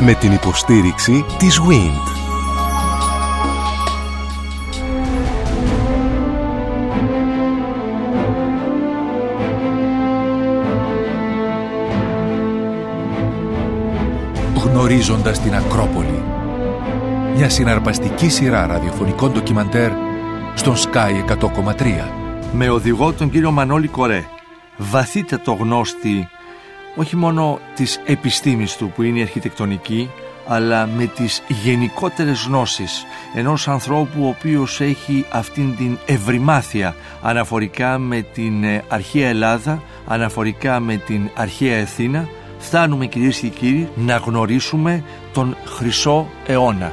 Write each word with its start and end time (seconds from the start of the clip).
με 0.00 0.14
την 0.14 0.32
υποστήριξη 0.32 1.24
της 1.38 1.60
WIND. 1.60 2.16
Γνωρίζοντας 14.64 15.40
την 15.40 15.54
Ακρόπολη 15.54 16.22
Μια 17.34 17.48
συναρπαστική 17.48 18.28
σειρά 18.28 18.66
ραδιοφωνικών 18.66 19.32
ντοκιμαντέρ 19.32 19.90
στον 20.54 20.74
Sky 20.74 21.38
100,3 21.40 22.08
Με 22.52 22.68
οδηγό 22.68 23.12
τον 23.12 23.30
κύριο 23.30 23.50
Μανώλη 23.50 23.88
Κορέ 23.88 24.24
Βαθύτατο 24.76 25.52
γνώστη 25.52 26.28
όχι 26.96 27.16
μόνο 27.16 27.58
της 27.74 28.00
επιστήμης 28.04 28.76
του 28.76 28.92
που 28.94 29.02
είναι 29.02 29.18
η 29.18 29.22
αρχιτεκτονική 29.22 30.10
αλλά 30.48 30.86
με 30.86 31.06
τις 31.06 31.42
γενικότερες 31.48 32.44
γνώσεις 32.48 33.04
ενός 33.34 33.68
ανθρώπου 33.68 34.24
ο 34.24 34.28
οποίος 34.28 34.80
έχει 34.80 35.26
αυτήν 35.30 35.76
την 35.76 35.98
ευρυμάθεια 36.06 36.94
αναφορικά 37.22 37.98
με 37.98 38.22
την 38.22 38.64
ε, 38.64 38.84
αρχαία 38.88 39.28
Ελλάδα, 39.28 39.82
αναφορικά 40.06 40.80
με 40.80 40.96
την 40.96 41.30
αρχαία 41.34 41.82
Αθήνα 41.82 42.28
φτάνουμε 42.58 43.06
κυρίες 43.06 43.38
και 43.38 43.48
κύριοι 43.48 43.88
να 43.94 44.16
γνωρίσουμε 44.16 45.04
τον 45.32 45.56
Χρυσό 45.64 46.28
αιώνα. 46.46 46.92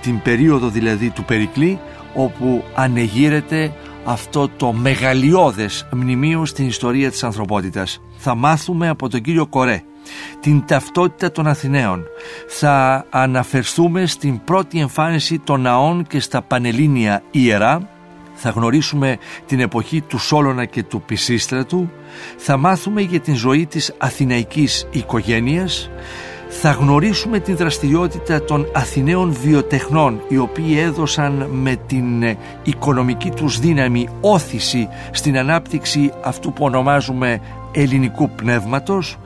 Την 0.00 0.22
περίοδο 0.22 0.68
δηλαδή 0.68 1.10
του 1.10 1.24
Περικλή 1.24 1.78
όπου 2.14 2.64
ανεγείρεται 2.74 3.72
αυτό 4.04 4.48
το 4.48 4.72
μεγαλειώδες 4.72 5.88
μνημείο 5.92 6.44
στην 6.44 6.66
ιστορία 6.66 7.10
της 7.10 7.24
ανθρωπότητας. 7.24 8.00
Θα 8.16 8.34
μάθουμε 8.34 8.88
από 8.88 9.08
τον 9.08 9.20
κύριο 9.20 9.46
Κορέ 9.46 9.82
την 10.40 10.64
ταυτότητα 10.66 11.32
των 11.32 11.46
Αθηναίων. 11.46 12.04
Θα 12.48 13.06
αναφερθούμε 13.10 14.06
στην 14.06 14.44
πρώτη 14.44 14.80
εμφάνιση 14.80 15.38
των 15.38 15.60
ναών 15.60 16.06
και 16.06 16.20
στα 16.20 16.42
Πανελλήνια 16.42 17.22
Ιερά. 17.30 17.88
Θα 18.34 18.50
γνωρίσουμε 18.50 19.18
την 19.46 19.60
εποχή 19.60 20.00
του 20.00 20.18
Σόλωνα 20.18 20.64
και 20.64 20.82
του 20.82 21.02
Πισίστρατου. 21.02 21.90
Θα 22.36 22.56
μάθουμε 22.56 23.00
για 23.00 23.20
την 23.20 23.34
ζωή 23.34 23.66
της 23.66 23.94
αθηναϊκής 23.98 24.86
οικογένειας 24.90 25.90
θα 26.66 26.72
γνωρίσουμε 26.72 27.40
την 27.40 27.56
δραστηριότητα 27.56 28.44
των 28.44 28.66
Αθηναίων 28.72 29.32
βιοτεχνών 29.32 30.20
οι 30.28 30.38
οποίοι 30.38 30.76
έδωσαν 30.78 31.48
με 31.50 31.76
την 31.86 32.22
ε, 32.22 32.38
οικονομική 32.62 33.30
τους 33.30 33.58
δύναμη 33.58 34.08
όθηση 34.20 34.88
στην 35.10 35.38
ανάπτυξη 35.38 36.12
αυτού 36.22 36.52
που 36.52 36.64
ονομάζουμε 36.64 37.40
ελληνικού 37.72 38.30
πνεύματος. 38.30 39.18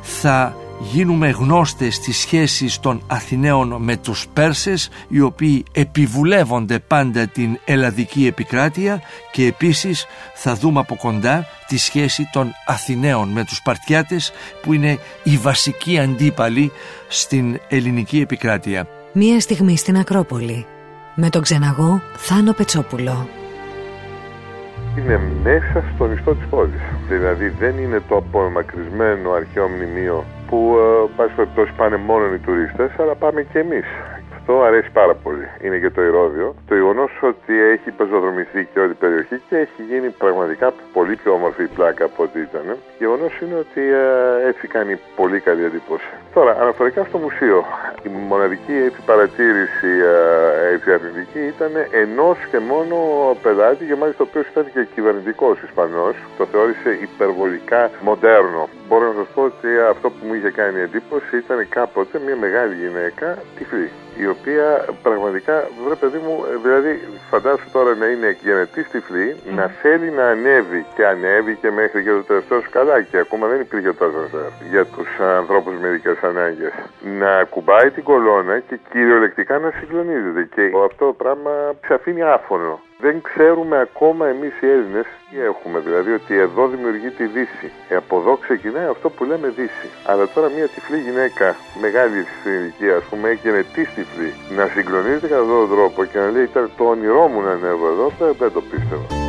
Θα 0.00 0.56
γίνουμε 0.82 1.30
γνώστες 1.30 1.94
στις 1.94 2.18
σχέσεις 2.18 2.80
των 2.80 3.02
Αθηναίων 3.06 3.76
με 3.78 3.96
τους 3.96 4.26
Πέρσες 4.32 4.90
οι 5.08 5.20
οποίοι 5.20 5.64
επιβουλεύονται 5.72 6.78
πάντα 6.78 7.26
την 7.26 7.58
ελλαδική 7.64 8.26
επικράτεια 8.26 9.00
και 9.32 9.46
επίσης 9.46 10.06
θα 10.34 10.54
δούμε 10.54 10.80
από 10.80 10.96
κοντά 10.96 11.46
τη 11.66 11.78
σχέση 11.78 12.28
των 12.32 12.52
Αθηναίων 12.66 13.28
με 13.28 13.44
τους 13.44 13.62
Παρτιάτες 13.62 14.32
που 14.62 14.72
είναι 14.72 14.98
η 15.22 15.36
βασική 15.36 15.98
αντίπαλη 15.98 16.72
στην 17.08 17.60
ελληνική 17.68 18.20
επικράτεια. 18.20 18.86
Μία 19.12 19.40
στιγμή 19.40 19.76
στην 19.76 19.96
Ακρόπολη 19.96 20.66
με 21.14 21.30
τον 21.30 21.42
ξεναγό 21.42 22.00
Θάνο 22.16 22.52
Πετσόπουλο. 22.52 23.28
Είναι 24.98 25.20
μέσα 25.42 25.84
στον 25.94 26.12
ιστό 26.12 26.34
της 26.34 26.46
πόλης. 26.50 26.80
Δηλαδή 27.08 27.48
δεν 27.48 27.78
είναι 27.78 28.02
το 28.08 28.16
απομακρυσμένο 28.16 29.30
αρχαίο 29.30 29.68
μνημείο 29.68 30.24
που 30.52 30.76
ε, 30.76 31.10
πάση 31.16 31.34
περιπτώσει 31.34 31.72
πάνε 31.76 31.96
μόνο 31.96 32.34
οι 32.34 32.38
τουρίστες, 32.38 32.90
αλλά 32.98 33.14
πάμε 33.14 33.42
και 33.42 33.58
εμείς. 33.58 33.84
Αυτό 34.42 34.62
αρέσει 34.62 34.90
πάρα 34.90 35.14
πολύ. 35.14 35.48
Είναι 35.64 35.78
και 35.78 35.90
το 35.90 36.02
Ηρώδιο. 36.02 36.54
Το 36.68 36.74
γεγονός 36.74 37.10
ότι 37.20 37.60
έχει 37.60 37.90
πεζοδρομηθεί 37.90 38.68
και 38.72 38.78
όλη 38.80 38.90
η 38.90 39.00
περιοχή 39.04 39.36
και 39.48 39.56
έχει 39.56 39.82
γίνει 39.90 40.08
πραγματικά 40.08 40.72
πολύ 40.92 41.16
πιο 41.16 41.32
όμορφη 41.32 41.62
η 41.62 41.70
πλάκα 41.76 42.04
από 42.04 42.22
ό,τι 42.22 42.40
ήταν. 42.40 42.76
Γεγονός 42.98 43.32
είναι 43.40 43.54
ότι 43.64 43.80
ε, 43.80 44.48
έτσι 44.48 44.66
κάνει 44.66 44.98
πολύ 45.16 45.40
καλή 45.40 45.64
εντύπωση. 45.64 46.10
Τώρα, 46.34 46.52
αναφορικά 46.60 47.04
στο 47.04 47.18
μουσείο, 47.18 47.64
η 48.02 48.08
μοναδική 48.28 48.76
έτσι, 48.86 49.00
παρατήρηση 49.06 49.90
ε, 50.14 50.74
έτσι, 50.74 50.92
αρνητική 50.92 51.42
ήταν 51.54 51.72
ενός 52.02 52.38
και 52.50 52.58
μόνο 52.58 52.96
πελάτη 53.42 53.84
και 53.84 53.94
μάλιστα 53.94 54.22
ο 54.24 54.26
οποίος 54.30 54.46
ήταν 54.52 54.64
και 54.72 54.86
κυβερνητικός 54.94 55.62
Ισπανός. 55.62 56.14
Το 56.38 56.44
θεώρησε 56.46 56.90
υπερβολικά 57.08 57.90
μοντέρνο. 58.00 58.68
Μπορώ 58.88 59.04
να 59.06 59.14
σας 59.18 59.28
πω 59.34 59.42
ότι 59.42 59.68
αυτό 59.90 60.10
που 60.10 60.22
μου 60.26 60.34
είχε 60.34 60.50
κάνει 60.50 60.80
εντύπωση 60.80 61.36
ήταν 61.36 61.68
κάποτε 61.68 62.20
μια 62.26 62.36
μεγάλη 62.36 62.74
γυναίκα 62.74 63.38
τυφλή 63.56 63.90
η 64.16 64.26
οποία 64.36 64.66
πραγματικά, 65.02 65.54
βρε 65.84 65.94
παιδί 65.94 66.20
μου, 66.24 66.34
ε, 66.52 66.56
δηλαδή 66.64 66.92
φαντάσου 67.30 67.68
τώρα 67.72 67.94
να 67.94 68.06
είναι 68.06 68.36
γενετής 68.42 68.86
τυφλή, 68.92 69.36
να 69.58 69.66
θέλει 69.82 70.10
να 70.10 70.24
ανέβει 70.34 70.80
και 70.94 71.06
ανέβει 71.06 71.54
και 71.62 71.70
μέχρι 71.70 72.02
και 72.04 72.10
το 72.10 72.22
τελευταίος 72.22 72.64
σκαλάκι. 72.64 73.16
Ακόμα 73.24 73.46
δεν 73.46 73.60
υπήρχε 73.60 73.92
τόσο 73.92 74.20
για 74.70 74.84
τους 74.84 75.08
ανθρώπους 75.40 75.74
με 75.80 75.88
ειδικές 75.88 76.18
ανάγκες. 76.22 76.72
Να 77.20 77.44
κουμπάει 77.44 77.90
την 77.90 78.02
κολόνα 78.02 78.58
και 78.58 78.78
κυριολεκτικά 78.90 79.58
να 79.58 79.70
συγκλονίζεται. 79.78 80.42
Και 80.54 80.62
αυτό 80.84 81.06
το 81.06 81.12
πράγμα 81.12 81.50
σε 81.86 81.94
αφήνει 81.94 82.22
άφωνο 82.22 82.80
δεν 83.04 83.22
ξέρουμε 83.22 83.80
ακόμα 83.80 84.26
εμείς 84.26 84.52
οι 84.60 84.66
Έλληνες 84.66 85.06
τι 85.30 85.40
έχουμε, 85.40 85.78
δηλαδή 85.78 86.12
ότι 86.12 86.34
εδώ 86.38 86.68
δημιουργεί 86.68 87.10
τη 87.10 87.24
Δύση. 87.24 87.70
Ε, 87.88 87.96
από 87.96 88.18
εδώ 88.18 88.36
ξεκινάει 88.36 88.86
αυτό 88.86 89.10
που 89.10 89.24
λέμε 89.24 89.48
Δύση. 89.48 89.88
Αλλά 90.04 90.28
τώρα 90.34 90.48
μια 90.56 90.68
τυφλή 90.68 90.98
γυναίκα, 90.98 91.56
μεγάλη 91.80 92.26
στην 92.40 92.52
ηλικία 92.52 92.96
ας 92.96 93.04
πούμε, 93.04 93.28
έγινε 93.28 93.64
τι 93.74 93.82
τυφλή, 93.94 94.32
να 94.56 94.66
συγκλονίζεται 94.66 95.26
κατά 95.26 95.40
αυτόν 95.40 95.58
τον 95.68 95.76
τρόπο 95.76 96.04
και 96.04 96.18
να 96.18 96.30
λέει 96.30 96.42
ήταν 96.42 96.70
το 96.76 96.84
όνειρό 96.84 97.26
μου 97.28 97.40
να 97.40 97.50
ανέβω 97.50 97.86
εδώ, 97.88 98.12
δεν 98.38 98.52
το 98.52 98.60
πίστευα. 98.60 99.21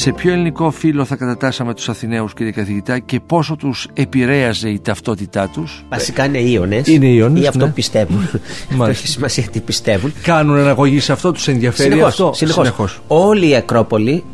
Σε 0.00 0.12
ποιο 0.12 0.32
ελληνικό 0.32 0.70
φύλλο 0.70 1.04
θα 1.04 1.16
κατατάσσαμε 1.16 1.74
τους 1.74 1.88
Αθηναίους 1.88 2.34
κύριε 2.34 2.52
καθηγητά 2.52 2.98
και 2.98 3.20
πόσο 3.20 3.56
τους 3.56 3.88
επηρέαζε 3.92 4.68
η 4.68 4.80
ταυτότητά 4.80 5.48
τους; 5.48 5.84
Βασικά 5.88 6.24
είναι 6.24 6.38
Ιώνες 6.38 6.86
Είναι 6.86 7.06
Ιώνες 7.06 7.42
Ή 7.42 7.46
αυτό 7.46 7.64
ναι. 7.64 7.72
πιστεύουν 7.72 8.28
Αυτό 8.70 8.84
έχει 8.84 9.08
σημασία 9.08 9.42
τι 9.52 9.60
πιστεύουν 9.60 10.12
Κάνουν 10.22 10.58
αναγωγή 10.58 11.00
σε 11.00 11.12
αυτό, 11.12 11.32
τους 11.32 11.48
ενδιαφέρει 11.48 11.90
συνεχώς, 11.90 12.10
αυτό; 12.10 12.32
συνεχώς. 12.34 12.66
Συνεχώς. 12.66 13.00
Όλη 13.06 13.48
η 13.48 13.56
Ακρόπολη 13.56 14.24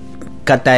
κατά 0.46 0.72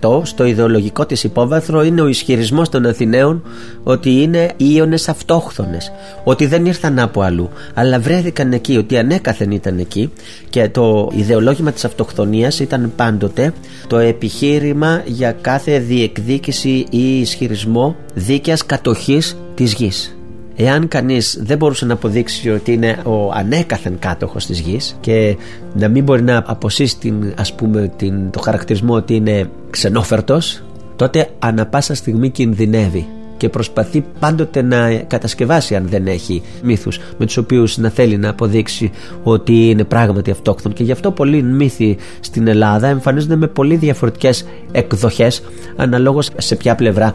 90% 0.00 0.24
στο 0.24 0.44
ιδεολογικό 0.44 1.06
της 1.06 1.24
υπόβαθρο 1.24 1.82
είναι 1.82 2.00
ο 2.00 2.06
ισχυρισμός 2.06 2.68
των 2.68 2.86
Αθηναίων 2.86 3.42
ότι 3.82 4.10
είναι 4.22 4.50
Ιώνες 4.56 5.08
αυτόχθονες 5.08 5.92
ότι 6.24 6.46
δεν 6.46 6.66
ήρθαν 6.66 6.98
από 6.98 7.20
αλλού 7.20 7.50
αλλά 7.74 8.00
βρέθηκαν 8.00 8.52
εκεί, 8.52 8.76
ότι 8.76 8.98
ανέκαθεν 8.98 9.50
ήταν 9.50 9.78
εκεί 9.78 10.12
και 10.50 10.68
το 10.68 11.10
ιδεολόγημα 11.14 11.72
της 11.72 11.84
αυτοχθονίας 11.84 12.60
ήταν 12.60 12.92
πάντοτε 12.96 13.52
το 13.86 13.98
επιχείρημα 13.98 15.02
για 15.06 15.32
κάθε 15.40 15.78
διεκδίκηση 15.78 16.86
ή 16.90 17.20
ισχυρισμό 17.20 17.96
δίκαιας 18.14 18.66
κατοχής 18.66 19.36
της 19.54 19.72
γης 19.72 20.15
Εάν 20.56 20.88
κανείς 20.88 21.38
δεν 21.42 21.58
μπορούσε 21.58 21.86
να 21.86 21.92
αποδείξει 21.92 22.50
ότι 22.50 22.72
είναι 22.72 22.98
ο 23.04 23.32
ανέκαθεν 23.32 23.98
κάτοχος 23.98 24.46
της 24.46 24.60
γης 24.60 24.96
και 25.00 25.36
να 25.74 25.88
μην 25.88 26.04
μπορεί 26.04 26.22
να 26.22 26.42
αποσύσει 26.46 26.98
την, 26.98 27.34
ας 27.36 27.54
πούμε, 27.54 27.92
την, 27.96 28.30
το 28.30 28.40
χαρακτηρισμό 28.40 28.94
ότι 28.94 29.14
είναι 29.14 29.50
ξενόφερτος 29.70 30.62
τότε 30.96 31.28
ανα 31.38 31.66
πάσα 31.66 31.94
στιγμή 31.94 32.30
κινδυνεύει 32.30 33.06
και 33.36 33.48
προσπαθεί 33.48 34.04
πάντοτε 34.18 34.62
να 34.62 34.94
κατασκευάσει 34.94 35.74
αν 35.76 35.88
δεν 35.88 36.06
έχει 36.06 36.42
μύθους 36.62 36.98
με 37.18 37.26
τους 37.26 37.36
οποίους 37.36 37.76
να 37.76 37.88
θέλει 37.88 38.16
να 38.16 38.28
αποδείξει 38.28 38.90
ότι 39.22 39.68
είναι 39.70 39.84
πράγματι 39.84 40.30
αυτόχθον 40.30 40.72
και 40.72 40.82
γι' 40.82 40.92
αυτό 40.92 41.10
πολλοί 41.10 41.42
μύθοι 41.42 41.96
στην 42.20 42.46
Ελλάδα 42.46 42.88
εμφανίζονται 42.88 43.36
με 43.36 43.46
πολύ 43.46 43.76
διαφορετικές 43.76 44.46
εκδοχές 44.72 45.42
αναλόγως 45.76 46.30
σε 46.36 46.56
ποια 46.56 46.74
πλευρά 46.74 47.14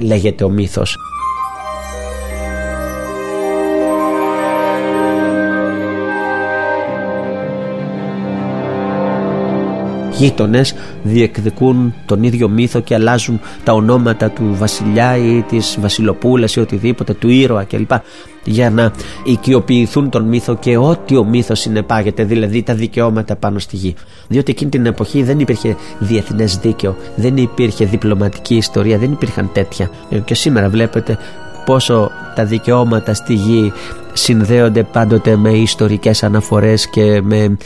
λέγεται 0.00 0.44
ο 0.44 0.48
μύθος. 0.48 0.96
Γείτονες 10.12 10.74
διεκδικούν 11.02 11.94
τον 12.06 12.22
ίδιο 12.22 12.48
μύθο 12.48 12.80
και 12.80 12.94
αλλάζουν 12.94 13.40
τα 13.64 13.72
ονόματα 13.72 14.30
του 14.30 14.54
βασιλιά 14.58 15.16
ή 15.16 15.42
της 15.42 15.76
βασιλοπούλας 15.80 16.56
ή 16.56 16.60
οτιδήποτε, 16.60 17.14
του 17.14 17.28
ήρωα 17.28 17.64
κλπ. 17.64 17.90
Για 18.44 18.70
να 18.70 18.92
οικειοποιηθούν 19.24 20.10
τον 20.10 20.24
μύθο 20.24 20.56
και 20.56 20.76
ό,τι 20.76 21.16
ο 21.16 21.24
μύθος 21.24 21.60
συνεπάγεται, 21.60 22.24
δηλαδή 22.24 22.62
τα 22.62 22.74
δικαιώματα 22.74 23.36
πάνω 23.36 23.58
στη 23.58 23.76
γη. 23.76 23.94
Διότι 24.28 24.50
εκείνη 24.50 24.70
την 24.70 24.86
εποχή 24.86 25.22
δεν 25.22 25.40
υπήρχε 25.40 25.76
διεθνές 25.98 26.56
δίκαιο, 26.56 26.96
δεν 27.16 27.36
υπήρχε 27.36 27.84
διπλωματική 27.84 28.54
ιστορία, 28.54 28.98
δεν 28.98 29.12
υπήρχαν 29.12 29.50
τέτοια. 29.52 29.90
Ε, 30.10 30.18
και 30.18 30.34
σήμερα 30.34 30.68
βλέπετε 30.68 31.18
πόσο 31.64 32.10
τα 32.34 32.44
δικαιώματα 32.44 33.14
στη 33.14 33.34
γη 33.34 33.72
συνδέονται 34.12 34.82
πάντοτε 34.82 35.36
με 35.36 35.50
ιστορικές 35.50 36.22
αναφορές 36.22 36.88
και 36.90 37.22
με 37.22 37.56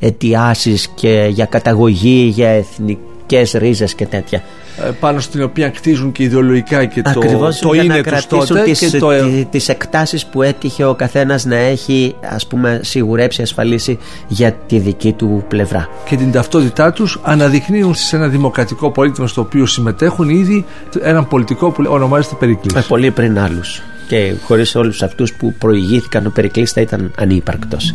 αιτιάσεις 0.00 0.88
και 0.94 1.26
για 1.30 1.44
καταγωγή, 1.44 2.32
για 2.34 2.48
εθνική 2.48 3.00
εθνικές 3.32 3.60
ρίζες 3.60 3.94
και 3.94 4.06
τέτοια. 4.06 4.42
Ε, 4.86 4.90
πάνω 5.00 5.20
στην 5.20 5.42
οποία 5.42 5.68
κτίζουν 5.68 6.12
και 6.12 6.22
ιδεολογικά 6.22 6.84
και 6.84 7.02
το, 7.02 7.10
Ακριβώς 7.10 7.58
το 7.58 7.72
για 7.72 7.82
είναι 7.82 7.94
να 7.94 8.02
τους 8.02 8.10
κρατήσουν 8.10 8.46
τότε 8.56 8.62
τις, 8.62 8.78
και 8.78 8.98
το... 8.98 9.08
τι- 9.08 9.44
τις 9.50 9.68
εκτάσεις 9.68 10.26
που 10.26 10.42
έτυχε 10.42 10.84
ο 10.84 10.94
καθένας 10.94 11.44
να 11.44 11.56
έχει 11.56 12.14
ας 12.34 12.46
πούμε 12.46 12.80
σιγουρέψει, 12.82 13.42
ασφαλίσει 13.42 13.98
για 14.28 14.52
τη 14.52 14.78
δική 14.78 15.12
του 15.12 15.44
πλευρά. 15.48 15.88
και 16.08 16.16
την 16.16 16.32
ταυτότητά 16.32 16.92
τους 16.92 17.18
αναδεικνύουν 17.22 17.94
σε 17.94 18.16
ένα 18.16 18.28
δημοκρατικό 18.28 18.90
πολίτημα 18.90 19.26
στο 19.26 19.40
οποίο 19.40 19.66
συμμετέχουν 19.66 20.28
ήδη 20.28 20.64
έναν 21.02 21.28
πολιτικό 21.28 21.70
που 21.70 21.84
ονομάζεται 21.88 22.34
Περικλής. 22.38 22.74
Ε, 22.74 22.84
πολύ 22.88 23.10
πριν 23.10 23.38
άλλους 23.38 23.82
και 24.08 24.32
χωρίς 24.44 24.74
όλους 24.74 25.02
αυτούς 25.02 25.32
που 25.32 25.54
προηγήθηκαν 25.58 26.26
ο 26.26 26.30
Περικλής 26.34 26.72
θα 26.72 26.80
ήταν 26.80 27.12
ανύπαρκτος. 27.18 27.94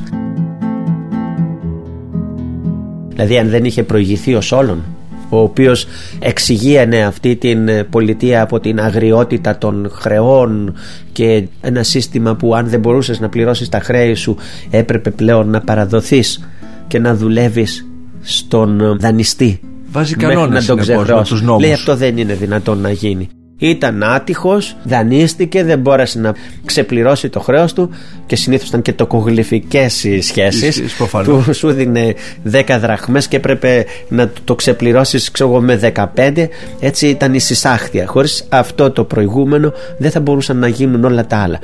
Δηλαδή 3.16 3.38
αν 3.38 3.50
δεν 3.50 3.66
είχε 3.66 3.84
προηγηθεί 3.84 4.36
ο 4.36 4.42
Σόλων 4.42 4.84
ο 5.30 5.38
οποίος 5.38 5.88
εξηγίανε 6.20 7.06
αυτή 7.06 7.36
την 7.36 7.68
ε, 7.68 7.84
πολιτεία 7.84 8.42
από 8.42 8.60
την 8.60 8.80
αγριότητα 8.80 9.58
των 9.58 9.90
χρεών 9.92 10.74
και 11.12 11.48
ένα 11.62 11.84
σύστημα 11.84 12.36
που 12.36 12.56
αν 12.56 12.68
δεν 12.68 12.80
μπορούσες 12.80 13.20
να 13.20 13.30
πληρώσεις 13.30 13.70
τα 13.70 13.80
χρέη 13.80 14.14
σου 14.14 14.38
έπρεπε 14.70 15.12
πλέον 15.12 15.50
να 15.50 15.62
παραδοθείς 15.62 16.50
και 16.88 17.00
να 17.00 17.16
δουλεύεις 17.16 17.86
στον 18.22 18.82
ε, 18.82 18.96
δανειστή 19.00 19.60
Βάζει 19.92 20.16
μέχρι 20.16 20.36
κανόνες, 20.36 20.68
να 20.68 20.76
τον 20.76 20.84
συνεπώς, 20.84 20.88
με 20.88 21.04
ξεχρώσει. 21.04 21.32
τους 21.32 21.42
νόμους. 21.42 21.62
Λέει 21.62 21.74
αυτό 21.74 21.96
δεν 21.96 22.18
είναι 22.18 22.34
δυνατόν 22.34 22.78
να 22.78 22.92
γίνει. 22.92 23.30
Ήταν 23.58 24.04
άτυχος, 24.04 24.76
δανείστηκε, 24.84 25.64
δεν 25.64 25.80
μπόρεσε 25.80 26.20
να 26.20 26.34
ξεπληρώσει 26.66 27.30
το 27.30 27.40
χρέος 27.40 27.74
του 27.74 27.90
και 28.26 28.36
συνήθως 28.36 28.68
ήταν 28.68 28.82
και 28.82 28.94
τοκογλυφικές 28.94 30.04
οι 30.04 30.22
σχέσεις 30.22 30.78
Ισχύει, 30.78 30.98
προφανώς. 30.98 31.46
του 31.46 31.54
σου 31.54 31.72
δίνε 31.72 32.14
10 32.52 32.78
δραχμές 32.80 33.28
και 33.28 33.36
έπρεπε 33.36 33.86
να 34.10 34.32
το 34.44 34.56
ξεπληρώσεις 34.56 35.32
ξέρω 35.32 35.50
εγώ 35.50 35.62
με 35.62 35.92
15 36.16 36.48
έτσι 36.80 37.08
ήταν 37.08 37.34
η 37.34 37.40
συσάχθεια 37.40 38.06
χωρίς 38.08 38.46
αυτό 38.50 38.92
το 38.92 39.04
προηγούμενο 39.04 39.74
δεν 39.98 40.12
θα 40.12 40.20
μπορούσαν 40.20 40.58
να 40.58 40.68
γίνουν 40.68 41.04
όλα 41.04 41.26
τα 41.26 41.38
άλλα 41.38 41.60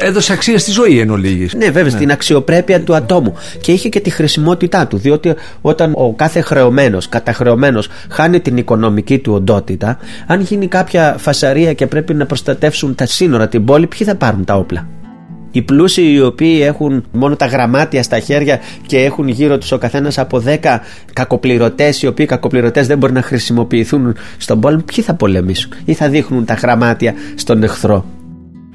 Ε, 0.00 0.06
Έδωσε 0.06 0.32
αξία 0.32 0.58
στη 0.58 0.70
ζωή 0.70 0.98
εν 1.00 1.10
ολίγης. 1.10 1.54
ναι, 1.54 1.70
βέβαια, 1.70 1.90
στην 1.90 2.10
αξιοπρέπεια 2.10 2.80
του 2.80 2.94
ατόμου. 2.94 3.34
Και 3.60 3.72
είχε 3.72 3.88
και 3.88 4.00
τη 4.00 4.10
χρησιμότητά 4.10 4.86
του. 4.86 4.96
Διότι 4.96 5.34
όταν 5.60 5.92
ο 5.96 6.12
κάθε 6.12 6.40
χρεωμένος, 6.40 7.08
καταχρεωμένος, 7.08 7.88
χάνει 8.10 8.40
την 8.40 8.56
οικονομική 8.56 9.18
του 9.18 9.32
οντότητα, 9.32 9.98
αν 10.26 10.40
γίνει 10.40 10.66
κάποια 10.66 11.14
φασαρία 11.36 11.72
και 11.72 11.86
πρέπει 11.86 12.14
να 12.14 12.26
προστατεύσουν 12.26 12.94
τα 12.94 13.06
σύνορα, 13.06 13.48
την 13.48 13.64
πόλη, 13.64 13.86
ποιοι 13.86 14.06
θα 14.06 14.14
πάρουν 14.14 14.44
τα 14.44 14.54
όπλα; 14.54 14.88
Οι 15.50 15.62
πλούσιοι 15.62 16.12
οι 16.12 16.20
οποίοι 16.20 16.60
έχουν 16.62 17.04
μόνο 17.12 17.36
τα 17.36 17.46
γραμμάτια 17.46 18.02
στα 18.02 18.18
χέρια 18.18 18.60
και 18.86 18.98
έχουν 18.98 19.28
γύρω 19.28 19.58
τους 19.58 19.72
ο 19.72 19.78
καθένας 19.78 20.18
από 20.18 20.42
10 20.46 20.78
κακοπληρωτές 21.12 22.02
οι 22.02 22.06
οποίοι 22.06 22.26
κακοπληρωτές 22.26 22.86
δεν 22.86 22.98
μπορεί 22.98 23.12
να 23.12 23.22
χρησιμοποιηθούν 23.22 24.16
στον 24.38 24.60
πόλεμο 24.60 24.82
ποιοι 24.82 25.04
θα 25.04 25.14
πολεμήσουν 25.14 25.72
ή 25.84 25.94
θα 25.94 26.08
δείχνουν 26.08 26.44
τα 26.44 26.54
γραμμάτια 26.54 27.14
στον 27.34 27.62
εχθρό; 27.62 28.04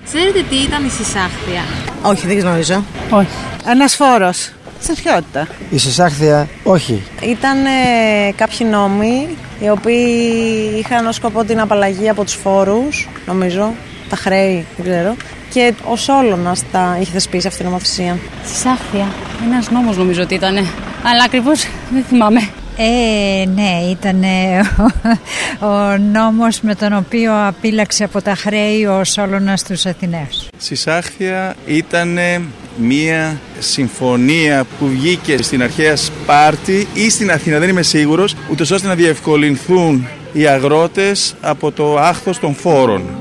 Ξέρετε 0.04 0.40
τι 0.50 0.56
ήταν 0.56 0.86
η 0.86 0.90
συσάχθεια; 0.90 1.62
Όχι, 2.04 2.28
δεν 2.28 2.40
γνωρίζω. 2.40 2.84
Όχι. 3.10 3.28
Ένας 3.72 3.96
φόρο. 4.82 4.94
Στρατιότητα. 4.96 5.48
Η 5.70 5.78
συσάχθεια, 5.78 6.48
όχι. 6.64 7.04
Ήταν 7.22 7.66
ε, 7.66 8.32
κάποιοι 8.36 8.68
νόμοι 8.72 9.28
οι 9.60 9.70
οποίοι 9.70 10.06
είχαν 10.80 11.06
ως 11.06 11.16
σκοπό 11.16 11.44
την 11.44 11.60
απαλλαγή 11.60 12.10
από 12.10 12.24
τους 12.24 12.34
φόρους, 12.34 13.08
νομίζω, 13.26 13.74
τα 14.10 14.16
χρέη, 14.16 14.66
δεν 14.78 14.86
ξέρω. 14.86 15.16
Και 15.54 15.74
ο 15.92 15.96
Σόλωνας 15.96 16.64
τα 16.72 16.98
είχε 17.02 17.12
θεσπίσει 17.12 17.48
αυτή 17.48 17.60
την 17.60 17.68
νομοθεσία. 17.68 18.18
Συσάχθεια. 18.46 19.08
Ένας 19.46 19.70
νόμος 19.72 19.98
νομίζω 19.98 20.22
ότι 20.22 20.34
ήταν. 20.34 20.56
Αλλά 21.04 21.24
ακριβώς 21.26 21.68
δεν 21.92 22.04
θυμάμαι. 22.04 22.50
Ε, 22.78 23.46
ναι, 23.46 23.80
ήταν 23.92 24.24
ο, 25.60 25.66
ο 25.66 25.98
νόμος 25.98 26.62
με 26.62 26.76
τον 26.76 26.94
οποίο 26.94 27.48
απείλαξε 27.48 28.04
από 28.04 28.22
τα 28.22 28.36
χρέη 28.36 28.86
ο 28.86 29.04
Σόλωνας 29.04 29.64
τους 29.64 29.86
Αθηναίους. 29.86 30.48
Συσάχθεια 30.58 31.56
ήταν 31.66 32.18
μία 32.78 33.40
συμφωνία 33.60 34.66
που 34.80 34.88
βγήκε 34.88 35.44
στην 35.44 35.64
αρχαία 35.64 35.96
Σπάρτη 35.96 36.88
ή 36.94 37.10
στην 37.10 37.32
Αθήνα, 37.32 37.60
δεν 37.60 37.70
είμαι 37.70 37.82
σίγουρος, 37.82 38.36
ούτως 38.52 38.72
ώστε 38.72 38.88
να 38.88 38.96
διευκολυνθούν 38.96 40.08
οι 40.34 40.48
αγρότες 40.48 41.36
από 41.42 41.72
το 41.72 41.98
άχθος 41.98 42.40
των 42.40 42.56
φόρων. 42.56 43.21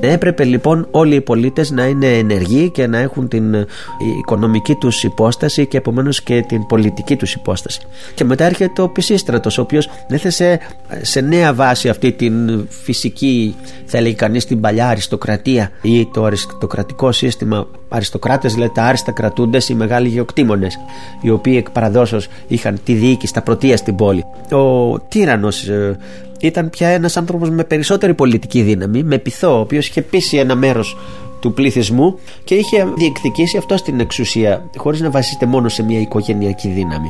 Έπρεπε 0.00 0.44
λοιπόν 0.44 0.86
όλοι 0.90 1.14
οι 1.14 1.20
πολίτες 1.20 1.70
να 1.70 1.84
είναι 1.84 2.06
ενεργοί 2.06 2.70
και 2.70 2.86
να 2.86 2.98
έχουν 2.98 3.28
την 3.28 3.54
ε, 3.54 3.66
οικονομική 4.18 4.74
τους 4.74 5.04
υπόσταση 5.04 5.66
και 5.66 5.76
επομένως 5.76 6.22
και 6.22 6.44
την 6.48 6.66
πολιτική 6.66 7.16
τους 7.16 7.34
υπόσταση. 7.34 7.80
Και 8.14 8.24
μετά 8.24 8.44
έρχεται 8.44 8.82
ο 8.82 8.88
Πισίστρατος 8.88 9.58
ο 9.58 9.62
οποίος 9.62 9.90
έθεσε 10.08 10.60
σε 11.00 11.20
νέα 11.20 11.54
βάση 11.54 11.88
αυτή 11.88 12.12
την 12.12 12.66
φυσική 12.68 13.54
θα 13.84 13.98
έλεγε 13.98 14.14
κανείς 14.14 14.44
την 14.44 14.60
παλιά 14.60 14.88
αριστοκρατία 14.88 15.70
ή 15.82 16.06
το 16.06 16.24
αριστοκρατικό 16.24 17.12
σύστημα 17.12 17.66
αριστοκράτες 17.88 18.54
δηλαδή 18.54 18.72
τα 18.74 18.82
άριστα 18.82 19.12
κρατούντες 19.12 19.68
οι 19.68 19.74
μεγάλοι 19.74 20.08
γεωκτήμονες 20.08 20.78
οι 21.20 21.30
οποίοι 21.30 21.54
εκ 21.58 21.70
παραδόσεως 21.70 22.28
είχαν 22.46 22.78
τη 22.84 22.92
διοίκηση, 22.92 23.32
τα 23.32 23.42
πρωτεία 23.42 23.76
στην 23.76 23.96
πόλη. 23.96 24.24
Ο 24.50 24.98
τύρανος 24.98 25.68
ε, 25.68 25.96
ήταν 26.40 26.70
πια 26.70 26.88
ένας 26.88 27.16
άνθρωπος 27.16 27.50
με 27.50 27.64
περισσότερη 27.64 28.14
πολιτική 28.14 28.62
δύναμη, 28.62 29.02
με 29.02 29.18
πειθό, 29.18 29.56
ο 29.56 29.60
οποίος 29.60 29.88
είχε 29.88 30.02
πείσει 30.02 30.36
ένα 30.36 30.54
μέρος 30.54 30.96
του 31.40 31.52
πληθυσμού 31.52 32.18
και 32.44 32.54
είχε 32.54 32.88
διεκδικήσει 32.96 33.56
αυτό 33.56 33.76
στην 33.76 34.00
εξουσία 34.00 34.70
χωρίς 34.76 35.00
να 35.00 35.10
βασίζεται 35.10 35.46
μόνο 35.46 35.68
σε 35.68 35.82
μια 35.82 36.00
οικογενειακή 36.00 36.68
δύναμη. 36.68 37.08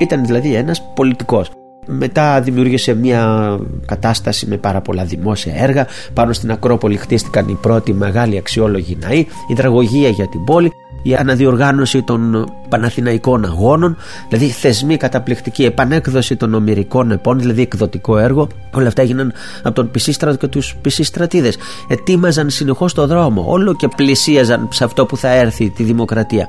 Ήταν 0.00 0.26
δηλαδή 0.26 0.54
ένας 0.54 0.82
πολιτικός. 0.94 1.50
Μετά 1.86 2.40
δημιούργησε 2.40 2.94
μια 2.94 3.56
κατάσταση 3.86 4.46
με 4.46 4.56
πάρα 4.56 4.80
πολλά 4.80 5.04
δημόσια 5.04 5.54
έργα. 5.56 5.86
Πάνω 6.14 6.32
στην 6.32 6.50
Ακρόπολη 6.50 6.96
χτίστηκαν 6.96 7.48
οι 7.48 7.58
πρώτοι 7.60 7.92
μεγάλοι 7.92 8.36
αξιόλογοι 8.36 8.96
ναοί, 9.00 9.26
η 9.48 9.54
δραγωγία 9.54 10.08
για 10.08 10.28
την 10.28 10.44
πόλη, 10.44 10.72
η 11.02 11.14
αναδιοργάνωση 11.14 12.02
των 12.02 12.52
Παναθηναϊκών 12.68 13.44
Αγώνων, 13.44 13.96
δηλαδή 14.28 14.48
θεσμοί 14.48 14.96
καταπληκτική, 14.96 15.64
επανέκδοση 15.64 16.36
των 16.36 16.54
Ομυρικών 16.54 17.10
Επών, 17.10 17.38
δηλαδή 17.38 17.62
εκδοτικό 17.62 18.18
έργο. 18.18 18.48
Όλα 18.72 18.86
αυτά 18.86 19.02
έγιναν 19.02 19.32
από 19.62 19.74
τον 19.74 19.90
Πισίστρατο 19.90 20.36
και 20.36 20.46
τους 20.46 20.76
Πισίστρατίδες. 20.82 21.56
Ετοίμαζαν 21.88 22.50
συνεχώς 22.50 22.94
το 22.94 23.06
δρόμο, 23.06 23.44
όλο 23.48 23.74
και 23.74 23.88
πλησίαζαν 23.96 24.68
σε 24.72 24.84
αυτό 24.84 25.06
που 25.06 25.16
θα 25.16 25.28
έρθει 25.28 25.70
τη 25.70 25.82
δημοκρατία. 25.82 26.48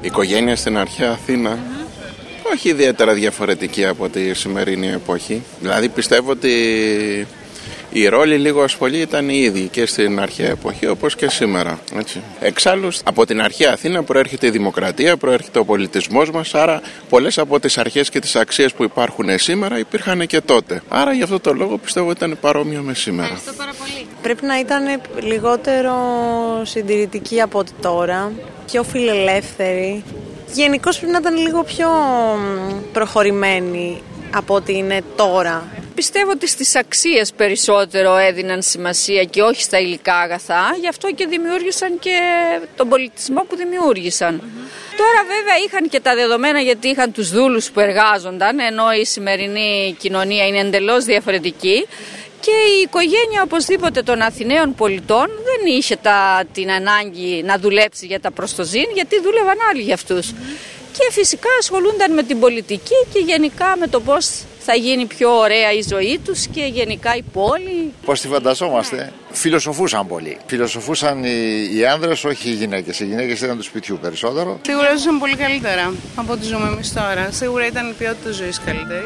Η 0.00 0.06
οικογένεια 0.06 0.56
στην 0.56 0.78
αρχαία 0.78 1.10
Αθήνα 1.10 1.58
όχι 2.52 2.68
ιδιαίτερα 2.68 3.14
διαφορετική 3.14 3.86
από 3.86 4.08
τη 4.08 4.34
σημερινή 4.34 4.88
εποχή. 4.88 5.42
Δηλαδή 5.60 5.88
πιστεύω 5.88 6.30
ότι 6.30 6.50
οι 7.92 8.08
ρόλοι 8.08 8.36
λίγο 8.36 8.62
ασχολή 8.62 8.98
ήταν 8.98 9.28
οι 9.28 9.38
ίδιοι 9.38 9.68
και 9.68 9.86
στην 9.86 10.20
αρχαία 10.20 10.48
εποχή 10.48 10.86
όπως 10.86 11.14
και 11.14 11.30
σήμερα. 11.30 11.78
Έτσι. 11.98 12.20
Εξάλλου 12.40 12.88
από 13.04 13.26
την 13.26 13.40
αρχαία 13.40 13.72
Αθήνα 13.72 14.02
προέρχεται 14.02 14.46
η 14.46 14.50
δημοκρατία, 14.50 15.16
προέρχεται 15.16 15.58
ο 15.58 15.64
πολιτισμός 15.64 16.30
μας, 16.30 16.54
άρα 16.54 16.80
πολλές 17.08 17.38
από 17.38 17.60
τις 17.60 17.78
αρχές 17.78 18.10
και 18.10 18.18
τις 18.18 18.36
αξίες 18.36 18.72
που 18.72 18.84
υπάρχουν 18.84 19.38
σήμερα 19.38 19.78
υπήρχαν 19.78 20.26
και 20.26 20.40
τότε. 20.40 20.82
Άρα 20.88 21.12
γι' 21.12 21.22
αυτό 21.22 21.40
το 21.40 21.52
λόγο 21.52 21.78
πιστεύω 21.78 22.10
ήταν 22.10 22.38
παρόμοιο 22.40 22.82
με 22.82 22.94
σήμερα. 22.94 23.40
Πρέπει 24.22 24.46
να 24.46 24.58
ήταν 24.58 25.00
λιγότερο 25.22 25.94
συντηρητική 26.62 27.40
από 27.40 27.58
ό,τι 27.58 27.72
τώρα, 27.80 28.32
πιο 28.66 28.82
φιλελεύθερη. 28.82 30.04
Γενικώς 30.52 30.98
πρέπει 30.98 31.12
να 31.12 31.18
ήταν 31.18 31.36
λίγο 31.36 31.62
πιο 31.62 31.88
προχωρημένη 32.92 34.02
από 34.34 34.54
ό,τι 34.54 34.76
είναι 34.76 35.00
τώρα. 35.16 35.79
Πιστεύω 35.94 36.30
ότι 36.30 36.48
στις 36.48 36.76
αξίες 36.76 37.32
περισσότερο 37.32 38.16
έδιναν 38.16 38.62
σημασία 38.62 39.24
και 39.24 39.42
όχι 39.42 39.62
στα 39.62 39.78
υλικά 39.78 40.16
αγαθά, 40.16 40.76
γι' 40.80 40.88
αυτό 40.88 41.12
και 41.12 41.26
δημιούργησαν 41.26 41.98
και 41.98 42.18
τον 42.76 42.88
πολιτισμό 42.88 43.44
που 43.48 43.56
δημιούργησαν. 43.56 44.42
Τώρα 44.96 45.20
βέβαια 45.26 45.56
είχαν 45.66 45.88
και 45.88 46.00
τα 46.00 46.14
δεδομένα 46.14 46.60
γιατί 46.60 46.88
είχαν 46.88 47.12
τους 47.12 47.30
δούλους 47.30 47.70
που 47.70 47.80
εργάζονταν, 47.80 48.58
ενώ 48.58 48.92
η 48.92 49.04
σημερινή 49.04 49.96
κοινωνία 49.98 50.46
είναι 50.46 50.58
εντελώς 50.58 51.04
διαφορετική 51.04 51.86
και 52.40 52.50
η 52.50 52.80
οικογένεια 52.82 53.42
οπωσδήποτε 53.42 54.02
των 54.02 54.20
Αθηναίων 54.20 54.74
πολιτών 54.74 55.26
δεν 55.26 55.74
είχε 55.74 55.96
τα, 55.96 56.44
την 56.52 56.70
ανάγκη 56.70 57.42
να 57.42 57.58
δουλέψει 57.58 58.06
για 58.06 58.20
τα 58.20 58.30
προστοζήν 58.30 58.86
γιατί 58.94 59.20
δούλευαν 59.20 59.56
άλλοι 59.70 59.82
για 59.82 59.94
αυτούς. 59.94 60.32
Και 60.92 61.08
φυσικά 61.10 61.48
ασχολούνταν 61.58 62.12
με 62.12 62.22
την 62.22 62.40
πολιτική 62.40 62.94
και 63.12 63.18
γενικά 63.18 63.76
με 63.78 63.86
το 63.86 64.00
πώς 64.00 64.44
θα 64.60 64.74
γίνει 64.74 65.06
πιο 65.06 65.38
ωραία 65.38 65.72
η 65.72 65.82
ζωή 65.88 66.20
τους 66.24 66.46
και 66.46 66.64
γενικά 66.64 67.16
η 67.16 67.22
πόλη. 67.32 67.92
Πώς 68.04 68.20
τη 68.20 68.28
φανταζόμαστε. 68.28 69.12
Φιλοσοφούσαν 69.30 70.06
πολύ. 70.06 70.38
Φιλοσοφούσαν 70.46 71.24
οι, 71.24 71.68
οι 71.74 71.86
άνδρες, 71.86 72.24
όχι 72.24 72.48
οι 72.48 72.52
γυναίκες. 72.52 73.00
Οι 73.00 73.04
γυναίκες 73.04 73.40
ήταν 73.40 73.56
του 73.56 73.62
σπιτιού 73.62 73.98
περισσότερο. 74.02 74.60
Σίγουρα 74.66 74.96
ζούσαν 74.96 75.18
πολύ 75.18 75.36
καλύτερα 75.36 75.92
από 76.16 76.32
ό,τι 76.32 76.44
ζούμε 76.44 76.68
εμείς 76.72 76.92
τώρα. 76.92 77.28
Σίγουρα 77.30 77.66
ήταν 77.66 77.88
η 77.88 77.92
ποιότητα 77.92 78.30
ζωής 78.30 78.60
καλύτερη. 78.60 79.04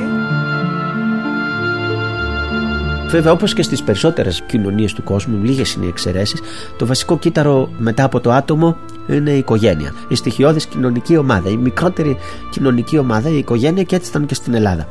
Βέβαια, 3.09 3.33
όπως 3.33 3.55
και 3.55 3.63
στις 3.63 3.83
περισσότερες 3.83 4.43
κοινωνίες 4.47 4.93
του 4.93 5.03
κόσμου, 5.03 5.43
λίγες 5.43 5.75
είναι 5.75 5.85
οι 5.85 5.89
εξαιρέσεις, 5.89 6.41
το 6.77 6.87
βασικό 6.87 7.19
κύτταρο 7.19 7.69
μετά 7.79 8.05
από 8.05 8.21
το 8.21 8.33
άτομο 8.33 8.77
είναι 9.09 9.31
η 9.31 9.39
οικογένεια. 9.39 9.95
Η 10.09 10.15
στοιχειώδης 10.15 10.67
κοινωνική 10.67 11.17
ομάδα, 11.17 11.51
η 11.51 11.57
μικρότερη 11.57 12.17
κοινωνική 12.51 12.99
ομάδα, 12.99 13.29
η 13.29 13.39
οικογένεια 13.39 13.83
και 13.83 13.97
έτσι 13.97 14.11
ήταν 14.11 14.27
και 14.27 14.35
στην 14.35 14.55
Ελλάδα. 14.55 14.87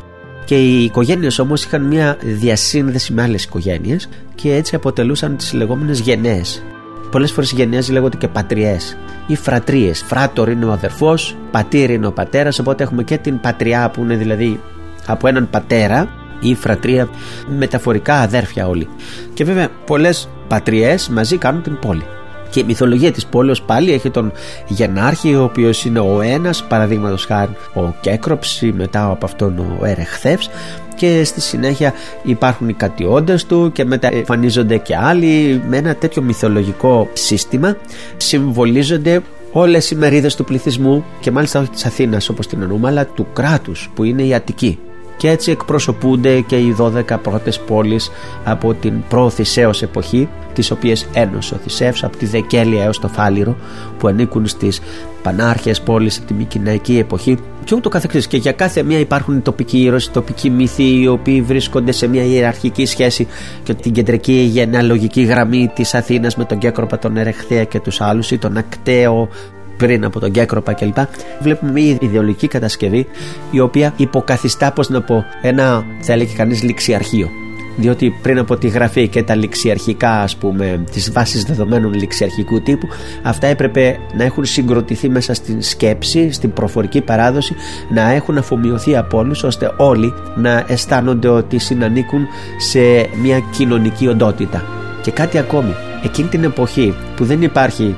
Και 0.46 0.55
οι 0.55 0.84
οικογένειες 0.84 1.39
όμως 1.39 1.63
είχαν 1.63 1.82
μια 1.82 2.17
διασύνδεση 2.22 3.13
με 3.13 3.22
άλλες 3.22 3.43
οικογένειες 3.43 4.10
και 4.36 4.53
έτσι 4.55 4.75
αποτελούσαν 4.75 5.38
τις 5.38 5.53
λεγόμενες 5.53 6.00
γενναίες. 6.00 6.63
Πολλές 7.12 7.32
φορές 7.32 7.51
οι 7.51 7.55
γενναίες 7.55 7.89
λέγονται 7.89 8.17
και 8.17 8.27
πατριές 8.27 8.98
ή 9.27 9.36
φρατρίες. 9.36 10.03
Φράτορ 10.03 10.50
είναι 10.50 10.65
ο 10.65 10.72
αδερφός, 10.72 11.36
πατήρ 11.51 11.89
είναι 11.89 12.08
ο 12.08 12.12
πατέρας, 12.12 12.60
οπότε 12.60 12.84
έχουμε 12.84 13.03
και 13.03 13.17
την 13.17 13.39
πατριά 13.39 13.89
που 13.89 14.01
είναι 14.01 14.15
δηλαδή 14.15 14.60
από 15.05 15.27
έναν 15.27 15.50
πατέρα 15.50 16.10
ή 16.43 16.55
φρατρία, 16.55 17.09
μεταφορικά 17.57 18.15
αδέρφια 18.15 18.67
όλοι. 18.67 18.88
Και 19.33 19.43
βέβαια 19.43 19.67
πολλές 19.85 20.29
πατριές 20.47 21.09
μαζί 21.09 21.38
κάνουν 21.38 21.62
την 21.62 21.79
πόλη. 21.79 22.03
Και 22.50 22.59
η 22.59 22.63
μυθολογία 22.63 23.12
της 23.12 23.25
πόλης 23.25 23.62
πάλι 23.62 23.93
έχει 23.93 24.09
τον 24.09 24.31
Γενάρχη 24.67 25.35
ο 25.35 25.43
οποίος 25.43 25.85
είναι 25.85 26.00
ο 26.00 26.21
ένας 26.21 26.63
παραδείγματος 26.63 27.25
χάρη 27.25 27.55
ο 27.73 27.93
Κέκροψ 28.01 28.62
ή 28.62 28.73
μετά 28.77 29.09
από 29.09 29.25
αυτόν 29.25 29.59
ο 29.59 29.85
Ερεχθεύς 29.85 30.50
και 30.95 31.23
στη 31.23 31.41
συνέχεια 31.41 31.93
υπάρχουν 32.23 32.69
οι 32.69 32.73
κατιόντες 32.73 33.45
του 33.45 33.71
και 33.73 33.85
μετά 33.85 34.09
εμφανίζονται 34.13 34.77
και 34.77 34.95
άλλοι 34.95 35.62
με 35.67 35.77
ένα 35.77 35.95
τέτοιο 35.95 36.21
μυθολογικό 36.21 37.09
σύστημα 37.13 37.77
συμβολίζονται 38.17 39.21
όλες 39.51 39.91
οι 39.91 39.95
μερίδες 39.95 40.35
του 40.35 40.43
πληθυσμού 40.43 41.05
και 41.19 41.31
μάλιστα 41.31 41.59
όχι 41.59 41.69
της 41.69 41.85
Αθήνας 41.85 42.29
όπως 42.29 42.47
την 42.47 42.62
εννοούμε 42.62 42.88
αλλά 42.88 43.05
του 43.05 43.27
κράτους 43.33 43.89
που 43.95 44.03
είναι 44.03 44.23
η 44.23 44.33
Αττική 44.33 44.79
και 45.17 45.29
έτσι 45.29 45.51
εκπροσωπούνται 45.51 46.39
και 46.39 46.55
οι 46.55 46.75
12 46.79 47.17
πρώτες 47.22 47.60
πόλεις 47.60 48.12
από 48.43 48.74
την 48.74 48.93
προ-Θησέως 49.10 49.82
εποχή 49.82 50.29
τις 50.53 50.72
οποίες 50.72 51.08
ένωσε 51.13 51.53
ο 51.53 51.58
Θησέως 51.58 52.03
από 52.03 52.17
τη 52.17 52.25
Δεκέλεια 52.25 52.84
έως 52.84 53.00
το 53.00 53.08
Φάληρο 53.08 53.55
που 53.98 54.08
ανήκουν 54.08 54.48
στις 54.48 54.82
πανάρχες 55.22 55.82
πόλεις 55.82 56.17
από 56.17 56.27
τη 56.27 56.34
Μικυναϊκή 56.34 56.98
εποχή 56.98 57.38
και 57.63 57.75
ούτω 57.75 57.89
καθεξής. 57.89 58.27
Και 58.27 58.38
για 58.38 58.51
κάθε 58.51 58.84
μία 58.84 59.00
υπάρχουν 59.00 59.41
τοπικοί 59.41 59.77
ήρωες, 59.82 60.12
τοπικοί 60.12 60.50
μύθοι 60.50 61.00
οι 61.01 61.08
οποίοι 61.08 61.41
βρίσκονται 61.41 61.91
σε 61.91 62.08
μια 62.08 62.24
ιεραρχική 62.24 62.86
σχέση 62.86 63.27
και 63.63 63.74
την 63.74 63.91
κεντρική 63.91 64.34
γενεαλογική 64.34 65.22
γραμμή 65.22 65.72
της 65.75 65.93
Αθήνας 65.93 66.36
με 66.36 66.46
τον 66.46 66.58
Κέκροπα, 66.58 67.00
τον 67.00 67.17
Ερεχθέα 67.17 67.63
και 67.63 67.79
τους 67.79 68.01
άλλους 68.01 68.32
ή 68.32 68.38
τον 68.38 68.58
Ακταίο 68.58 69.29
πριν 69.77 70.06
από 70.06 70.20
τον 70.20 70.32
Κέκροπα 70.32 70.74
κλπ. 70.74 70.98
Βλέπουμε 71.42 71.72
μια 71.72 71.98
ιδεολογική 72.00 72.48
κατασκευή 72.48 73.06
η 73.51 73.60
οποία 73.60 73.94
υποκαθιστά, 73.96 74.72
πώς 74.72 74.89
να 74.89 75.01
πω, 75.01 75.25
ένα 75.42 75.86
θα 76.01 76.13
έλεγε 76.13 76.34
κανείς 76.36 76.63
ληξιαρχείο. 76.63 77.30
Διότι 77.75 78.13
πριν 78.22 78.39
από 78.39 78.58
τη 78.58 78.68
γραφή 78.68 79.08
και 79.08 79.24
τα 79.24 79.36
ληξιαρχικά, 79.36 80.10
ας 80.22 80.36
πούμε, 80.36 80.84
τις 80.92 81.12
βάσεις 81.12 81.44
δεδομένων 81.44 81.94
ληξιαρχικού 81.94 82.62
τύπου, 82.62 82.88
αυτά 83.24 83.48
έπρεπε 83.48 83.98
να 84.18 84.24
έχουν 84.24 84.46
συγκροτηθεί 84.46 85.10
μέσα 85.10 85.34
στην 85.34 85.62
σκέψη, 85.62 86.32
στην 86.32 86.53
προφορική 86.53 87.01
παράδοση, 87.01 87.56
να 87.89 88.12
έχουν 88.12 88.38
αφομοιωθεί 88.38 88.96
από 88.96 89.18
όλους, 89.18 89.44
ώστε 89.44 89.72
όλοι 89.77 90.13
να 90.36 90.65
αισθάνονται 90.68 91.27
ότι 91.27 91.58
συνανήκουν 91.58 92.27
σε 92.58 92.80
μια 93.22 93.39
κοινωνική 93.51 94.08
οντότητα. 94.08 94.63
Και 95.01 95.12
κάτι 95.12 95.38
ακόμη, 95.38 95.74
εκείνη 96.03 96.27
την 96.27 96.44
εποχή 96.44 96.94
που 97.15 97.25
δεν 97.25 97.42
υπάρχει 97.42 97.96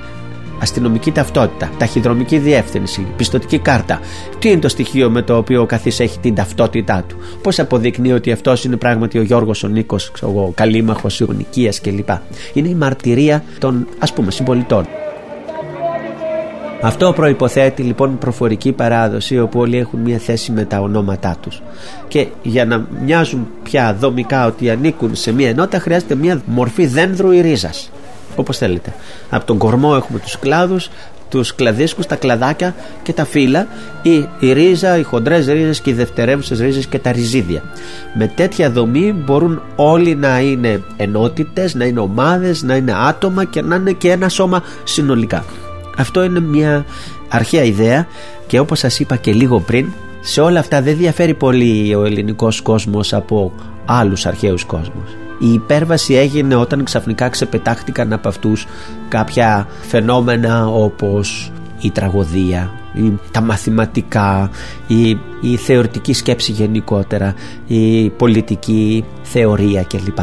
αστυνομική 0.62 1.12
ταυτότητα, 1.12 1.70
ταχυδρομική 1.78 2.38
διεύθυνση, 2.38 3.08
πιστοτική 3.18 3.60
κάρτα. 3.60 4.00
Τι 4.40 4.50
είναι 4.50 4.60
το 4.60 4.70
στοιχείο 4.70 5.10
με 5.10 5.22
το 5.22 5.38
οποίο 5.38 5.62
ο 5.62 5.66
καθής 5.66 6.00
έχει 6.00 6.20
την 6.20 6.36
ταυτότητά 6.36 7.04
του; 7.08 7.16
Πώς 7.42 7.60
αποδεικνύει 7.60 8.12
ότι 8.12 8.32
αυτός 8.32 8.64
είναι 8.64 8.76
πράγματι 8.76 9.18
ο 9.18 9.22
Γιώργος, 9.22 9.64
ο 9.64 9.68
Νίκος, 9.68 10.12
ο 10.22 10.52
Καλήμαχο, 10.52 11.08
ο 11.30 11.32
Νικίας 11.32 11.82
κλπ. 11.82 12.10
Είναι 12.54 12.70
η 12.70 12.76
μαρτυρία 12.76 13.44
των 13.60 13.88
ας 14.00 14.14
πούμε 14.14 14.32
συμπολιτών. 14.32 14.88
Αυτό 16.82 17.14
προϋποθέτει 17.14 17.82
λοιπόν 17.82 18.18
προφορική 18.18 18.72
παράδοση 18.72 19.40
όπου 19.40 19.60
όλοι 19.60 19.78
έχουν 19.78 20.00
μια 20.00 20.18
θέση 20.18 20.52
με 20.52 20.66
τα 20.66 20.80
ονόματά 20.80 21.38
τους 21.42 21.62
και 22.08 22.28
για 22.44 22.66
να 22.66 22.88
μοιάζουν 23.06 23.48
πια 23.64 23.96
δομικά 24.00 24.46
ότι 24.46 24.70
ανήκουν 24.70 25.16
σε 25.16 25.34
μια 25.34 25.50
ενότητα 25.50 25.80
χρειάζεται 25.80 26.16
μια 26.16 26.42
μορφή 26.46 26.86
δένδρου 26.86 27.32
ή 27.32 27.42
ρίζας 27.42 27.92
Όπως 28.36 28.58
θέλετε. 28.58 28.94
Από 29.30 29.46
τον 29.46 29.58
κορμό 29.58 29.94
έχουμε 29.96 30.20
τους 30.20 30.40
κλάδους, 30.40 30.90
τους 31.30 31.56
κλαδίσκους, 31.56 32.06
τα 32.06 32.16
κλαδάκια 32.16 32.76
και 33.04 33.14
τα 33.14 33.26
φύλλα, 33.26 33.68
ή 34.02 34.28
η 34.40 34.54
ρίζα, 34.54 34.98
οι 34.98 35.04
χοντρές 35.04 35.48
ρίζες 35.48 35.82
και 35.82 35.90
οι 35.90 35.94
δευτερεύουσες 35.94 36.60
ρίζες 36.60 36.86
και 36.86 37.00
τα 37.00 37.12
ριζίδια. 37.12 37.64
Με 38.14 38.28
τέτοια 38.28 38.72
δομή 38.72 39.12
μπορούν 39.26 39.62
όλοι 39.76 40.16
να 40.16 40.40
είναι 40.40 40.84
ενότητες, 40.98 41.76
να 41.76 41.86
είναι 41.86 42.00
ομάδες, 42.00 42.64
να 42.64 42.76
είναι 42.76 42.94
άτομα 43.08 43.46
και 43.46 43.62
να 43.62 43.76
είναι 43.76 43.92
και 43.92 44.12
ένα 44.12 44.30
σώμα 44.30 44.64
συνολικά. 44.84 45.46
Αυτό 45.98 46.24
είναι 46.24 46.40
μια 46.40 46.86
αρχαία 47.30 47.64
ιδέα 47.64 48.08
και 48.48 48.60
όπως 48.60 48.80
σας 48.80 49.00
είπα 49.00 49.16
και 49.16 49.34
λίγο 49.34 49.60
πριν 49.60 49.88
σε 50.22 50.42
όλα 50.42 50.60
αυτά 50.60 50.82
δεν 50.82 50.98
διαφέρει 50.98 51.34
πολύ 51.34 51.96
ο 51.96 52.06
ελληνικός 52.06 52.62
κόσμος 52.62 53.14
από 53.14 53.52
άλλους 53.86 54.26
αρχαίους 54.26 54.66
κόσμους. 54.66 55.25
Η 55.40 55.54
υπέρβαση 55.54 56.14
έγινε 56.14 56.56
όταν 56.56 56.84
ξαφνικά 56.84 57.30
ξεπετάχτηκαν 57.30 58.14
από 58.14 58.28
αυτούς 58.28 58.66
κάποια 59.08 59.68
φαινόμενα 59.82 60.68
όπως 60.68 61.52
η 61.80 61.92
τραγωδία, 61.92 62.72
η, 62.94 63.20
τα 63.32 63.42
μαθηματικά, 63.42 64.50
η, 64.88 65.10
η 65.42 65.56
θεωρητική 65.58 66.14
σκέψη 66.14 66.52
γενικότερα, 66.52 67.34
η 67.68 68.10
πολιτική 68.10 69.06
θεωρία 69.24 69.84
κλπ. 69.84 70.18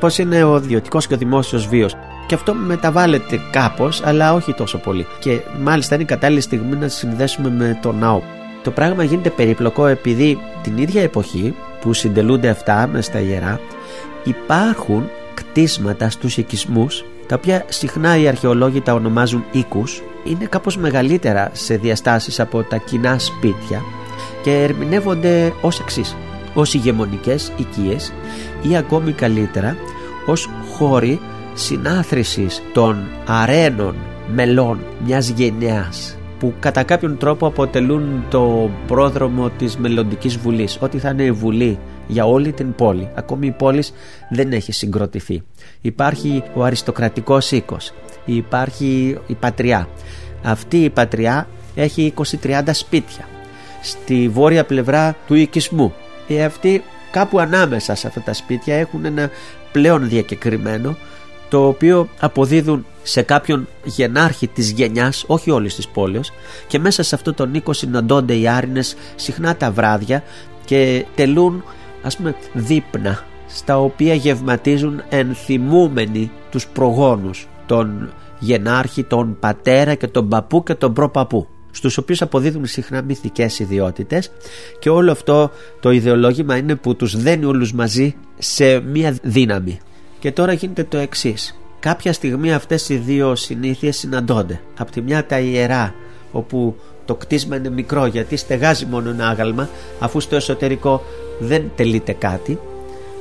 Πώς 0.00 0.18
είναι 0.18 0.44
ο 0.44 0.56
ιδιωτικός 0.56 1.06
και 1.06 1.14
ο 1.14 1.16
δημόσιος 1.16 1.66
βίος. 1.66 1.94
Και 2.26 2.34
αυτό 2.34 2.54
μεταβάλλεται 2.54 3.40
κάπως, 3.50 4.02
αλλά 4.04 4.34
όχι 4.34 4.54
τόσο 4.54 4.78
πολύ. 4.78 5.06
Και 5.20 5.40
μάλιστα 5.60 5.94
είναι 5.94 6.02
η 6.04 6.06
κατάλληλη 6.06 6.40
στιγμή 6.40 6.76
να 6.76 6.88
συνδέσουμε 6.88 7.50
με 7.50 7.78
το 7.82 7.92
ναό. 7.92 8.20
Το 8.62 8.70
πράγμα 8.70 9.04
γίνεται 9.04 9.30
περιπλοκό 9.30 9.86
επειδή 9.86 10.38
την 10.62 10.76
ίδια 10.76 11.02
εποχή 11.02 11.54
που 11.80 11.92
συντελούνται 11.92 12.48
αυτά 12.48 12.88
μες 12.92 13.04
στα 13.04 13.20
ιερά 13.20 13.60
υπάρχουν 14.28 15.08
κτίσματα 15.34 16.10
στους 16.10 16.36
οικισμούς 16.36 17.04
τα 17.26 17.34
οποία 17.38 17.64
συχνά 17.68 18.16
οι 18.16 18.28
αρχαιολόγοι 18.28 18.80
τα 18.80 18.94
ονομάζουν 18.94 19.44
οίκους. 19.52 20.02
Είναι 20.24 20.44
κάπως 20.44 20.76
μεγαλύτερα 20.76 21.50
σε 21.52 21.76
διαστάσεις 21.76 22.40
από 22.40 22.62
τα 22.62 22.76
κοινά 22.76 23.18
σπίτια 23.18 23.82
και 24.42 24.62
ερμηνεύονται 24.62 25.52
ως 25.60 25.80
εξής. 25.80 26.16
Ως 26.54 26.74
ηγεμονικές 26.74 27.52
οικίες 27.56 28.12
ή 28.62 28.76
ακόμη 28.76 29.12
καλύτερα 29.12 29.76
ως 30.26 30.50
χώροι 30.70 31.20
συνάθρησης 31.54 32.62
των 32.72 33.08
αρένων 33.26 33.94
μελών 34.34 34.78
μιας 35.04 35.28
γενιάς 35.28 36.18
που 36.38 36.54
κατά 36.60 36.82
κάποιον 36.82 37.18
τρόπο 37.18 37.46
αποτελούν 37.46 38.24
το 38.30 38.70
πρόδρομο 38.86 39.50
της 39.50 39.76
μελλοντικής 39.76 40.36
βουλής. 40.36 40.78
Ό,τι 40.80 40.98
θα 40.98 41.10
είναι 41.10 41.22
η 41.22 41.32
βουλή 41.32 41.78
για 42.08 42.26
όλη 42.26 42.52
την 42.52 42.74
πόλη. 42.74 43.08
Ακόμη 43.14 43.46
η 43.46 43.50
πόλη 43.50 43.84
δεν 44.30 44.52
έχει 44.52 44.72
συγκροτηθεί. 44.72 45.42
Υπάρχει 45.80 46.42
ο 46.54 46.64
αριστοκρατικός 46.64 47.50
οίκος, 47.52 47.92
υπάρχει 48.24 49.18
η 49.26 49.34
πατριά. 49.34 49.88
Αυτή 50.42 50.84
η 50.84 50.90
πατριά 50.90 51.48
έχει 51.74 52.14
20-30 52.42 52.62
σπίτια 52.72 53.28
στη 53.82 54.28
βόρεια 54.28 54.64
πλευρά 54.64 55.16
του 55.26 55.34
οικισμού. 55.34 55.92
Ε, 56.28 56.44
αυτοί 56.44 56.82
κάπου 57.10 57.38
ανάμεσα 57.38 57.94
σε 57.94 58.06
αυτά 58.06 58.20
τα 58.20 58.32
σπίτια 58.32 58.74
έχουν 58.74 59.04
ένα 59.04 59.30
πλέον 59.72 60.08
διακεκριμένο 60.08 60.96
το 61.48 61.66
οποίο 61.66 62.08
αποδίδουν 62.20 62.86
σε 63.02 63.22
κάποιον 63.22 63.68
γενάρχη 63.84 64.46
της 64.48 64.70
γενιάς, 64.70 65.24
όχι 65.26 65.50
όλης 65.50 65.74
της 65.74 65.88
πόλης 65.88 66.32
και 66.66 66.78
μέσα 66.78 67.02
σε 67.02 67.14
αυτό 67.14 67.34
τον 67.34 67.54
οίκο 67.54 67.72
συναντώνται 67.72 68.34
οι 68.34 68.48
άρινες 68.48 68.96
συχνά 69.16 69.56
τα 69.56 69.70
βράδια 69.70 70.22
και 70.64 71.04
τελούν 71.14 71.64
ας 72.02 72.16
πούμε 72.16 72.34
δείπνα 72.52 73.24
στα 73.46 73.80
οποία 73.80 74.14
γευματίζουν 74.14 75.02
ενθυμούμενοι 75.08 76.30
τους 76.50 76.66
προγόνους 76.66 77.48
τον 77.66 78.12
γενάρχη, 78.38 79.04
τον 79.04 79.36
πατέρα 79.40 79.94
και 79.94 80.06
τον 80.06 80.28
παππού 80.28 80.62
και 80.62 80.74
τον 80.74 80.92
προπαππού 80.92 81.46
στους 81.70 81.98
οποίους 81.98 82.22
αποδίδουν 82.22 82.66
συχνά 82.66 83.02
μυθικές 83.02 83.58
ιδιότητες. 83.58 84.30
Και 84.78 84.90
όλο 84.90 85.10
αυτό 85.10 85.50
το 85.80 85.90
ιδεολόγημα 85.90 86.56
είναι 86.56 86.74
που 86.74 86.96
τους 86.96 87.16
δένει 87.16 87.44
όλους 87.44 87.72
μαζί 87.72 88.14
σε 88.38 88.80
μία 88.80 89.16
δύναμη. 89.22 89.78
Και 90.18 90.32
τώρα 90.32 90.52
γίνεται 90.52 90.84
το 90.84 90.96
εξής. 90.98 91.58
κάποια 91.80 92.12
στιγμή 92.12 92.52
αυτές 92.52 92.88
οι 92.88 92.96
δύο 92.96 93.34
συνήθειες 93.34 93.96
συναντώνται. 93.96 94.60
Από 94.78 94.90
τη 94.90 95.00
μια 95.00 95.26
τα 95.26 95.38
ιερά 95.38 95.94
όπου 96.32 96.76
το 97.04 97.14
κτίσμα 97.14 97.56
είναι 97.56 97.70
μικρό 97.70 98.06
γιατί 98.06 98.36
στεγάζει 98.36 98.86
μόνο 98.86 99.10
ένα 99.10 99.28
άγαλμα 99.28 99.68
αφού 99.98 100.20
στο 100.20 100.36
εσωτερικό 100.36 101.02
δεν 101.38 101.70
τελείται 101.76 102.12
κάτι 102.12 102.58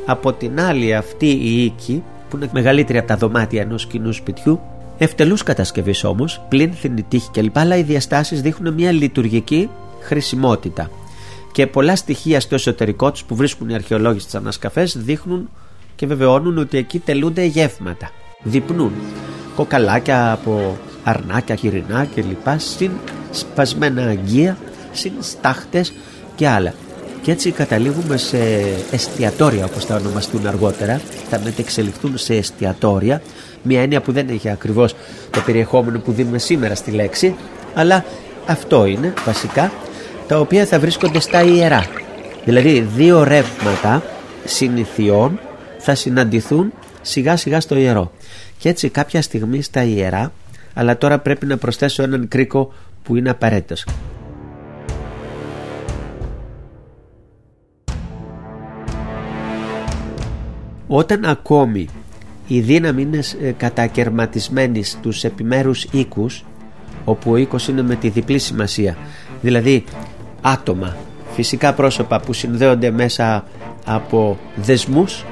από 0.06 0.34
την 0.34 0.60
άλλη 0.62 0.96
αυτή 0.96 1.28
η 1.28 1.64
οίκη 1.64 2.04
που 2.30 2.36
είναι 2.36 2.50
μεγαλύτερη 2.54 2.98
από 2.98 3.08
τα 3.08 3.18
δωμάτια 3.18 3.62
ενός 3.62 3.86
κοινού 3.86 4.12
σπιτιού 4.12 4.60
ευτελούς 4.98 5.44
κατασκευής 5.44 6.04
όμως 6.04 6.42
πλήνθινη 6.50 7.04
τύχη 7.04 7.30
κλπ 7.32 7.58
αλλά 7.58 7.78
οι 7.78 7.84
διαστάσεις 7.84 8.42
δείχνουν 8.42 8.74
μια 8.74 8.92
λειτουργική 8.92 9.70
χρησιμότητα 10.00 10.90
και 11.52 11.68
πολλά 11.68 11.96
στοιχεία 11.96 12.40
στο 12.40 12.56
εσωτερικό 12.56 13.12
τους 13.12 13.24
που 13.24 13.36
βρίσκουν 13.36 13.70
οι 13.70 13.74
αρχαιολόγοι 13.74 14.20
στις 14.20 14.36
ανασκαφές 14.36 14.98
δείχνουν 14.98 15.50
και 15.96 16.08
βεβαιώνουν 16.08 16.58
ότι 16.58 16.78
εκεί 16.78 17.00
τελούνται 17.00 17.44
γεύματα. 17.44 18.10
Διπνούν 18.44 18.92
κοκαλάκια 19.56 20.32
από 20.32 20.78
αρνάκια, 21.04 21.56
χοιρινά 21.56 22.08
κλπ. 22.16 22.48
Συν 22.58 22.92
σπασμένα 23.32 24.02
αγγεία, 24.02 24.58
συν 24.92 25.12
στάχτες 25.20 25.94
και 26.36 26.48
άλλα. 26.48 26.74
Και 27.22 27.32
έτσι 27.32 27.52
καταλήγουμε 27.52 28.18
σε 28.18 28.38
εστιατόρια 28.92 29.66
όπως 29.66 29.86
θα 29.86 29.96
ονομαστούν 29.96 30.48
αργότερα, 30.48 31.02
θα 31.30 31.40
μετεξελιχθούν 31.44 32.18
σε 32.18 32.36
εστιατόρια, 32.36 33.22
μια 33.64 33.82
έννοια 33.82 34.02
που 34.02 34.12
δεν 34.12 34.30
έχει 34.30 34.50
ακριβώς 34.50 34.96
το 35.30 35.42
περιεχόμενο 35.46 36.00
που 36.00 36.12
δίνουμε 36.12 36.38
σήμερα 36.38 36.76
στη 36.76 36.92
λέξη, 36.92 37.36
αλλά 37.74 38.06
αυτό 38.46 38.86
είναι 38.86 39.14
βασικά, 39.26 39.72
τα 40.28 40.40
οποία 40.40 40.66
θα 40.66 40.80
βρίσκονται 40.80 41.20
στα 41.20 41.44
ιερά. 41.44 41.86
Δηλαδή 42.46 42.80
δύο 42.96 43.24
ρεύματα 43.24 44.04
συνηθιών 44.46 45.40
θα 45.78 45.96
συναντηθούν 45.96 46.74
σιγά 47.02 47.38
σιγά 47.38 47.60
στο 47.62 47.76
ιερό. 47.78 48.12
Και 48.58 48.70
έτσι 48.70 48.90
κάποια 48.90 49.22
στιγμή 49.22 49.62
στα 49.62 49.84
ιερά, 49.84 50.32
αλλά 50.74 50.98
τώρα 50.98 51.20
πρέπει 51.20 51.46
να 51.46 51.58
προσθέσω 51.58 52.04
έναν 52.04 52.28
κρίκο 52.28 52.74
που 53.04 53.16
είναι 53.16 53.30
απαραίτητος. 53.30 53.86
Όταν 60.88 61.26
ακόμη 61.26 61.88
η 62.48 62.60
δύναμη 62.60 63.02
είναι 63.02 63.20
ε, 63.42 63.52
κατακαιρματισμένη 63.52 64.84
στους 64.84 65.24
επιμέρους 65.24 65.84
οίκους 65.92 66.46
όπου 67.06 67.32
ο 67.32 67.38
οίκος 67.38 67.68
είναι 67.68 67.82
με 67.82 67.96
τη 67.96 68.10
διπλή 68.10 68.40
σημασία 68.40 68.98
δηλαδή 69.42 69.84
άτομα, 70.42 70.96
φυσικά 71.32 71.74
πρόσωπα 71.74 72.20
που 72.20 72.34
συνδέονται 72.34 72.92
μέσα 72.92 73.44
από 73.86 74.38
δεσμούς 74.56 75.26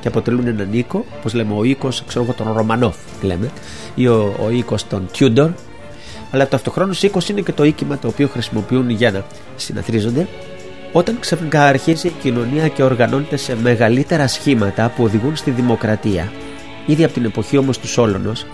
και 0.00 0.08
αποτελούν 0.08 0.46
έναν 0.46 0.68
οίκο 0.72 1.04
όπως 1.18 1.34
λέμε 1.34 1.54
ο 1.56 1.64
οίκος 1.64 2.04
ξέρω 2.06 2.24
εγώ 2.24 2.32
τον 2.32 2.52
Ρωμανόφ 2.52 2.96
λέμε 3.22 3.50
ή 3.94 4.06
ο, 4.06 4.34
ο 4.44 4.50
οίκος 4.50 4.86
των 4.86 5.08
Τιούντορ 5.12 5.50
αλλά 6.30 6.48
το 6.48 6.56
αυτοχρόνος 6.56 7.02
οίκος 7.02 7.28
είναι 7.28 7.40
και 7.40 7.52
το 7.52 7.64
οίκημα 7.64 7.98
το 7.98 8.08
οποίο 8.08 8.28
χρησιμοποιούν 8.28 8.90
για 8.90 9.10
να 9.10 9.24
συναθρίζονται 9.56 10.26
όταν 10.96 11.18
ξαφνικά 11.20 11.64
αρχίζει 11.64 12.06
η 12.06 12.12
κοινωνία 12.22 12.68
και 12.68 12.82
οργανώνεται 12.82 13.36
σε 13.36 13.56
μεγαλύτερα 13.56 14.26
σχήματα 14.26 14.92
που 14.96 15.04
οδηγούν 15.04 15.36
στη 15.36 15.50
δημοκρατία, 15.50 16.32
ήδη 16.86 17.04
από 17.04 17.12
την 17.12 17.24
εποχή 17.24 17.56
όμως 17.56 17.78
του 17.78 17.88
Σόλωνος, 17.88 18.46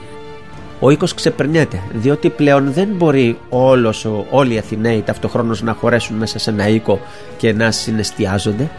ο 0.80 0.90
οίκος 0.90 1.14
ξεπερνιέται, 1.14 1.82
διότι 1.94 2.30
πλέον 2.30 2.72
δεν 2.72 2.88
μπορεί 2.88 3.38
όλος, 3.48 4.06
όλοι 4.30 4.54
οι 4.54 4.58
Αθηναίοι 4.58 5.02
ταυτοχρόνως 5.02 5.62
να 5.62 5.72
χωρέσουν 5.72 6.16
μέσα 6.16 6.38
σε 6.38 6.50
ένα 6.50 6.68
οίκο 6.68 7.00
και 7.36 7.52
να 7.52 7.70
συναισθιάζονται. 7.70 8.70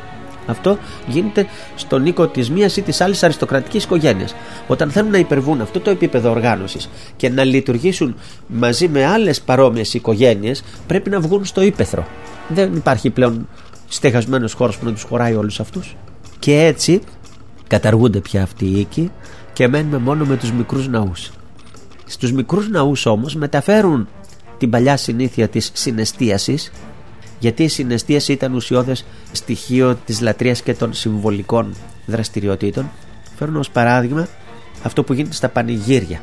Αυτό 0.46 0.78
γίνεται 1.08 1.46
στον 1.76 2.06
οίκο 2.06 2.28
της 2.28 2.50
μίας 2.50 2.78
ή 2.78 2.82
της 2.82 3.02
άλλης 3.02 3.24
αριστοκρατικής 3.24 3.84
οικογένειας. 3.84 4.36
Όταν 4.68 4.92
θέλουν 4.92 5.12
να 5.12 5.18
υπερβούν 5.18 5.62
αυτό 5.62 5.80
το 5.80 5.90
επίπεδο 5.90 6.30
οργάνωσης 6.30 6.90
και 7.16 7.30
να 7.30 7.44
λειτουργήσουν 7.44 8.16
μαζί 8.48 8.88
με 8.88 9.06
άλλες 9.06 9.42
παρόμοιες 9.42 9.94
οικογένειες, 9.94 10.64
πρέπει 10.88 11.10
να 11.10 11.20
βγουν 11.20 11.46
στο 11.46 11.62
ύπεθρο 11.62 12.06
δεν 12.48 12.76
υπάρχει 12.76 13.10
πλέον 13.10 13.48
στεγασμένος 13.88 14.54
χώρος 14.54 14.78
που 14.78 14.86
να 14.86 14.92
τους 14.94 15.04
χωράει 15.04 15.36
όλους 15.36 15.60
αυτούς. 15.60 15.96
Και 16.40 16.66
έτσι 16.66 17.02
καταργούνται 17.68 18.20
πια 18.20 18.44
αυτοί 18.44 18.66
οι 18.66 18.80
οίκοι 18.80 19.12
και 19.54 19.68
μένουμε 19.68 19.98
μόνο 19.98 20.26
με 20.26 20.38
τους 20.38 20.52
μικρούς 20.52 20.88
ναούς. 20.88 21.32
Στους 22.06 22.32
μικρούς 22.32 22.70
ναούς 22.70 23.06
όμως 23.06 23.36
μεταφέρουν 23.36 24.08
την 24.58 24.70
παλιά 24.70 24.98
συνήθεια 24.98 25.48
της 25.48 25.72
συναισθίασης 25.74 26.72
γιατί 27.44 27.64
η 27.64 27.68
συναισθίαση 27.68 28.32
ήταν 28.32 28.54
ουσιώδες 28.54 29.06
στοιχείο 29.32 29.98
της 30.06 30.22
λατρείας 30.22 30.62
και 30.62 30.74
των 30.74 30.94
συμβολικών 30.94 31.76
δραστηριοτήτων. 32.06 32.92
Φέρνω 33.38 33.60
ως 33.60 33.70
παράδειγμα 33.70 34.28
αυτό 34.84 35.04
που 35.04 35.14
γίνεται 35.14 35.36
στα 35.36 35.50
πανηγύρια. 35.50 36.22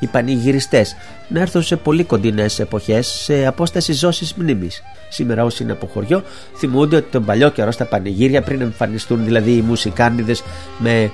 Οι 0.00 0.06
πανηγυριστές 0.06 0.96
να 1.28 1.40
έρθουν 1.40 1.62
σε 1.62 1.76
πολύ 1.76 2.04
κοντινές 2.04 2.58
εποχές 2.58 3.06
σε 3.06 3.46
απόσταση 3.46 3.92
ζώσης 3.92 4.34
μνήμης. 4.34 4.82
Σήμερα 5.08 5.44
όσοι 5.44 5.62
είναι 5.62 5.72
από 5.72 5.86
χωριό 5.86 6.22
θυμούνται 6.56 6.96
ότι 6.96 7.10
τον 7.10 7.24
παλιό 7.24 7.50
καιρό 7.50 7.70
στα 7.70 7.84
πανηγύρια 7.84 8.42
πριν 8.42 8.60
εμφανιστούν 8.60 9.24
δηλαδή 9.24 9.56
οι 9.56 9.62
μουσικάνιδες 9.62 10.42
με 10.78 11.10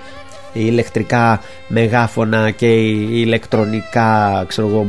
ηλεκτρικά 0.53 1.41
μεγάφωνα 1.69 2.51
και 2.51 2.67
ηλεκτρονικά 2.67 4.45
ξέρω 4.49 4.69
εγώ, 4.69 4.87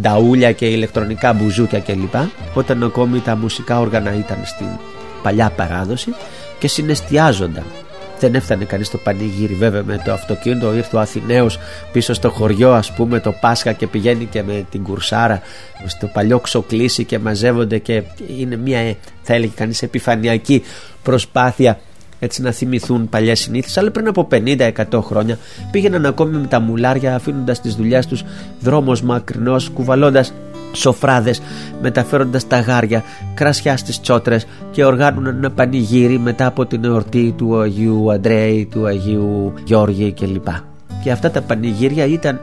νταούλια 0.00 0.52
και 0.52 0.66
ηλεκτρονικά 0.66 1.32
μπουζούκια 1.32 1.80
κλπ. 1.80 2.14
Όταν 2.54 2.82
ακόμη 2.82 3.20
τα 3.20 3.36
μουσικά 3.36 3.80
όργανα 3.80 4.14
ήταν 4.14 4.38
στην 4.44 4.66
παλιά 5.22 5.50
παράδοση 5.50 6.14
και 6.58 6.68
συναισθιάζονταν 6.68 7.64
δεν 8.20 8.34
έφτανε 8.34 8.64
κανείς 8.64 8.86
στο 8.86 8.98
πανηγύρι 8.98 9.54
βέβαια 9.54 9.82
με 9.84 10.02
το 10.04 10.12
αυτοκίνητο. 10.12 10.74
Ήρθε 10.74 10.96
ο 10.96 11.00
Αθηναίος 11.00 11.58
πίσω 11.92 12.12
στο 12.12 12.30
χωριό, 12.30 12.72
ας 12.72 12.92
πούμε, 12.92 13.20
το 13.20 13.32
Πάσχα 13.40 13.72
και 13.72 13.86
πηγαίνει 13.86 14.24
και 14.24 14.42
με 14.42 14.66
την 14.70 14.82
κουρσάρα 14.82 15.40
στο 15.86 16.06
παλιό 16.06 16.38
ξοκλήσι 16.38 17.04
και 17.04 17.18
μαζεύονται 17.18 17.78
και 17.78 18.02
είναι 18.38 18.56
μια, 18.56 18.94
θα 19.22 19.34
έλεγε 19.34 19.52
κανείς, 19.56 19.82
επιφανειακή 19.82 20.62
προσπάθεια 21.02 21.78
έτσι 22.18 22.42
να 22.42 22.50
θυμηθούν 22.50 23.08
παλιέ 23.08 23.34
συνήθειε. 23.34 23.80
Αλλά 23.80 23.90
πριν 23.90 24.08
από 24.08 24.28
50-100 24.30 25.00
χρόνια 25.02 25.38
πήγαιναν 25.70 26.06
ακόμη 26.06 26.36
με 26.36 26.46
τα 26.46 26.60
μουλάρια 26.60 27.14
αφήνοντας 27.14 27.60
τις 27.60 27.74
δουλειές 27.74 28.06
τους 28.06 28.24
δρόμος 28.60 29.02
μακρινός, 29.02 29.70
κουβαλώντας 29.70 30.32
σοφράδες 30.72 31.42
μεταφέροντας 31.82 32.46
τα 32.46 32.60
γάρια, 32.60 33.02
κρασιά 33.34 33.76
στις 33.76 34.00
τσότρες 34.00 34.46
και 34.70 34.84
οργάνωναν 34.84 35.36
ένα 35.36 35.50
πανηγύρι 35.50 36.18
μετά 36.18 36.46
από 36.46 36.66
την 36.66 36.84
εορτή 36.84 37.34
του 37.36 37.58
Αγίου 37.58 38.12
Αντρέη, 38.12 38.68
του 38.70 38.86
Αγίου 38.86 39.52
Γιώργη 39.64 40.12
κλπ. 40.12 40.46
Και 41.02 41.10
αυτά 41.10 41.30
τα 41.30 41.40
πανηγύρια 41.40 42.04
ήταν 42.04 42.40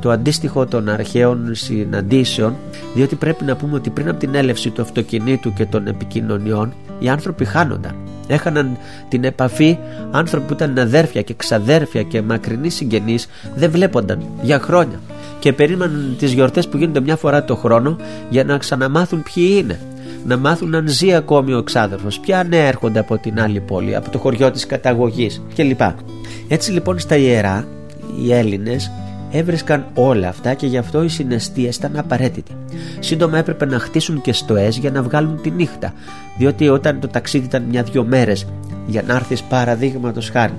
το 0.00 0.10
αντίστοιχο 0.10 0.66
των 0.66 0.88
αρχαίων 0.88 1.54
συναντήσεων 1.54 2.56
διότι 2.94 3.14
πρέπει 3.14 3.44
να 3.44 3.56
πούμε 3.56 3.74
ότι 3.74 3.90
πριν 3.90 4.08
από 4.08 4.18
την 4.18 4.34
έλευση 4.34 4.70
του 4.70 4.82
αυτοκινήτου 4.82 5.52
και 5.52 5.66
των 5.66 5.86
επικοινωνιών 5.86 6.74
οι 6.98 7.08
άνθρωποι 7.08 7.44
χάνονταν. 7.44 7.94
Έχαναν 8.26 8.76
την 9.08 9.24
επαφή 9.24 9.78
άνθρωποι 10.10 10.46
που 10.46 10.52
ήταν 10.52 10.78
αδέρφια 10.78 11.22
και 11.22 11.34
ξαδέρφια 11.34 12.02
και 12.02 12.22
μακρινοί 12.22 12.70
συγγενείς 12.70 13.28
δεν 13.54 13.70
βλέπονταν 13.70 14.22
για 14.42 14.58
χρόνια 14.58 15.00
και 15.38 15.52
περίμεναν 15.52 16.16
τις 16.18 16.32
γιορτές 16.32 16.68
που 16.68 16.76
γίνονται 16.76 17.00
μια 17.00 17.16
φορά 17.16 17.44
το 17.44 17.56
χρόνο 17.56 17.96
για 18.28 18.44
να 18.44 18.58
ξαναμάθουν 18.58 19.22
ποιοι 19.34 19.56
είναι 19.58 19.78
να 20.26 20.36
μάθουν 20.36 20.74
αν 20.74 20.88
ζει 20.88 21.14
ακόμη 21.14 21.52
ο 21.52 21.58
εξάδερφος 21.58 22.20
ποια 22.20 22.44
νέα 22.44 22.64
έρχονται 22.66 22.98
από 22.98 23.18
την 23.18 23.40
άλλη 23.40 23.60
πόλη 23.60 23.96
από 23.96 24.10
το 24.10 24.18
χωριό 24.18 24.50
της 24.50 24.66
καταγωγής 24.66 25.42
κλπ. 25.54 25.80
Έτσι 26.48 26.72
λοιπόν 26.72 26.98
στα 26.98 27.16
ιερά 27.16 27.66
οι 28.22 28.32
Έλληνες 28.32 28.90
έβρισκαν 29.36 29.86
όλα 29.94 30.28
αυτά 30.28 30.54
και 30.54 30.66
γι' 30.66 30.78
αυτό 30.78 31.02
η 31.02 31.08
συναισθία 31.08 31.70
ήταν 31.76 31.96
απαραίτητη. 31.96 32.52
Σύντομα 32.98 33.38
έπρεπε 33.38 33.66
να 33.66 33.78
χτίσουν 33.78 34.20
και 34.20 34.32
στοές 34.32 34.76
για 34.76 34.90
να 34.90 35.02
βγάλουν 35.02 35.40
τη 35.42 35.50
νύχτα, 35.50 35.92
διότι 36.38 36.68
όταν 36.68 37.00
το 37.00 37.08
ταξίδι 37.08 37.44
ήταν 37.44 37.62
μια-δυο 37.62 38.04
μέρες 38.04 38.46
για 38.86 39.02
να 39.06 39.14
έρθεις 39.14 39.42
παραδείγματος 39.42 40.30
χάρη 40.30 40.52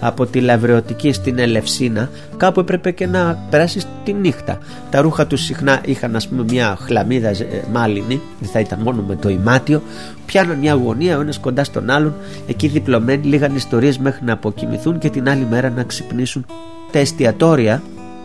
από 0.00 0.26
τη 0.26 0.40
Λαβρεωτική 0.40 1.12
στην 1.12 1.38
Ελευσίνα, 1.38 2.10
κάπου 2.36 2.60
έπρεπε 2.60 2.90
και 2.90 3.06
να 3.06 3.38
περάσεις 3.50 3.86
τη 4.04 4.12
νύχτα. 4.12 4.58
Τα 4.90 5.00
ρούχα 5.00 5.26
τους 5.26 5.44
συχνά 5.44 5.80
είχαν, 5.84 6.16
ας 6.16 6.28
πούμε, 6.28 6.44
μια 6.48 6.76
χλαμίδα 6.80 7.28
ε, 7.28 7.44
μάλινη, 7.72 8.20
δεν 8.40 8.48
θα 8.48 8.60
ήταν 8.60 8.80
μόνο 8.80 9.02
με 9.08 9.16
το 9.16 9.28
ημάτιο. 9.28 9.82
Πιάναν 10.26 10.58
μια 10.58 10.72
γωνία, 10.72 11.18
ο 11.18 11.20
ένας 11.20 11.38
κοντά 11.38 11.64
στον 11.64 11.90
άλλον, 11.90 12.14
εκεί 12.46 12.68
διπλωμένοι, 12.68 13.26
λίγαν 13.26 13.56
ιστορίες 13.56 13.98
μέχρι 13.98 14.24
να 14.24 14.32
αποκοιμηθούν 14.32 14.98
και 14.98 15.10
την 15.10 15.28
άλλη 15.28 15.46
μέρα 15.50 15.70
να 15.70 15.82
ξυπνήσουν. 15.82 16.46
Τα 16.92 16.98
εστιατόρια 16.98 17.82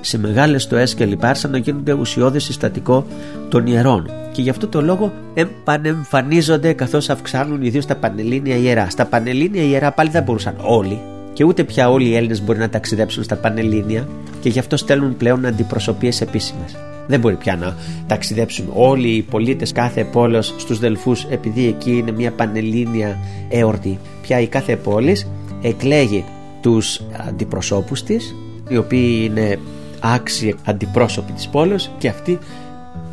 σε 0.08 0.18
μεγάλες 0.18 0.64
στοές 0.64 0.96
και 0.96 1.06
λοιπά 1.06 1.36
να 1.50 1.58
γίνονται 1.58 1.94
ουσιώδες 1.94 2.44
συστατικό 2.44 3.06
των 3.50 3.68
ιερών 3.68 4.10
και 4.32 4.42
γι' 4.42 4.50
αυτό 4.50 4.68
το 4.68 4.82
λόγο 4.82 5.14
επανεμφανίζονται 5.34 6.74
καθώς 6.74 7.10
αυξάνουν 7.10 7.62
ιδίως 7.62 7.86
τα 7.86 7.96
πανελλήνια 7.96 8.56
ιερά. 8.56 8.90
Στα 8.90 9.06
πανελλήνια 9.06 9.64
ιερά 9.64 9.92
πάλι 9.92 10.10
δεν 10.10 10.24
μπορούσαν 10.24 10.56
όλοι 10.62 11.00
και 11.34 11.44
ούτε 11.44 11.64
πια 11.64 11.90
όλοι 11.90 12.08
οι 12.08 12.16
Έλληνες 12.16 12.42
μπορεί 12.42 12.60
να 12.60 12.70
ταξιδέψουν 12.70 13.24
στα 13.24 13.36
πανελλήνια 13.36 14.08
και 14.42 14.50
γι' 14.50 14.60
αυτό 14.60 14.78
στέλνουν 14.78 15.18
πλέον 15.18 15.46
αντιπροσωπείες 15.46 16.22
επίσημες. 16.22 16.76
Δεν 17.08 17.20
μπορεί 17.20 17.36
πια 17.36 17.56
να 17.56 17.76
ταξιδέψουν 18.08 18.66
όλοι 18.74 19.08
οι 19.08 19.22
πολίτες 19.22 19.72
κάθε 19.72 20.04
πόλος 20.04 20.56
στους 20.58 20.80
Δελφούς 20.80 21.24
επειδή 21.24 21.68
εκεί 21.68 21.92
είναι 21.92 22.12
μια 22.12 22.32
πανελλήνια 22.32 23.18
εορτή. 23.50 24.00
Πια 24.22 24.40
η 24.40 24.48
κάθε 24.48 24.76
πόλης 24.76 25.28
εκλέγει 25.62 26.24
τους 26.62 27.02
αντιπροσώπους 27.28 28.04
της 28.04 28.36
οι 28.70 28.78
οποίοι 28.78 29.30
είναι 29.30 29.60
άξιοι 30.00 30.56
αντιπρόσωποι 30.66 31.32
της 31.32 31.48
πόλης 31.48 31.92
και 31.98 32.08
αυτοί 32.08 32.38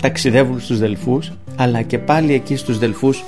ταξιδεύουν 0.02 0.60
στους 0.60 0.78
Δελφούς 0.78 1.32
αλλά 1.56 1.82
και 1.82 1.98
πάλι 1.98 2.32
εκεί 2.32 2.56
στους 2.56 2.78
Δελφούς 2.78 3.24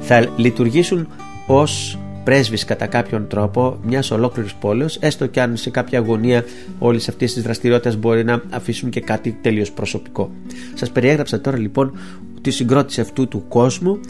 θα 0.00 0.28
λειτουργήσουν 0.36 1.08
ως 1.46 1.98
πρέσβης 2.28 2.64
κατά 2.64 2.86
κάποιον 2.86 3.28
τρόπο 3.28 3.78
μιας 3.82 4.10
ολόκληρης 4.10 4.54
πόλη, 4.54 4.84
έστω 5.00 5.26
και 5.26 5.40
αν 5.40 5.56
σε 5.56 5.70
κάποια 5.70 5.98
γωνία 5.98 6.44
όλης 6.78 7.08
αυτής 7.08 7.32
της 7.32 7.42
δραστηριότητας 7.42 7.96
μπορεί 7.96 8.24
να 8.24 8.42
αφήσουν 8.50 8.90
και 8.90 9.00
κάτι 9.00 9.38
τελείως 9.42 9.72
προσωπικό. 9.72 10.30
Σας 10.74 10.90
περιέγραψα 10.90 11.40
τώρα 11.40 11.58
λοιπόν 11.58 11.92
τη 12.40 12.50
συγκρότηση 12.50 13.00
αυτού 13.00 13.28
του 13.28 13.44
κόσμου 13.48 14.00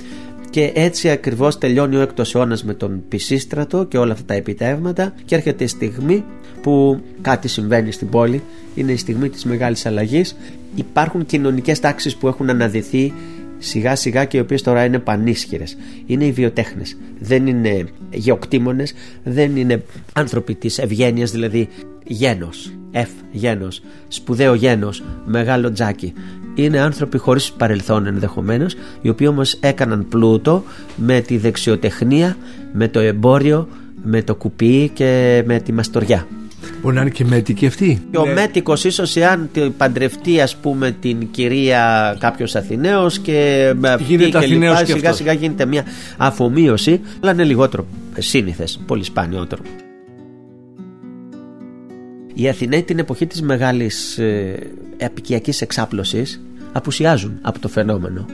και 0.50 0.72
έτσι 0.74 1.10
ακριβώς 1.10 1.58
τελειώνει 1.58 1.96
ο 1.96 2.00
έκτος 2.00 2.34
αιώνας 2.34 2.64
με 2.64 2.74
τον 2.74 3.02
Πισίστρατο 3.08 3.84
και 3.84 3.98
όλα 3.98 4.12
αυτά 4.12 4.24
τα 4.24 4.34
επιτεύγματα 4.34 5.14
και 5.24 5.34
έρχεται 5.34 5.64
η 5.64 5.66
στιγμή 5.66 6.24
που 6.62 7.00
κάτι 7.20 7.48
συμβαίνει 7.48 7.92
στην 7.92 8.08
πόλη. 8.08 8.42
Είναι 8.74 8.92
η 8.92 8.96
στιγμή 8.96 9.28
της 9.28 9.44
μεγάλης 9.44 9.86
αλλαγής. 9.86 10.36
Υπάρχουν 10.74 11.26
κοινωνικές 11.26 11.80
τάξεις 11.80 12.16
που 12.16 12.28
έχουν 12.28 12.50
αναδυθεί 12.50 13.12
σιγά 13.58 13.96
σιγά 13.96 14.24
και 14.24 14.36
οι 14.36 14.40
οποίες 14.40 14.62
τώρα 14.62 14.84
είναι 14.84 14.98
πανίσχυρες. 14.98 15.76
Είναι 16.06 16.24
οι 16.24 16.32
βιοτέχνες. 16.32 16.96
Δεν 17.18 17.46
είναι 17.46 17.84
γεωκτήμονες 18.10 18.94
δεν 19.24 19.56
είναι 19.56 19.82
άνθρωποι 20.12 20.54
της 20.54 20.78
ευγένειας, 20.78 21.30
δηλαδή 21.30 21.68
γένος 22.04 22.72
F 22.92 23.08
γένος, 23.32 23.82
σπουδαίο 24.08 24.54
γένος, 24.54 25.02
μεγάλο 25.24 25.72
τζάκι 25.72 26.12
είναι 26.62 26.80
άνθρωποι 26.80 27.18
χωρίς 27.18 27.52
παρελθόν 27.52 28.06
ενδεχομένως 28.06 28.74
οι 29.00 29.08
οποίοι 29.08 29.26
όμως 29.30 29.56
έκαναν 29.60 30.06
πλούτο 30.08 30.62
με 30.96 31.20
τη 31.20 31.36
δεξιοτεχνία 31.36 32.36
με 32.72 32.88
το 32.88 33.00
εμπόριο 33.00 33.68
με 34.02 34.22
το 34.22 34.34
κουπί 34.34 34.90
και 34.94 35.42
με 35.46 35.60
τη 35.60 35.72
μαστοριά 35.72 36.26
Μπορεί 36.82 36.94
να 36.94 37.00
είναι 37.00 37.10
και 37.10 37.24
μέτικοι 37.24 37.66
αυτοί. 37.66 38.02
Και 38.10 38.18
ο 38.18 38.24
ναι. 38.24 38.32
μέτικος 38.32 38.84
ίσως 38.84 39.16
εάν 39.16 39.50
παντρευτεί, 39.76 40.40
ας 40.40 40.56
πούμε, 40.56 40.90
την 41.00 41.30
κυρία 41.30 42.16
κάποιος 42.20 42.56
Αθηναίος 42.56 43.18
και 43.18 43.72
γίνεται 44.06 44.38
Αθηναίος 44.38 44.82
και 44.82 44.92
σιγά 44.92 45.12
σιγά 45.12 45.32
γίνεται 45.32 45.66
μια 45.66 45.84
αφομοίωση, 46.16 47.00
αλλά 47.20 47.32
είναι 47.32 47.44
λιγότερο 47.44 47.86
σύνηθες, 48.18 48.80
πολύ 48.86 49.04
σπάνιότερο. 49.04 49.62
Οι 52.34 52.48
Αθηναίοι 52.48 52.82
την 52.82 52.98
εποχή 52.98 53.26
της 53.26 53.42
μεγάλης 53.42 54.18
ε, 54.18 54.58
επικιακής 54.96 55.60
εξάπλωσης 55.60 56.40
απουσιάζουν 56.72 57.38
από 57.42 57.58
το 57.58 57.68
φαινόμενο. 57.68 58.26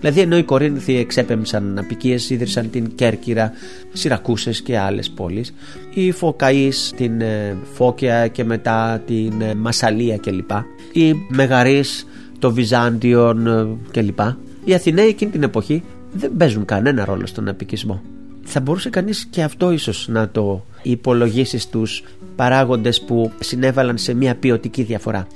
Δηλαδή 0.00 0.20
ενώ 0.20 0.36
οι 0.36 0.42
Κορίνθοι 0.42 0.96
εξέπεμψαν 0.96 1.78
απικίες, 1.78 2.30
ίδρυσαν 2.30 2.70
την 2.70 2.94
Κέρκυρα, 2.94 3.52
Σιρακούσες 3.92 4.62
και 4.62 4.78
άλλες 4.78 5.10
πόλεις, 5.10 5.54
οι 5.94 6.12
Φωκαείς 6.12 6.92
την 6.96 7.20
ε, 7.20 7.56
Φώκια 7.72 8.28
και 8.28 8.44
μετά 8.44 9.02
την 9.06 9.40
ε, 9.40 9.54
Μασαλία 9.54 10.16
κλπ. 10.16 10.50
Οι 10.92 11.14
Μεγαρείς, 11.28 12.06
το 12.38 12.52
Βυζάντιον 12.52 13.46
ε, 13.46 13.66
κλπ. 13.90 14.20
Οι 14.64 14.74
Αθηναίοι 14.74 15.08
εκείνη 15.08 15.30
την 15.30 15.42
εποχή 15.42 15.82
δεν 16.12 16.36
παίζουν 16.36 16.64
κανένα 16.64 17.04
ρόλο 17.04 17.26
στον 17.26 17.48
απικισμό. 17.48 18.02
Θα 18.44 18.60
μπορούσε 18.60 18.90
κανείς 18.90 19.26
και 19.30 19.42
αυτό 19.42 19.70
ίσως 19.70 20.08
να 20.08 20.28
το 20.28 20.64
υπολογίσει 20.82 21.58
στους 21.58 22.02
παράγοντες 22.36 23.00
που 23.00 23.32
συνέβαλαν 23.40 23.98
σε 23.98 24.14
μια 24.14 24.34
ποιοτική 24.34 24.82
διαφορά. 24.82 25.26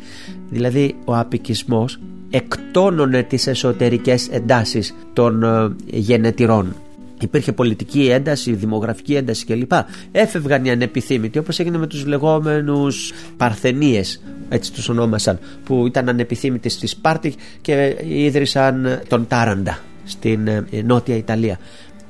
Δηλαδή 0.51 0.97
ο 1.05 1.17
απικισμός 1.17 1.99
εκτόνωνε 2.37 3.23
τις 3.23 3.47
εσωτερικές 3.47 4.29
εντάσεις 4.29 4.95
των 5.13 5.43
ε, 5.43 5.75
γενετηρών. 5.87 6.77
Υπήρχε 7.21 7.53
πολιτική 7.53 8.09
ένταση, 8.11 8.53
δημογραφική 8.55 9.15
ένταση 9.15 9.45
κλπ. 9.45 9.73
Έφευγαν 10.13 10.65
οι 10.65 10.71
ανεπιθύμητοι 10.71 11.39
όπως 11.39 11.59
έγινε 11.59 11.79
με 11.79 11.87
τους 11.87 12.07
λεγόμενους 12.07 13.13
Παρθενίες 13.37 14.23
έτσι 14.49 14.73
τους 14.73 14.89
ονόμασαν 14.89 15.39
που 15.65 15.87
ήταν 15.87 16.09
ανεπιθύμητοι 16.09 16.69
στη 16.69 16.87
Σπάρτη 16.87 17.35
και 17.61 17.97
ίδρυσαν 18.05 19.01
τον 19.09 19.27
Τάραντα 19.29 19.79
στην 20.05 20.47
ε, 20.47 20.65
νότια 20.85 21.17
Ιταλία. 21.17 21.59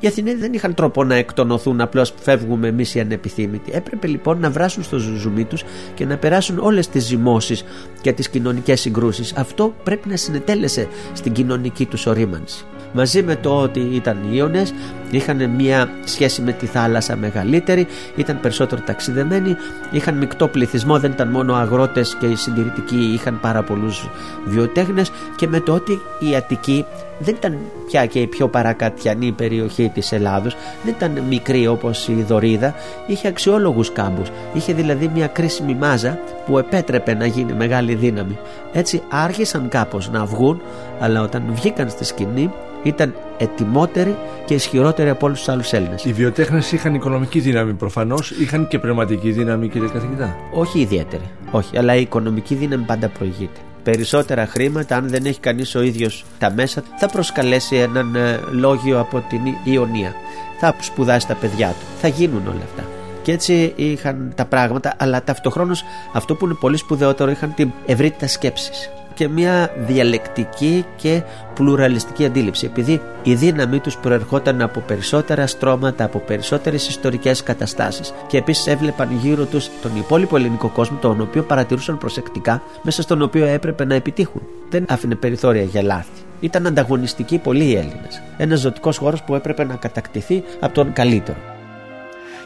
Οι 0.04 0.06
Αθηναίοι 0.06 0.34
δεν 0.34 0.52
είχαν 0.52 0.74
τρόπο 0.74 1.04
να 1.04 1.14
εκτονωθούν, 1.14 1.80
απλώς 1.80 2.14
φεύγουμε 2.20 2.68
εμείς 2.68 2.94
οι 2.94 3.00
ανεπιθύμητοι. 3.00 3.70
Έπρεπε 3.74 4.06
λοιπόν 4.06 4.40
να 4.40 4.50
βράσουν 4.50 4.82
στο 4.82 4.98
ζουζουμί 4.98 5.44
τους 5.44 5.64
και 5.94 6.04
να 6.04 6.16
περάσουν 6.16 6.58
όλες 6.58 6.88
τις 6.88 7.04
ζυμώσεις 7.04 7.64
και 8.00 8.12
τις 8.12 8.28
κοινωνικές 8.28 8.80
συγκρούσεις. 8.80 9.32
Αυτό 9.36 9.74
πρέπει 9.82 10.08
να 10.08 10.16
συνετέλεσε 10.16 10.88
στην 11.12 11.32
κοινωνική 11.32 11.86
τους 11.86 12.06
ορίμανση 12.06 12.64
μαζί 12.94 13.22
με 13.22 13.36
το 13.36 13.60
ότι 13.60 13.80
ήταν 13.80 14.18
Ιώνες 14.30 14.74
είχαν 15.10 15.50
μια 15.50 15.90
σχέση 16.04 16.42
με 16.42 16.52
τη 16.52 16.66
θάλασσα 16.66 17.16
μεγαλύτερη 17.16 17.86
ήταν 18.16 18.40
περισσότερο 18.40 18.80
ταξιδεμένοι 18.86 19.56
είχαν 19.90 20.16
μεικτό 20.16 20.48
πληθυσμό 20.48 20.98
δεν 20.98 21.10
ήταν 21.10 21.28
μόνο 21.28 21.54
αγρότες 21.54 22.16
και 22.20 22.26
οι 22.26 22.34
συντηρητικοί 22.34 23.12
είχαν 23.14 23.40
πάρα 23.40 23.62
πολλούς 23.62 24.08
βιοτέχνες 24.44 25.10
και 25.36 25.46
με 25.46 25.60
το 25.60 25.72
ότι 25.74 26.00
η 26.18 26.36
Αττική 26.36 26.84
δεν 27.18 27.34
ήταν 27.34 27.58
πια 27.86 28.06
και 28.06 28.20
η 28.20 28.26
πιο 28.26 28.48
παρακατιανή 28.48 29.32
περιοχή 29.32 29.90
της 29.94 30.12
Ελλάδος 30.12 30.56
δεν 30.84 30.94
ήταν 30.96 31.24
μικρή 31.28 31.66
όπως 31.66 32.08
η 32.08 32.22
Δωρίδα 32.22 32.74
είχε 33.06 33.28
αξιόλογους 33.28 33.92
κάμπους 33.92 34.28
είχε 34.52 34.72
δηλαδή 34.72 35.10
μια 35.14 35.26
κρίσιμη 35.26 35.74
μάζα 35.74 36.18
που 36.46 36.58
επέτρεπε 36.58 37.14
να 37.14 37.26
γίνει 37.26 37.52
μεγάλη 37.52 37.94
δύναμη 37.94 38.38
έτσι 38.72 39.02
άρχισαν 39.08 39.68
κάπως 39.68 40.10
να 40.10 40.24
βγουν 40.24 40.60
αλλά 41.00 41.22
όταν 41.22 41.42
βγήκαν 41.54 41.90
στη 41.90 42.04
σκηνή 42.04 42.50
ήταν 42.84 43.14
ετοιμότεροι 43.38 44.16
και 44.44 44.54
ισχυρότεροι 44.54 45.08
από 45.08 45.26
όλους 45.26 45.38
τους 45.38 45.48
άλλους 45.48 45.72
Έλληνες. 45.72 46.04
Οι 46.04 46.12
βιοτέχνες 46.12 46.72
είχαν 46.72 46.94
οικονομική 46.94 47.40
δύναμη 47.40 47.72
προφανώς, 47.72 48.30
είχαν 48.30 48.68
και 48.68 48.78
πνευματική 48.78 49.30
δύναμη, 49.30 49.68
κύριε 49.68 49.88
καθηγητά; 49.88 50.36
Όχι 50.52 50.80
ιδιαίτερη. 50.80 51.30
Όχι, 51.50 51.78
αλλά 51.78 51.94
η 51.94 52.00
οικονομική 52.00 52.54
δύναμη 52.54 52.84
πάντα 52.84 53.08
προηγείται. 53.08 53.60
Περισσότερα 53.84 54.46
χρήματα, 54.46 54.96
αν 54.96 55.08
δεν 55.08 55.24
έχει 55.24 55.40
κανείς 55.40 55.74
ο 55.74 55.82
ίδιος 55.82 56.24
τα 56.38 56.52
μέσα, 56.52 56.82
θα 56.96 57.08
προσκαλέσει 57.08 57.76
έναν 57.76 58.14
ε, 58.14 58.40
λόγιο 58.50 59.00
από 59.00 59.24
την 59.28 59.40
Ιωνία. 59.64 60.14
Θα 60.60 60.74
σπουδάσει 60.80 61.26
τα 61.26 61.34
παιδιά 61.34 61.68
του. 61.68 61.86
Θα 62.00 62.08
γίνουν 62.08 62.46
όλα 62.46 62.62
αυτά. 62.64 62.84
Και 63.22 63.32
έτσι 63.32 63.72
είχαν 63.76 64.32
τα 64.34 64.44
πράγματα, 64.44 64.94
αλλά 64.96 65.22
ταυτοχρόνως 65.24 65.84
αυτό 66.12 66.34
που 66.34 66.44
είναι 66.44 66.54
πολύ 66.54 66.76
σπουδαιότερο 66.76 67.30
είχαν 67.30 67.54
την 67.54 67.72
ευρύτητα 67.86 68.26
σκέψης 68.26 68.90
και 69.14 69.28
μια 69.28 69.70
διαλεκτική 69.86 70.84
και 70.96 71.22
πλουραλιστική 71.54 72.24
αντίληψη 72.24 72.66
επειδή 72.66 73.00
η 73.22 73.34
δύναμή 73.34 73.78
τους 73.78 73.96
προερχόταν 73.96 74.62
από 74.62 74.80
περισσότερα 74.80 75.46
στρώματα, 75.46 76.04
από 76.04 76.18
περισσότερες 76.18 76.88
ιστορικές 76.88 77.42
καταστάσεις 77.42 78.14
και 78.26 78.36
επίσης 78.36 78.66
έβλεπαν 78.66 79.08
γύρω 79.16 79.44
τους 79.44 79.70
τον 79.82 79.96
υπόλοιπο 79.96 80.36
ελληνικό 80.36 80.68
κόσμο 80.68 80.98
τον 81.00 81.20
οποίο 81.20 81.42
παρατηρούσαν 81.42 81.98
προσεκτικά 81.98 82.62
μέσα 82.82 83.02
στον 83.02 83.22
οποίο 83.22 83.46
έπρεπε 83.46 83.84
να 83.84 83.94
επιτύχουν. 83.94 84.42
Δεν 84.70 84.84
άφηνε 84.88 85.14
περιθώρια 85.14 85.62
για 85.62 85.82
λάθη. 85.82 86.22
Ήταν 86.40 86.66
ανταγωνιστικοί 86.66 87.38
πολλοί 87.38 87.64
οι 87.64 87.76
Έλληνες. 87.76 88.22
Ένας 88.36 88.60
ζωτικός 88.60 88.96
χώρος 88.96 89.22
που 89.22 89.34
έπρεπε 89.34 89.64
να 89.64 89.74
κατακτηθεί 89.74 90.42
από 90.60 90.74
τον 90.74 90.92
καλύτερο. 90.92 91.38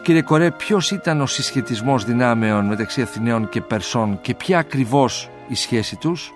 Κύριε 0.03 0.23
Κορέ, 0.23 0.51
ποιος 0.51 0.91
ήταν 0.91 1.21
ο 1.21 1.27
συσχετισμός 1.27 2.05
δυνάμεων 2.05 2.67
μεταξύ 2.67 3.03
Αθηναίων 3.03 3.49
και 3.49 3.61
Περσών 3.61 4.19
και 4.21 4.35
ποια 4.35 4.59
ακριβώς 4.59 5.31
η 5.49 5.55
σχέση 5.55 5.97
τους; 5.97 6.33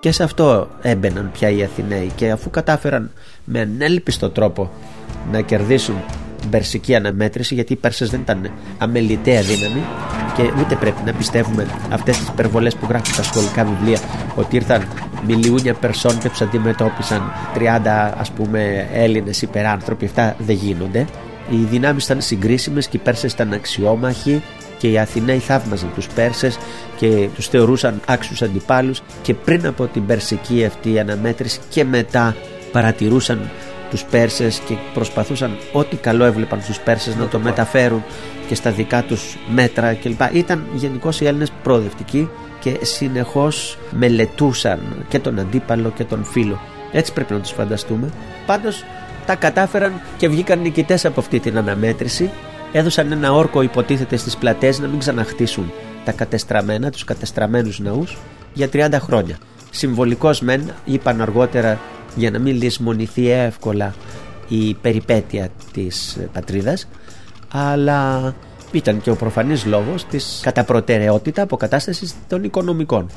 Και 0.00 0.12
σε 0.12 0.22
αυτό 0.22 0.68
έμπαιναν 0.82 1.30
πια 1.32 1.50
οι 1.50 1.62
Αθηναίοι 1.62 2.10
και 2.14 2.30
αφού 2.30 2.50
κατάφεραν 2.50 3.10
με 3.44 3.60
ανέλπιστο 3.60 4.30
τρόπο 4.30 4.70
να 5.32 5.40
κερδίσουν 5.40 5.96
περσική 6.50 6.94
αναμέτρηση 6.94 7.54
γιατί 7.54 7.72
οι 7.72 7.76
Πέρσες 7.76 8.10
δεν 8.10 8.20
ήταν 8.20 8.50
αμεληταία 8.78 9.42
δύναμη 9.42 9.82
και 10.36 10.42
ούτε 10.60 10.74
πρέπει 10.74 11.02
να 11.04 11.12
πιστεύουμε 11.12 11.66
αυτές 11.90 12.18
τις 12.18 12.28
υπερβολές 12.28 12.74
που 12.74 12.86
γράφουν 12.88 13.14
στα 13.14 13.22
σχολικά 13.22 13.64
βιβλία 13.64 13.98
ότι 14.34 14.56
ήρθαν 14.56 14.88
μιλιούνια 15.26 15.74
Περσών 15.74 16.18
και 16.18 16.28
τους 16.28 16.40
αντιμετώπισαν 16.40 17.32
30 17.54 18.12
ας 18.18 18.30
πούμε 18.30 18.88
Έλληνες 18.92 19.42
υπεράνθρωποι. 19.42 20.04
Αυτά 20.04 20.36
δεν 20.38 20.56
γίνονται. 20.56 21.06
Οι 21.50 21.56
δυνάμεις 21.56 22.04
ήταν 22.04 22.20
συγκρίσιμες 22.20 22.88
και 22.88 22.96
οι 22.96 23.00
Πέρσες 23.00 23.32
ήταν 23.32 23.52
αξιόμαχοι 23.52 24.42
και 24.80 24.88
οι 24.88 24.98
Αθηναίοι 24.98 25.38
θαύμαζαν 25.38 25.90
τους 25.94 26.06
Πέρσες 26.06 26.58
και 26.96 27.28
τους 27.34 27.48
θεωρούσαν 27.48 28.00
άξιους 28.06 28.42
αντιπάλους 28.42 29.02
και 29.22 29.34
πριν 29.34 29.66
από 29.66 29.86
την 29.86 30.06
περσική 30.06 30.64
αυτή 30.64 30.98
αναμέτρηση 30.98 31.60
και 31.68 31.84
μετά 31.84 32.36
παρατηρούσαν 32.72 33.50
τους 33.90 34.04
Πέρσες 34.04 34.62
και 34.68 34.74
προσπαθούσαν 34.94 35.56
ό,τι 35.72 35.96
καλό 35.96 36.24
έβλεπαν 36.24 36.62
στους 36.62 36.78
Πέρσες 36.78 37.16
να 37.16 37.28
το 37.28 37.38
μεταφέρουν 37.38 38.04
και 38.48 38.54
στα 38.54 38.70
δικά 38.70 39.02
τους 39.02 39.36
μέτρα 39.48 39.94
κλπ. 39.94 40.20
Ήταν 40.32 40.66
γενικώς 40.74 41.20
οι 41.20 41.26
Έλληνες 41.26 41.52
προοδευτικοί 41.62 42.28
και 42.60 42.78
συνεχώς 42.82 43.78
μελετούσαν 43.90 44.80
και 45.08 45.18
τον 45.18 45.38
αντίπαλο 45.38 45.92
και 45.96 46.04
τον 46.04 46.24
φίλο. 46.24 46.60
Έτσι 46.92 47.12
πρέπει 47.12 47.32
να 47.32 47.40
τους 47.40 47.50
φανταστούμε. 47.50 48.10
Πάντως 48.46 48.84
τα 49.26 49.34
κατάφεραν 49.34 50.00
και 50.16 50.28
βγήκαν 50.28 50.60
νικητές 50.60 51.04
από 51.04 51.20
αυτή 51.20 51.40
την 51.40 51.58
αναμέτρηση 51.58 52.30
έδωσαν 52.72 53.12
ένα 53.12 53.32
όρκο 53.32 53.62
υποτίθεται 53.62 54.16
στις 54.16 54.36
πλατές 54.36 54.78
να 54.78 54.88
μην 54.88 54.98
ξαναχτίσουν 54.98 55.72
τα 56.04 56.12
κατεστραμμένα, 56.12 56.90
τους 56.90 57.04
κατεστραμμένους 57.04 57.78
ναούς 57.78 58.18
για 58.52 58.68
30 58.72 58.98
χρόνια. 59.00 59.38
Συμβολικός 59.70 60.40
μεν 60.40 60.70
είπαν 60.84 61.20
αργότερα 61.20 61.80
για 62.14 62.30
να 62.30 62.38
μην 62.38 62.56
λησμονηθεί 62.56 63.30
εύκολα 63.30 63.94
η 64.48 64.74
περιπέτεια 64.74 65.48
της 65.72 66.18
πατρίδας 66.32 66.88
αλλά 67.48 68.34
ήταν 68.72 69.00
και 69.00 69.10
ο 69.10 69.16
προφανής 69.16 69.64
λόγος 69.64 70.04
της 70.04 70.40
κατά 70.42 70.64
προτεραιότητα 70.64 71.42
αποκατάστασης 71.42 72.14
των 72.28 72.44
οικονομικών. 72.44 73.10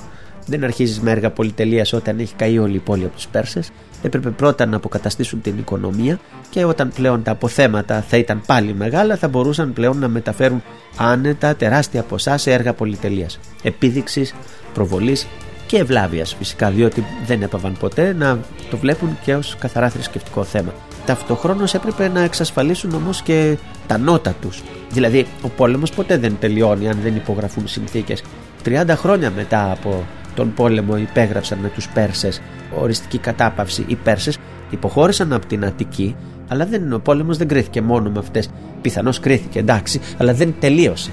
Δεν 0.46 0.64
αρχίζεις 0.64 1.00
με 1.00 1.12
έργα 1.12 1.32
πολυτελείας 1.32 1.94
όταν 1.94 2.20
έχει 2.20 2.34
καεί 2.36 2.58
όλη 2.58 2.76
η 2.76 2.80
πόλη 2.80 3.04
από 3.04 3.16
τους 3.16 3.28
Πέρσες 3.28 3.72
έπρεπε 4.02 4.30
πρώτα 4.30 4.66
να 4.66 4.76
αποκαταστήσουν 4.76 5.42
την 5.42 5.58
οικονομία 5.58 6.20
και 6.50 6.66
όταν 6.66 6.92
πλέον 6.96 7.24
τα 7.24 7.32
αποθέματα 7.32 8.02
θα 8.08 8.18
ήταν 8.18 8.42
πάλι 8.46 8.74
μεγάλα 8.74 9.16
θα 9.16 9.28
μπορούσαν 9.28 9.74
πλέον 9.74 9.98
να 9.98 10.08
μεταφέρουν 10.08 10.64
άνετα 10.98 11.56
τεράστια 11.56 12.04
ποσά 12.04 12.38
σε 12.38 12.52
έργα 12.52 12.74
πολυτελείας, 12.74 13.40
επίδειξης, 13.64 14.34
προβολής 14.74 15.28
και 15.66 15.78
ευλάβειας 15.78 16.36
φυσικά 16.36 16.70
διότι 16.70 17.06
δεν 17.26 17.42
έπαβαν 17.42 17.78
ποτέ 17.80 18.14
να 18.14 18.40
το 18.70 18.78
βλέπουν 18.78 19.18
και 19.24 19.36
ως 19.36 19.56
καθαρά 19.60 19.90
θρησκευτικό 19.90 20.44
θέμα. 20.44 20.74
Ταυτοχρόνως 21.06 21.74
έπρεπε 21.74 22.08
να 22.08 22.22
εξασφαλίσουν 22.22 22.94
όμως 22.94 23.22
και 23.22 23.58
τα 23.88 23.98
νότα 23.98 24.36
τους. 24.42 24.64
Δηλαδή, 24.92 25.26
ο 25.42 25.48
πόλεμος 25.48 25.92
ποτέ 25.92 26.18
δεν 26.18 26.38
τελειώνει 26.40 26.90
αν 26.90 27.00
δεν 27.04 27.16
υπογραφούν 27.16 27.68
συνθήκες. 27.68 28.24
30 28.66 28.96
χρόνια 28.96 29.32
μετά 29.32 29.72
από 29.72 30.04
τον 30.36 30.54
πόλεμο 30.54 30.98
υπέγραψαν 30.98 31.58
με 31.58 31.70
τους 31.70 31.90
Πέρσες 31.90 32.42
οριστική 32.80 33.18
κατάπαυση. 33.18 33.84
Οι 33.88 33.96
Πέρσες 33.96 34.38
υποχώρησαν 34.70 35.34
από 35.34 35.46
την 35.46 35.66
Αττική 35.66 36.16
αλλά 36.48 36.66
δεν, 36.66 36.94
ο 36.94 37.00
πόλεμος 37.00 37.38
δεν 37.38 37.48
κρίθηκε 37.48 37.82
μόνο 37.82 38.10
με 38.10 38.20
αυτές. 38.20 38.50
Πιθανώς 38.82 39.20
κρίθηκε 39.20 39.60
εντάξει 39.60 40.00
αλλά 40.18 40.34
δεν 40.34 40.56
τελείωσε. 40.60 41.12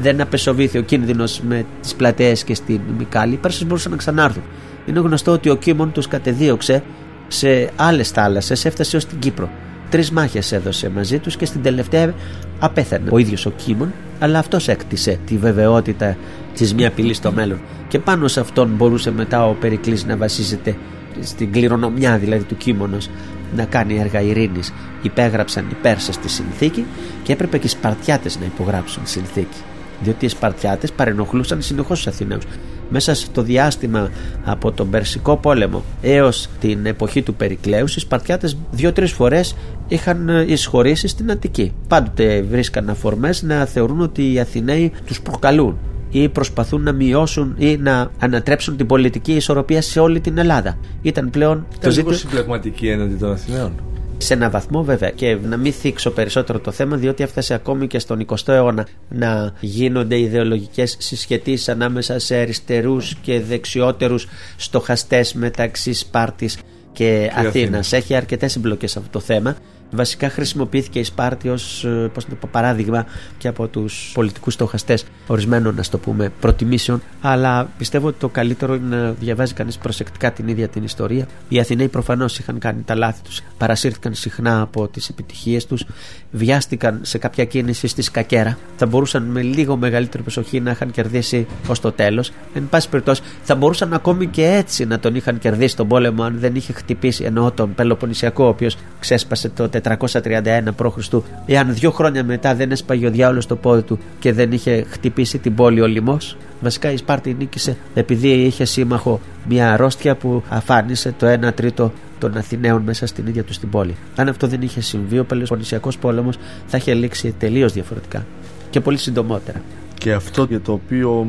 Δεν 0.00 0.20
απεσοβήθη 0.20 0.78
ο 0.78 0.82
κίνδυνος 0.82 1.40
με 1.40 1.64
τις 1.80 1.94
πλατείες 1.94 2.44
και 2.44 2.54
στην 2.54 2.80
Μικάλη. 2.98 3.34
Οι 3.34 3.36
Πέρσες 3.36 3.66
μπορούσαν 3.66 3.90
να 3.90 3.96
ξανάρθουν. 3.96 4.42
Είναι 4.86 5.00
γνωστό 5.00 5.32
ότι 5.32 5.50
ο 5.50 5.56
Κίμων 5.56 5.92
τους 5.92 6.08
κατεδίωξε 6.08 6.82
σε 7.28 7.70
άλλες 7.76 8.10
θάλασσες, 8.10 8.64
έφτασε 8.64 8.96
ως 8.96 9.06
την 9.06 9.18
Κύπρο. 9.18 9.50
Τρεις 9.90 10.10
μάχες 10.10 10.52
έδωσε 10.52 10.88
μαζί 10.88 11.18
τους 11.18 11.36
και 11.36 11.44
στην 11.44 11.62
τελευταία 11.62 12.14
απέθανε 12.58 13.08
ο 13.10 13.18
ίδιος 13.18 13.46
ο 13.46 13.50
Κίμων, 13.50 13.92
αλλά 14.18 14.38
αυτός 14.38 14.68
έκτισε 14.68 15.18
τη 15.26 15.36
βεβαιότητα 15.36 16.16
της 16.54 16.74
μια 16.74 16.88
απειλή 16.88 17.14
στο 17.14 17.32
μέλλον. 17.32 17.60
Και 17.88 17.98
πάνω 17.98 18.28
σε 18.28 18.40
αυτόν 18.40 18.70
μπορούσε 18.76 19.10
μετά 19.10 19.46
ο 19.46 19.52
Περικλής 19.52 20.04
να 20.04 20.16
βασίζεται 20.16 20.76
στην 21.20 21.52
κληρονομιά 21.52 22.18
δηλαδή 22.18 22.44
του 22.44 22.56
Κίμωνος 22.56 23.10
να 23.56 23.64
κάνει 23.64 23.98
έργα 23.98 24.20
ειρήνης. 24.20 24.72
Υπέγραψαν 25.02 25.66
οι 25.70 25.74
Πέρσες 25.82 26.18
τη 26.18 26.28
συνθήκη 26.30 26.84
και 27.22 27.32
έπρεπε 27.32 27.58
και 27.58 27.66
οι 27.66 27.70
Σπαρτιάτες 27.70 28.38
να 28.38 28.44
υπογράψουν 28.44 29.02
τη 29.02 29.10
συνθήκη. 29.10 29.56
Διότι 30.02 30.24
οι 30.24 30.28
Σπαρτιάτες 30.28 30.92
παρενοχλούσαν 30.92 31.62
συνεχώς 31.62 31.98
τους 31.98 32.06
Αθηναίους. 32.06 32.44
Μέσα 32.88 33.14
στο 33.14 33.42
διάστημα 33.42 34.10
από 34.44 34.72
τον 34.72 34.90
Περσικό 34.90 35.36
πόλεμο 35.36 35.84
έως 36.02 36.48
την 36.60 36.86
εποχή 36.86 37.22
του 37.22 37.34
Περικλέους 37.34 37.96
οι 37.96 38.00
Σπαρτιάτες 38.00 38.56
δύο-τρεις 38.70 39.12
φορές 39.12 39.56
είχαν 39.88 40.44
εισχωρήσει 40.46 41.08
στην 41.08 41.30
Αττική. 41.30 41.72
Πάντοτε 41.88 42.42
βρίσκαν 42.42 42.90
αφορμές 42.90 43.42
να 43.42 43.64
θεωρούν 43.64 44.00
ότι 44.00 44.32
οι 44.32 44.40
Αθηναίοι 44.40 44.92
τους 45.06 45.20
προκαλούν 45.20 45.78
ή 46.10 46.28
προσπαθούν 46.28 46.82
να 46.82 46.92
μειώσουν 46.92 47.54
ή 47.58 47.76
να 47.76 48.10
ανατρέψουν 48.18 48.76
την 48.76 48.86
πολιτική 48.86 49.32
ισορροπία 49.32 49.82
σε 49.82 50.00
όλη 50.00 50.20
την 50.20 50.38
Ελλάδα. 50.38 50.78
Ήταν 51.02 51.30
πλέον 51.30 51.66
το 51.80 51.90
ζήτημα. 51.90 52.14
συμπλεγματική 52.14 52.88
έναντι 52.88 53.14
των 53.14 53.32
Αθηναίων. 53.32 53.72
Σε 54.18 54.34
ένα 54.34 54.50
βαθμό 54.50 54.82
βέβαια 54.82 55.10
και 55.10 55.36
να 55.42 55.56
μην 55.56 55.72
θίξω 55.72 56.10
περισσότερο 56.10 56.58
το 56.58 56.70
θέμα 56.70 56.96
διότι 56.96 57.22
έφτασε 57.22 57.54
ακόμη 57.54 57.86
και 57.86 57.98
στον 57.98 58.26
20ο 58.26 58.48
αιώνα 58.48 58.86
να 59.08 59.52
γίνονται 59.60 60.18
ιδεολογικές 60.18 60.96
συσχετήσεις 60.98 61.68
ανάμεσα 61.68 62.18
σε 62.18 62.36
αριστερούς 62.36 63.14
και 63.22 63.40
δεξιότερους 63.40 64.26
στοχαστές 64.56 65.34
μεταξύ 65.34 65.92
Σπάρτης 65.92 66.54
και, 66.54 66.62
και 66.92 67.30
Αθήνας. 67.34 67.92
Έχει 67.92 68.14
αρκετές 68.14 68.52
συμπλοκές 68.52 68.96
αυτό 68.96 69.10
το 69.10 69.20
θέμα 69.20 69.56
Βασικά 69.92 70.30
χρησιμοποιήθηκε 70.30 70.98
η 70.98 71.04
Σπάρτη 71.04 71.48
ως 71.48 71.84
ε, 71.84 72.10
παράδειγμα 72.50 73.06
και 73.38 73.48
από 73.48 73.68
τους 73.68 74.10
πολιτικούς 74.14 74.54
στοχαστές 74.54 75.04
ορισμένων, 75.26 75.74
να 75.74 75.82
το 75.90 75.98
πούμε, 75.98 76.32
προτιμήσεων. 76.40 77.02
Αλλά 77.20 77.70
πιστεύω 77.78 78.06
ότι 78.06 78.18
το 78.18 78.28
καλύτερο 78.28 78.74
είναι 78.74 78.96
να 78.96 79.10
διαβάζει 79.10 79.54
κανείς 79.54 79.78
προσεκτικά 79.78 80.32
την 80.32 80.48
ίδια 80.48 80.68
την 80.68 80.84
ιστορία. 80.84 81.26
Οι 81.48 81.60
Αθηναίοι 81.60 81.88
προφανώς 81.88 82.38
είχαν 82.38 82.58
κάνει 82.58 82.82
τα 82.82 82.94
λάθη 82.94 83.22
τους, 83.22 83.40
παρασύρθηκαν 83.58 84.14
συχνά 84.14 84.60
από 84.60 84.88
τις 84.88 85.08
επιτυχίες 85.08 85.66
τους, 85.66 85.84
βιάστηκαν 86.30 86.98
σε 87.02 87.18
κάποια 87.18 87.44
κίνηση 87.44 87.86
στη 87.86 88.02
Σκακέρα. 88.02 88.58
Θα 88.76 88.86
μπορούσαν 88.86 89.22
με 89.22 89.42
λίγο 89.42 89.76
μεγαλύτερη 89.76 90.22
προσοχή 90.22 90.60
να 90.60 90.70
είχαν 90.70 90.90
κερδίσει 90.90 91.46
ως 91.68 91.80
το 91.80 91.92
τέλος. 91.92 92.32
Εν 92.54 92.68
πάση 92.70 92.88
περιπτώσει, 92.88 93.22
θα 93.42 93.54
μπορούσαν 93.54 93.92
ακόμη 93.92 94.26
και 94.26 94.46
έτσι 94.46 94.84
να 94.84 94.98
τον 94.98 95.14
είχαν 95.14 95.38
κερδίσει 95.38 95.76
τον 95.76 95.88
πόλεμο 95.88 96.22
αν 96.22 96.36
δεν 96.38 96.54
είχε 96.54 96.72
χτυπήσει 96.72 97.24
ενώ 97.24 97.52
τον 97.52 97.74
Πελοποννησιακό, 97.74 98.44
ο 98.44 98.48
οποίος 98.48 98.76
ξέσπασε 99.00 99.48
το 99.48 99.68
431 99.84 100.62
π.Χ. 100.76 101.14
Εάν 101.46 101.74
δύο 101.74 101.90
χρόνια 101.90 102.24
μετά 102.24 102.54
δεν 102.54 102.70
έσπαγε 102.70 103.06
ο 103.06 103.10
διάολος 103.10 103.46
το 103.46 103.56
πόδι 103.56 103.82
του 103.82 103.98
και 104.18 104.32
δεν 104.32 104.52
είχε 104.52 104.84
χτυπήσει 104.90 105.38
την 105.38 105.54
πόλη 105.54 105.80
ο 105.80 105.86
λοιμός, 105.86 106.36
βασικά 106.60 106.92
η 106.92 106.96
Σπάρτη 106.96 107.34
νίκησε 107.38 107.76
επειδή 107.94 108.28
είχε 108.28 108.64
σύμμαχο 108.64 109.20
μια 109.48 109.72
αρρώστια 109.72 110.16
που 110.16 110.42
αφάνισε 110.48 111.14
το 111.18 111.26
1 111.48 111.54
τρίτο 111.54 111.92
των 112.18 112.36
Αθηναίων 112.36 112.82
μέσα 112.82 113.06
στην 113.06 113.26
ίδια 113.26 113.44
τους 113.44 113.58
την 113.58 113.70
πόλη. 113.70 113.94
Αν 114.16 114.28
αυτό 114.28 114.46
δεν 114.46 114.62
είχε 114.62 114.80
συμβεί, 114.80 115.18
ο 115.18 115.24
Πελοποννησιακό 115.24 115.90
πόλεμος 116.00 116.36
θα 116.66 116.76
είχε 116.76 116.94
λήξει 116.94 117.34
τελείως 117.38 117.72
διαφορετικά 117.72 118.26
και 118.70 118.80
πολύ 118.80 118.96
συντομότερα. 118.96 119.62
Και 120.00 120.12
αυτό 120.12 120.44
για 120.48 120.60
το 120.60 120.72
οποίο 120.72 121.26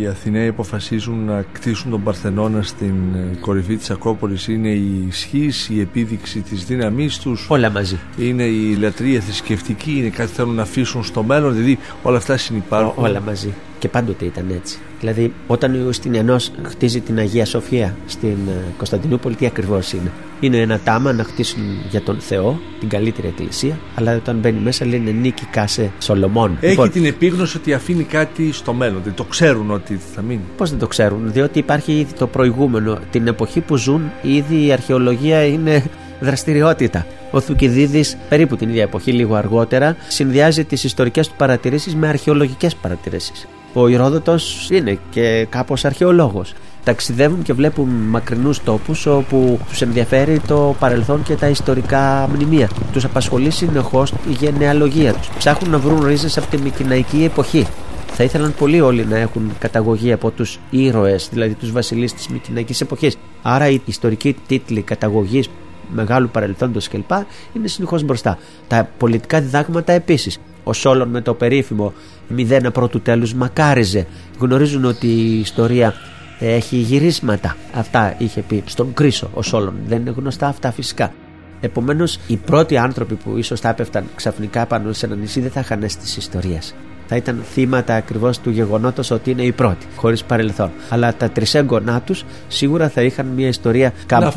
οι 0.00 0.06
Αθηναίοι 0.06 0.48
αποφασίζουν 0.48 1.24
να 1.24 1.44
κτίσουν 1.52 1.90
τον 1.90 2.02
Παρθενώνα 2.02 2.62
στην 2.62 2.94
ε, 3.14 3.36
κορυφή 3.40 3.76
της 3.76 3.90
Ακρόπολης 3.90 4.48
είναι 4.48 4.68
η 4.68 5.04
ισχύς, 5.08 5.68
η 5.68 5.80
επίδειξη 5.80 6.40
της 6.40 6.64
δύναμής 6.64 7.18
τους. 7.18 7.46
Όλα 7.48 7.70
μαζί. 7.70 7.98
Είναι 8.18 8.42
η 8.42 8.74
λατρεία 8.74 9.20
θρησκευτική, 9.20 9.90
είναι 9.90 10.08
κάτι 10.08 10.28
που 10.28 10.34
θέλουν 10.34 10.54
να 10.54 10.62
αφήσουν 10.62 11.04
στο 11.04 11.22
μέλλον, 11.22 11.52
δηλαδή 11.52 11.78
όλα 12.02 12.16
αυτά 12.16 12.36
συνεπάρχουν. 12.36 13.04
Όλα 13.04 13.20
μαζί. 13.20 13.54
Και 13.78 13.88
πάντοτε 13.88 14.24
ήταν 14.24 14.50
έτσι. 14.54 14.78
Δηλαδή, 15.00 15.32
όταν 15.46 15.74
ο 15.74 15.78
Ιουστινιανό 15.78 16.36
χτίζει 16.62 17.00
την 17.00 17.18
Αγία 17.18 17.44
Σοφία 17.44 17.96
στην 18.06 18.36
ε, 18.48 18.72
Κωνσταντινούπολη, 18.76 19.34
τι 19.34 19.46
ακριβώς 19.46 19.92
είναι; 19.92 20.12
Είναι 20.40 20.56
ένα 20.56 20.80
τάμα 20.84 21.12
να 21.12 21.24
χτίσουν 21.24 21.62
για 21.90 22.02
τον 22.02 22.20
Θεό 22.20 22.60
την 22.80 22.88
καλύτερη 22.88 23.26
εκκλησία, 23.26 23.78
αλλά 23.94 24.16
όταν 24.16 24.36
μπαίνει 24.36 24.60
μέσα 24.60 24.86
λένε 24.86 25.10
νίκη 25.10 25.44
κάσε 25.44 25.92
Σολομών. 25.98 26.56
Έχει 26.60 26.70
λοιπόν, 26.70 26.90
την 26.90 27.04
επίγνωση 27.04 27.56
ότι 27.56 27.72
αφήνει 27.72 28.02
κάτι 28.02 28.52
στο 28.52 28.72
μέλλον, 28.72 29.02
δηλαδή 29.02 29.16
το 29.16 29.24
ξέρουν 29.24 29.70
ότι 29.70 30.00
θα 30.14 30.22
μείνει. 30.22 30.42
Πώς 30.56 30.70
δεν 30.70 30.78
το 30.78 30.86
ξέρουν, 30.86 31.32
διότι 31.32 31.58
υπάρχει 31.58 31.92
ήδη 31.92 32.12
το 32.12 32.26
προηγούμενο. 32.26 32.98
Την 33.10 33.26
εποχή 33.26 33.60
που 33.60 33.76
ζουν, 33.76 34.10
ήδη 34.22 34.66
η 34.66 34.72
αρχαιολογία 34.72 35.44
είναι 35.44 35.84
δραστηριότητα. 36.20 37.06
Ο 37.30 37.40
Θουκυδίδης, 37.40 38.16
περίπου 38.28 38.56
την 38.56 38.68
ίδια 38.68 38.82
εποχή, 38.82 39.12
λίγο 39.12 39.34
αργότερα, 39.34 39.96
συνδυάζει 40.08 40.64
τις 40.64 40.84
ιστορικές 40.84 41.28
του 41.28 41.34
παρατηρήσεις 41.36 41.94
με 41.94 42.08
αρχαιολογικές 42.08 42.74
παρατηρήσεις. 42.74 43.46
Ο 43.72 43.88
Ηρόδοτος 43.88 44.68
είναι 44.70 44.98
και 45.10 45.46
κάπως 45.50 45.84
αρχαιολόγος. 45.84 46.54
Ταξιδεύουν 46.84 47.42
και 47.42 47.52
βλέπουν 47.52 47.88
μακρινούς 47.88 48.62
τόπους 48.62 49.06
όπου 49.06 49.58
τους 49.68 49.82
ενδιαφέρει 49.82 50.40
το 50.46 50.76
παρελθόν 50.78 51.22
και 51.22 51.34
τα 51.34 51.48
ιστορικά 51.48 52.28
μνημεία. 52.34 52.70
Τους 52.92 53.04
απασχολεί 53.04 53.50
συνεχώς 53.50 54.10
η 54.10 54.32
γενεαλογία 54.38 55.12
τους. 55.12 55.28
Ψάχνουν 55.38 55.70
να 55.70 55.78
βρουν 55.78 56.04
ρίζες 56.04 56.38
από 56.38 56.46
τη 56.46 56.58
Μικυναϊκή 56.58 57.24
εποχή. 57.24 57.66
Θα 58.12 58.24
ήθελαν 58.24 58.54
πολύ 58.58 58.80
όλοι 58.80 59.06
να 59.06 59.16
έχουν 59.16 59.52
καταγωγή 59.58 60.12
από 60.12 60.30
τους 60.30 60.58
ήρωες, 60.70 61.28
δηλαδή 61.32 61.54
τους 61.54 61.72
βασιλείς 61.72 62.14
της 62.14 62.28
Μικυναϊκής 62.28 62.80
εποχής. 62.80 63.16
Άρα 63.42 63.68
οι 63.68 63.80
ιστορικοί 63.84 64.36
τίτλοι 64.46 64.82
καταγωγής 64.82 65.48
μεγάλου 65.94 66.28
παρελθόντος 66.28 66.88
κλπ. 66.88 67.10
είναι 67.52 67.68
συνεχώς 67.68 68.02
μπροστά. 68.02 68.38
Τα 68.66 68.88
πολιτικά 68.98 69.40
διδάγματα 69.40 69.92
επίσης. 69.92 70.38
Ο 70.64 70.72
Σόλων 70.72 71.08
με 71.08 71.20
το 71.20 71.34
περίφημο 71.34 71.92
μηδένα 72.28 72.70
πρώτου 72.70 73.00
τέλους 73.00 73.34
μακάριζε. 73.34 74.06
Γνωρίζουν 74.38 74.84
ότι 74.84 75.06
η 75.06 75.40
ιστορία 75.40 75.94
έχει 76.38 76.76
γυρίσματα. 76.76 77.56
Αυτά 77.74 78.14
είχε 78.18 78.40
πει 78.40 78.62
στον 78.66 78.92
Κρίσο 78.94 79.30
ο 79.34 79.42
Σόλων. 79.42 79.74
Δεν 79.86 80.00
είναι 80.00 80.14
γνωστά 80.16 80.46
αυτά 80.46 80.72
φυσικά. 80.72 81.12
Επομένως, 81.60 82.18
οι 82.26 82.36
πρώτοι 82.36 82.76
άνθρωποι 82.76 83.14
που 83.14 83.36
ίσως 83.36 83.60
θα 83.60 83.68
έπεφταν 83.68 84.04
ξαφνικά 84.14 84.66
πάνω 84.66 84.92
σε 84.92 85.06
ένα 85.06 85.14
νησί 85.14 85.40
δεν 85.40 85.50
θα 85.50 85.60
είχαν 85.60 85.80
τη 85.80 86.14
ιστορίας. 86.18 86.74
Θα 87.06 87.16
ήταν 87.16 87.44
θύματα 87.52 87.94
ακριβώς 87.94 88.38
του 88.38 88.50
γεγονότος 88.50 89.10
ότι 89.10 89.30
είναι 89.30 89.42
οι 89.42 89.52
πρώτοι, 89.52 89.86
χωρίς 89.96 90.24
παρελθόν. 90.24 90.70
Αλλά 90.88 91.14
τα 91.14 91.30
τρισέγγονά 91.30 92.00
τους 92.00 92.24
σίγουρα 92.48 92.88
θα 92.88 93.02
είχαν 93.02 93.26
μια 93.26 93.48
ιστορία 93.48 93.92
κάπω 94.06 94.32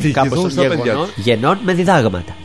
γενών 1.15 1.59
με 1.63 1.73
διδάγματα 1.73 2.35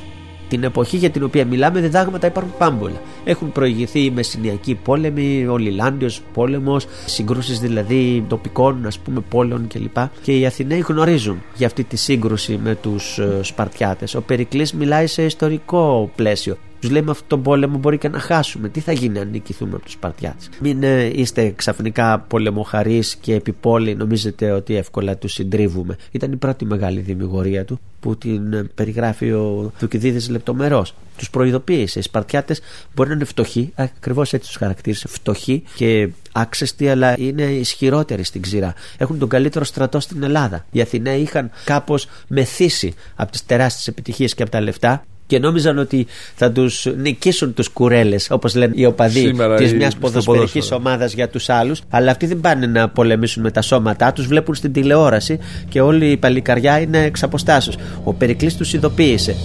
την 0.48 0.64
εποχή 0.64 0.96
για 0.96 1.10
την 1.10 1.22
οποία 1.22 1.44
μιλάμε 1.44 1.80
διδάγματα 1.80 2.26
υπάρχουν 2.26 2.52
πάμπολα. 2.58 3.00
Έχουν 3.24 3.52
προηγηθεί 3.52 4.04
οι 4.04 4.10
Μεσσηνιακοί 4.10 4.74
πόλεμοι, 4.74 5.46
ο 5.46 5.56
Λιλάντιο 5.56 6.10
πόλεμος, 6.32 6.86
συγκρούσεις 7.06 7.60
δηλαδή 7.60 8.24
τοπικών 8.28 8.86
ας 8.86 8.98
πούμε 8.98 9.20
πόλεων 9.28 9.66
κλπ. 9.66 9.96
Και 10.22 10.38
οι 10.38 10.46
Αθηναίοι 10.46 10.84
γνωρίζουν 10.88 11.42
για 11.54 11.66
αυτή 11.66 11.84
τη 11.84 11.96
σύγκρουση 11.96 12.60
με 12.62 12.74
τους 12.74 13.18
ε, 13.18 13.40
Σπαρτιάτες. 13.42 14.14
Ο 14.14 14.22
Περικλής 14.22 14.72
μιλάει 14.72 15.06
σε 15.06 15.24
ιστορικό 15.24 16.10
πλαίσιο. 16.16 16.56
Τους 16.86 16.94
λέει 16.94 17.04
με 17.04 17.10
αυτόν 17.10 17.28
τον 17.28 17.42
πόλεμο 17.42 17.78
μπορεί 17.78 17.98
και 17.98 18.08
να 18.08 18.18
χάσουμε. 18.18 18.68
Τι 18.68 18.80
θα 18.80 18.92
γίνει 18.92 19.18
αν 19.18 19.28
νικηθούμε 19.30 19.74
από 19.74 19.84
τους 19.84 19.92
Σπαρτιάτες; 19.92 20.48
Μην 20.60 20.82
ε, 20.82 21.04
είστε 21.04 21.52
ξαφνικά 21.56 22.18
πολεμοχαρείς 22.18 23.16
και 23.20 23.34
επιπόλοι, 23.34 23.94
νομίζετε 23.94 24.50
ότι 24.50 24.76
εύκολα 24.76 25.16
τους 25.16 25.32
συντρίβουμε. 25.32 25.96
Ήταν 26.10 26.32
η 26.32 26.36
πρώτη 26.36 26.64
μεγάλη 26.64 27.00
δημιουργία 27.00 27.64
του 27.64 27.80
που 28.00 28.16
την 28.16 28.52
ε, 28.52 28.62
περιγράφει 28.74 29.32
ο 29.32 29.72
Θουκυδίδης 29.78 30.28
λεπτομερό. 30.28 30.86
Τους 31.16 31.30
προειδοποίησε. 31.30 31.98
Οι 31.98 32.02
Σπαρτιάτες 32.02 32.60
μπορεί 32.94 33.08
να 33.08 33.14
είναι 33.14 33.24
φτωχοί, 33.24 33.72
ακριβώς 33.74 34.32
έτσι 34.32 34.48
τους 34.48 34.56
χαρακτήρισε. 34.56 35.08
Φτωχοί 35.08 35.62
και 35.76 36.08
άξεστοι, 36.32 36.88
αλλά 36.88 37.18
είναι 37.18 37.42
ισχυρότεροι 37.42 38.22
στην 38.22 38.42
ξηρά. 38.42 38.74
Έχουν 38.96 39.18
τον 39.18 39.28
καλύτερο 39.28 39.64
στρατό 39.64 40.00
στην 40.00 40.22
Ελλάδα. 40.22 40.66
Οι 40.70 40.80
Αθηναίοι 40.80 41.20
είχαν 41.20 41.50
κάπως 41.64 42.08
μεθύσει 42.28 42.94
από 43.14 43.30
τις 43.30 43.46
τεράστιες 43.46 43.86
επιτυχίες 43.86 44.34
και 44.34 44.42
από 44.42 44.50
τα 44.50 44.60
λεφτά 44.60 45.04
και 45.26 45.38
νόμιζαν 45.38 45.78
ότι 45.78 46.06
θα 46.34 46.52
τους 46.52 46.86
νικήσουν 46.96 47.54
τους 47.54 47.68
κουρέλες, 47.68 48.30
όπως 48.30 48.54
λένε 48.54 48.72
οι 48.76 48.84
οπαδοί 48.84 49.34
της 49.56 49.74
μιας 49.74 49.96
ποδοσφαιρικής 49.96 50.72
ομάδας 50.72 51.12
για 51.12 51.28
τους 51.28 51.48
άλλους. 51.48 51.80
Αλλά 51.90 52.10
αυτοί 52.10 52.26
δεν 52.26 52.40
πάνε 52.40 52.66
να 52.66 52.88
πολεμήσουν 52.88 53.42
με 53.42 53.50
τα 53.50 53.62
σώματά 53.62 54.12
τους, 54.12 54.26
βλέπουν 54.26 54.54
στην 54.54 54.72
τηλεόραση 54.72 55.38
και 55.68 55.80
όλη 55.80 56.10
η 56.10 56.16
παλικαριά 56.16 56.80
είναι 56.80 57.04
εξ 57.04 57.22
αποστάσεως. 57.22 57.76
Ο 58.04 58.12
Περικλής 58.12 58.56
τους 58.56 58.72
ειδοποίησε. 58.72 59.36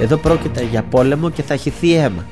Εδώ 0.00 0.16
πρόκειται 0.16 0.66
για 0.70 0.82
πόλεμο 0.82 1.30
και 1.30 1.42
θα 1.42 1.56
χυθεί 1.56 1.94
αίμα 1.94 2.26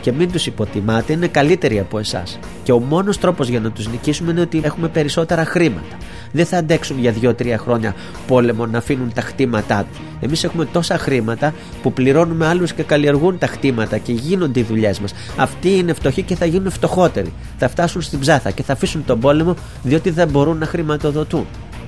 και 0.00 0.12
μην 0.12 0.32
τους 0.32 0.46
υποτιμάτε, 0.46 1.12
είναι 1.12 1.26
καλύτεροι 1.26 1.78
από 1.78 1.98
εσάς. 1.98 2.38
Και 2.62 2.72
ο 2.72 2.78
μόνος 2.78 3.18
τρόπος 3.18 3.48
για 3.48 3.60
να 3.60 3.70
τους 3.70 3.88
νικήσουμε 3.88 4.30
είναι 4.30 4.40
ότι 4.40 4.60
έχουμε 4.64 4.88
περισσότερα 4.88 5.44
χρήματα. 5.44 5.96
Δεν 6.32 6.46
θα 6.46 6.56
αντέξουν 6.56 6.98
για 6.98 7.14
2-3 7.22 7.54
χρόνια 7.58 7.94
πόλεμο 8.26 8.66
να 8.66 8.78
αφήνουν 8.78 9.12
τα 9.12 9.20
χτήματά 9.20 9.84
τους. 9.88 10.00
Εμείς 10.20 10.44
έχουμε 10.44 10.64
τόσα 10.64 10.98
χρήματα 10.98 11.54
που 11.82 11.92
πληρώνουμε 11.92 12.46
άλλους 12.46 12.72
και 12.72 12.82
καλλιεργούν 12.82 13.38
τα 13.38 13.46
χτήματα 13.46 13.98
και 13.98 14.12
γίνονται 14.12 14.60
οι 14.60 14.62
δουλειές 14.62 15.00
μας. 15.00 15.14
Αυτοί 15.36 15.76
είναι 15.76 15.92
φτωχοί 15.92 16.22
και 16.22 16.36
θα 16.36 16.44
γίνουν 16.44 16.70
φτωχότεροι. 16.70 17.32
Θα 17.58 17.68
φτάσουν 17.68 18.02
στην 18.02 18.18
ψάθα 18.18 18.50
και 18.50 18.62
θα 18.62 18.72
αφήσουν 18.72 19.04
τον 19.04 19.20
πόλεμο 19.20 19.54
διότι 19.82 20.10
δεν 20.10 20.28
μπορούν 20.28 20.58
να 20.58 20.66
χρηματοδοτούν. 20.66 21.46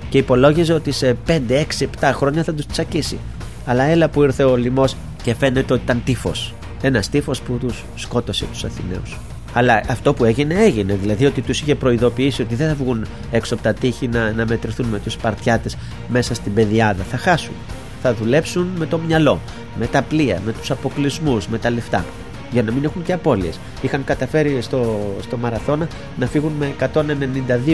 Και 0.08 0.18
υπολόγιζε 0.18 0.72
ότι 0.72 0.92
σε 0.92 1.16
5, 1.26 1.40
6, 1.48 1.86
7 2.00 2.10
χρόνια 2.14 2.42
θα 2.42 2.54
τους 2.54 2.66
τσακίσει. 2.66 3.18
Αλλά 3.66 3.82
έλα 3.82 4.08
που 4.08 4.22
ήρθε 4.22 4.44
ο 4.44 4.56
λοιμός 4.56 4.96
και 5.22 5.34
φαίνεται 5.34 5.72
ότι 5.72 5.82
ήταν 5.82 6.02
τύφος. 6.04 6.54
Ένας 6.82 7.08
τύφος 7.08 7.40
που 7.40 7.58
τους 7.58 7.84
σκότωσε 7.94 8.44
τους 8.44 8.64
Αθηναίους. 8.64 9.18
Αλλά 9.54 9.82
αυτό 9.88 10.14
που 10.14 10.24
έγινε 10.24 10.54
έγινε. 10.54 10.94
Δηλαδή 10.94 11.26
ότι 11.26 11.42
τους 11.42 11.60
είχε 11.60 11.74
προειδοποιήσει 11.74 12.42
ότι 12.42 12.54
δεν 12.54 12.68
θα 12.68 12.74
βγουν 12.74 13.06
έξω 13.30 13.54
από 13.54 13.62
τα 13.62 13.72
τείχη 13.72 14.08
να, 14.08 14.32
να 14.32 14.46
μετρηθούν 14.46 14.86
με 14.86 14.98
τους 14.98 15.12
Σπαρτιάτε 15.12 15.70
μέσα 16.08 16.34
στην 16.34 16.54
πεδιάδα. 16.54 17.02
Θα 17.02 17.16
χάσουν. 17.16 17.54
Θα 18.02 18.14
δουλέψουν 18.14 18.68
με 18.78 18.86
το 18.86 18.98
μυαλό, 18.98 19.40
με 19.78 19.86
τα 19.86 20.02
πλοία, 20.02 20.40
με 20.44 20.52
τους 20.52 20.70
αποκλεισμούς, 20.70 21.48
με 21.48 21.58
τα 21.58 21.70
λεφτά. 21.70 22.04
Για 22.50 22.62
να 22.62 22.72
μην 22.72 22.84
έχουν 22.84 23.02
και 23.02 23.12
απώλειες. 23.12 23.58
Είχαν 23.82 24.04
καταφέρει 24.04 24.62
στο, 24.62 25.00
στο 25.22 25.36
Μαραθώνα 25.36 25.88
να 26.18 26.26
φύγουν 26.26 26.52
με 26.58 26.74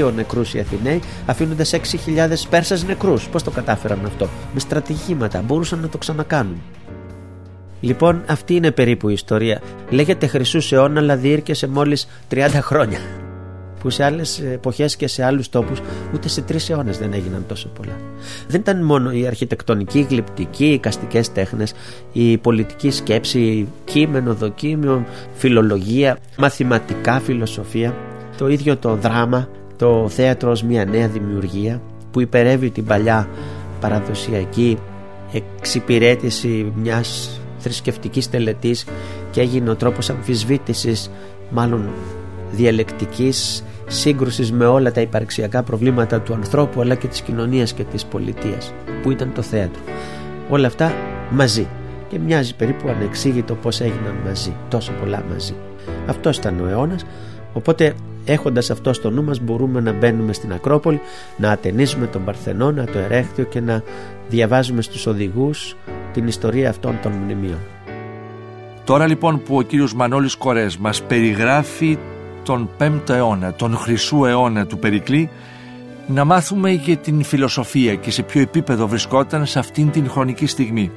192 0.05 0.12
νεκρούς 0.15 0.55
οι 0.55 0.61
Αθηναίοι, 0.61 1.01
αφήνοντας 1.27 1.73
6.000 1.75 1.79
Πέρσας 2.51 2.85
νεκρούς. 2.85 3.29
Πώς 3.29 3.43
το 3.43 3.51
κατάφεραν 3.51 4.01
αυτό; 4.07 4.29
Με 4.55 4.61
στρατηγήματα. 4.61 5.43
Μπορούσαν 5.47 5.81
να 5.81 5.89
το 5.89 5.99
ξανακάνουν. 5.99 6.61
Λοιπόν, 7.87 8.22
αυτή 8.27 8.55
είναι 8.55 8.70
περίπου 8.70 9.09
η 9.09 9.12
ιστορία. 9.12 9.61
Λέγεται 9.90 10.27
Χρυσούς 10.27 10.72
αιώνας, 10.72 11.03
αλλά 11.03 11.16
διήρκεσε 11.16 11.66
μόλις 11.66 12.09
30 12.29 12.61
χρόνια. 12.61 12.99
Που 13.81 13.90
σε 13.90 14.05
άλλες 14.05 14.40
εποχές 14.40 14.96
και 14.96 15.07
σε 15.07 15.25
άλλους 15.25 15.49
τόπους 15.49 15.81
ούτε 16.14 16.29
σε 16.29 16.40
τρεις 16.40 16.70
αιώνες 16.70 16.99
δεν 16.99 17.12
έγιναν 17.12 17.44
τόσο 17.49 17.68
πολλά. 17.68 17.96
Δεν 18.49 18.61
ήταν 18.61 18.85
μόνο 18.85 19.11
η 19.11 19.27
αρχιτεκτονική, 19.27 19.99
η 19.99 20.07
γλυπτική, 20.11 20.66
οι 20.66 20.79
καστικές 20.79 21.33
τέχνες, 21.33 21.72
η 22.12 22.38
πολιτική 22.38 22.90
σκέψη, 22.90 23.68
κείμενο, 23.85 24.35
δοκίμιο, 24.35 25.07
φιλολογία, 25.35 26.18
μαθηματικά, 26.38 27.20
φιλοσοφία. 27.20 27.94
Το 28.37 28.49
ίδιο 28.49 28.77
το 28.77 28.94
δράμα, 28.94 29.49
το 29.77 30.09
θέατρο 30.09 30.51
ως 30.51 30.62
μια 30.62 30.85
νέα 30.85 31.09
δημιουργία 31.09 31.81
που 32.11 32.20
υπερεύει 32.20 32.70
την 32.70 32.85
παλιά 32.85 33.29
παραδοσιακή 33.81 34.79
εξυπηρέτηση 35.33 36.72
μιας 36.77 37.40
θρησκευτικής 37.59 38.31
τελετής 38.31 38.85
και 39.31 39.40
έγινε 39.40 39.71
ο 39.71 39.77
τρόπος 39.77 40.11
αμφισβήτησης 40.11 41.11
μάλλον 41.51 41.88
διαλεκτικής 42.53 43.64
σύγκρουσης 43.87 44.53
με 44.53 44.66
όλα 44.66 44.92
τα 44.92 45.01
υπαρξιακά 45.01 45.62
προβλήματα 45.62 46.21
του 46.21 46.35
ανθρώπου 46.35 46.81
αλλά 46.81 46.95
και 46.95 47.07
της 47.07 47.21
κοινωνίας 47.21 47.73
και 47.73 47.85
της 47.85 48.05
πολιτείας 48.05 48.73
που 49.03 49.11
ήταν 49.11 49.33
το 49.35 49.42
θέατρο. 49.42 49.83
Όλα 50.49 50.66
αυτά 50.66 50.92
μαζί. 51.31 51.66
Και 52.09 52.19
μοιάζει 52.19 52.55
περίπου 52.55 52.88
ανεξήγητο 52.88 53.55
πως 53.55 53.81
έγιναν 53.81 54.14
μαζί 54.25 54.53
τόσο 54.69 54.92
πολλά 55.01 55.25
μαζί. 55.33 55.55
Αυτός 56.07 56.37
ήταν 56.37 56.61
ο 56.61 56.69
αιώνας. 56.69 57.05
οπότε 57.53 57.95
έχοντας 58.27 58.71
αυτό 58.71 58.93
στο 58.93 59.11
νου 59.11 59.25
μας 59.25 59.41
μπορούμε 59.41 59.81
να 59.81 59.93
μπαίνουμε 59.93 60.33
στην 60.33 60.53
Ακρόπολη 60.53 61.01
να 61.37 61.51
ατενίζουμε 61.51 62.07
τον 62.07 62.25
Παρθενώνα, 62.25 62.85
το 62.85 62.99
Ερέχθιο 62.99 63.45
και 63.45 63.61
να 63.61 63.83
διαβάζουμε 64.29 64.83
στους 64.83 65.07
οδηγούς 65.07 65.77
την 66.12 66.27
ιστορία 66.27 66.69
αυτών 66.69 66.99
των 67.03 67.12
μνημείων. 67.12 67.59
Τώρα 68.85 69.07
λοιπόν 69.07 69.43
που 69.43 69.57
ο 69.57 69.62
κύριος 69.62 69.95
Μανώλης 69.95 70.37
Κορές 70.37 70.77
μας 70.77 71.03
περιγράφει 71.03 71.99
τον 72.43 72.71
5ο 72.79 73.11
αιώνα, 73.11 73.53
τον 73.53 73.77
χρυσού 73.77 74.25
αιώνα 74.25 74.67
του 74.67 74.79
Περικλή, 74.79 75.31
να 76.07 76.25
μάθουμε 76.25 76.71
για 76.71 76.97
την 76.97 77.23
φιλοσοφία 77.23 77.95
και 77.95 78.11
σε 78.11 78.23
ποιο 78.23 78.41
επίπεδο 78.41 78.87
βρισκόταν 78.87 79.47
σε 79.47 79.59
αυτήν 79.59 79.91
την 79.91 80.11
χρονική 80.11 80.47
στιγμή. 80.47 80.93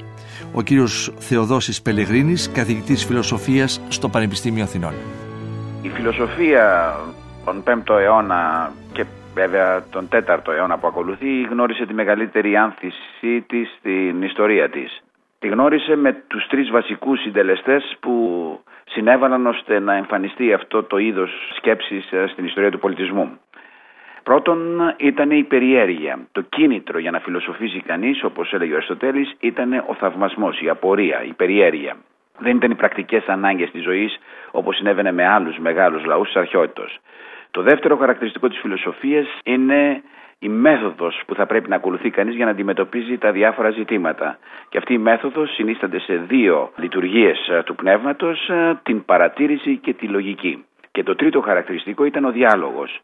Ο 0.52 0.62
κύριος 0.62 1.12
Θεοδόσης 1.18 1.82
Πελεγρίνης, 1.82 2.50
καθηγητής 2.52 3.04
φιλοσοφίας 3.04 3.80
στο 3.88 4.08
Πανεπιστήμιο 4.08 4.64
Αθηνών. 4.64 4.92
Η 5.82 5.88
φιλοσοφία 5.88 6.96
τον 7.44 7.62
5ο 7.66 7.98
αιώνα 7.98 8.72
και 8.92 9.04
βέβαια 9.34 9.82
τον 9.90 10.08
4ο 10.12 10.52
αιώνα 10.56 10.78
που 10.78 10.86
ακολουθεί 10.86 11.42
γνώρισε 11.42 11.86
τη 11.86 11.94
μεγαλύτερη 11.94 12.56
άνθηση 12.56 13.44
της 13.46 13.76
στην 13.78 14.22
ιστορία 14.22 14.70
της. 14.70 15.02
Τη 15.38 15.48
γνώρισε 15.48 15.96
με 15.96 16.12
τους 16.26 16.46
τρεις 16.46 16.70
βασικούς 16.70 17.20
συντελεστές 17.20 17.96
που 18.00 18.14
συνέβαλαν 18.84 19.46
ώστε 19.46 19.78
να 19.78 19.94
εμφανιστεί 19.94 20.52
αυτό 20.52 20.82
το 20.82 20.98
είδος 20.98 21.30
σκέψης 21.56 22.12
ε, 22.12 22.26
στην 22.26 22.44
ιστορία 22.44 22.70
του 22.70 22.78
πολιτισμού. 22.78 23.38
Πρώτον 24.22 24.58
ήταν 24.96 25.30
η 25.30 25.42
περιέργεια. 25.42 26.18
Το 26.32 26.40
κίνητρο 26.40 26.98
για 26.98 27.10
να 27.10 27.18
φιλοσοφήσει 27.20 27.80
κανείς, 27.80 28.24
όπως 28.24 28.52
έλεγε 28.52 28.72
ο 28.72 28.76
Αριστοτέλης, 28.76 29.34
ήταν 29.40 29.72
ο 29.72 29.94
θαυμασμός, 29.94 30.60
η 30.60 30.68
απορία, 30.68 31.24
η 31.24 31.32
περιέργεια. 31.32 31.96
Δεν 32.38 32.56
ήταν 32.56 32.70
οι 32.70 32.74
πρακτικές 32.74 33.26
ανάγκες 33.26 33.70
της 33.70 33.82
ζωής 33.82 34.18
όπως 34.50 34.76
συνέβαινε 34.76 35.12
με 35.12 35.26
άλλους 35.26 35.58
μεγάλους 35.58 36.04
λαούς 36.04 36.26
της 36.26 36.36
αρχαιότητας. 36.36 36.98
Το 37.50 37.62
δεύτερο 37.62 37.96
χαρακτηριστικό 37.96 38.48
της 38.48 38.58
φιλοσοφίας 38.58 39.26
είναι 39.44 40.02
η 40.38 40.48
μέθοδος 40.48 41.22
που 41.26 41.34
θα 41.34 41.46
πρέπει 41.46 41.68
να 41.68 41.76
ακολουθεί 41.76 42.10
κανείς 42.10 42.34
για 42.34 42.44
να 42.44 42.50
αντιμετωπίζει 42.50 43.18
τα 43.18 43.32
διάφορα 43.32 43.70
ζητήματα. 43.70 44.38
Και 44.68 44.78
αυτή 44.78 44.92
η 44.94 44.98
μέθοδος 44.98 45.54
συνίσταται 45.54 45.98
σε 46.00 46.16
δύο 46.16 46.72
λειτουργίες 46.76 47.48
ε, 47.48 47.62
του 47.62 47.74
πνεύματος, 47.74 48.48
ε, 48.48 48.80
την 48.82 49.04
παρατήρηση 49.04 49.76
και 49.76 49.92
τη 49.92 50.06
λογική. 50.06 50.64
Και 50.92 51.02
το 51.02 51.14
τρίτο 51.14 51.40
χαρακτηριστικό 51.40 52.04
ήταν 52.04 52.24
ο 52.24 52.30
διάλογος. 52.30 53.00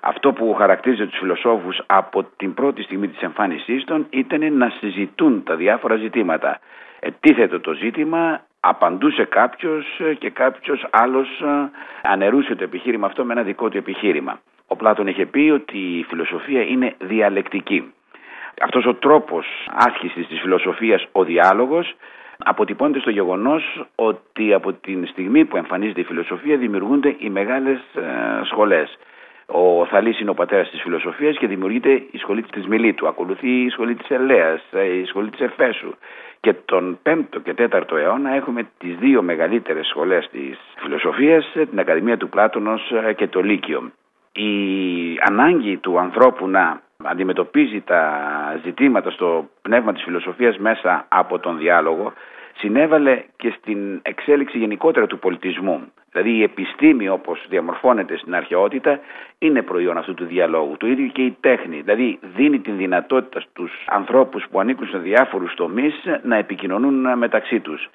Αυτό 0.00 0.32
που 0.32 0.54
χαρακτήριζε 0.54 1.06
τους 1.06 1.18
φιλοσόφους 1.18 1.80
από 1.86 2.24
την 2.36 2.54
πρώτη 2.54 2.82
στιγμή 2.82 3.08
της 3.08 3.20
εμφάνισής 3.20 3.84
των 3.84 4.06
ήταν 4.10 4.56
να 4.56 4.68
συζητούν 4.80 5.42
τα 5.44 5.56
διάφορα 5.56 5.96
ζητήματα. 5.96 6.58
Ετίθετο 7.00 7.60
το 7.60 7.72
ζήτημα, 7.72 8.40
απαντούσε 8.68 9.24
κάποιος 9.24 10.00
και 10.18 10.30
κάποιος 10.30 10.86
άλλος 10.90 11.28
ε, 11.40 11.70
ανερούσε 12.02 12.54
το 12.54 12.64
επιχείρημα 12.64 13.06
αυτό 13.06 13.24
με 13.24 13.32
ένα 13.32 13.42
δικό 13.42 13.68
του 13.68 13.76
επιχείρημα. 13.76 14.40
Ο 14.66 14.76
Πλάτων 14.76 15.06
είχε 15.06 15.26
πει 15.26 15.50
ότι 15.54 15.78
η 15.78 16.04
φιλοσοφία 16.08 16.62
είναι 16.62 16.94
διαλεκτική. 16.98 17.92
Αυτός 18.62 18.86
ο 18.86 18.94
τρόπος 18.94 19.46
άσκησης 19.74 20.26
της 20.26 20.40
φιλοσοφίας, 20.40 21.06
ο 21.12 21.24
διάλογος, 21.24 21.94
αποτυπώνεται 22.38 23.00
στο 23.00 23.10
γεγονός 23.10 23.84
ότι 23.94 24.52
από 24.52 24.72
την 24.72 25.06
στιγμή 25.06 25.44
που 25.44 25.56
εμφανίζεται 25.56 26.00
η 26.00 26.04
φιλοσοφία 26.04 26.56
δημιουργούνται 26.56 27.16
οι 27.18 27.30
μεγάλες 27.30 27.78
ε, 27.94 28.44
σχολές. 28.44 28.98
Ο 29.52 29.86
Θαλής 29.86 30.20
είναι 30.20 30.30
ο 30.30 30.34
πατέρας 30.34 30.70
της 30.70 30.80
φιλοσοφίας 30.82 31.38
και 31.38 31.46
δημιουργείται 31.46 31.90
η 31.90 32.18
σχολή 32.18 32.42
της 32.42 32.66
Μιλήτου. 32.66 33.08
Ακολουθεί 33.08 33.62
η 33.62 33.68
σχολή 33.68 33.94
της 33.94 34.10
Ελέας, 34.10 34.62
ε, 34.70 34.84
η 34.84 35.04
σχολή 35.04 35.30
της 35.30 35.40
Εφέσου. 35.40 35.94
Και 36.40 36.52
τον 36.64 36.98
5ο 37.02 37.40
και 37.42 37.54
4ο 37.54 37.96
αιώνα 37.96 38.34
έχουμε 38.34 38.68
τις 38.78 38.96
δύο 38.96 39.22
μεγαλύτερες 39.22 39.86
σχολές 39.86 40.28
της 40.32 40.58
φιλοσοφίας, 40.82 41.52
την 41.70 41.78
Ακαδημία 41.78 42.16
του 42.16 42.28
Πλάτωνος 42.28 42.92
ε, 43.06 43.12
και 43.12 43.26
το 43.26 43.40
Λύκειο 43.40 43.90
η 44.38 45.18
ανάγκη 45.20 45.76
του 45.76 45.98
ανθρώπου 45.98 46.48
να 46.48 46.80
αντιμετωπίζει 47.04 47.80
τα 47.80 48.02
ζητήματα 48.64 49.10
στο 49.10 49.48
πνεύμα 49.62 49.92
της 49.92 50.02
φιλοσοφίας 50.02 50.58
μέσα 50.58 51.06
από 51.08 51.38
τον 51.38 51.58
διάλογο 51.58 52.12
συνέβαλε 52.56 53.24
και 53.36 53.54
στην 53.58 54.00
εξέλιξη 54.02 54.58
γενικότερα 54.58 55.06
του 55.06 55.18
πολιτισμού. 55.18 55.92
Δηλαδή 56.12 56.30
η 56.30 56.42
επιστήμη 56.42 57.08
όπως 57.08 57.46
διαμορφώνεται 57.48 58.16
στην 58.16 58.34
αρχαιότητα 58.34 59.00
είναι 59.38 59.62
προϊόν 59.62 59.98
αυτού 59.98 60.14
του 60.14 60.24
διαλόγου. 60.24 60.76
Το 60.76 60.86
ίδιο 60.86 61.06
και 61.06 61.22
η 61.22 61.36
τέχνη. 61.40 61.80
Δηλαδή 61.80 62.18
δίνει 62.36 62.58
την 62.58 62.76
δυνατότητα 62.76 63.40
στους 63.40 63.72
ανθρώπους 63.86 64.46
που 64.50 64.60
ανήκουν 64.60 64.88
σε 64.88 64.98
διάφορους 64.98 65.54
τομείς 65.54 65.94
να 66.22 66.36
επικοινωνούν 66.36 67.18
μεταξύ 67.18 67.60
τους. 67.60 67.88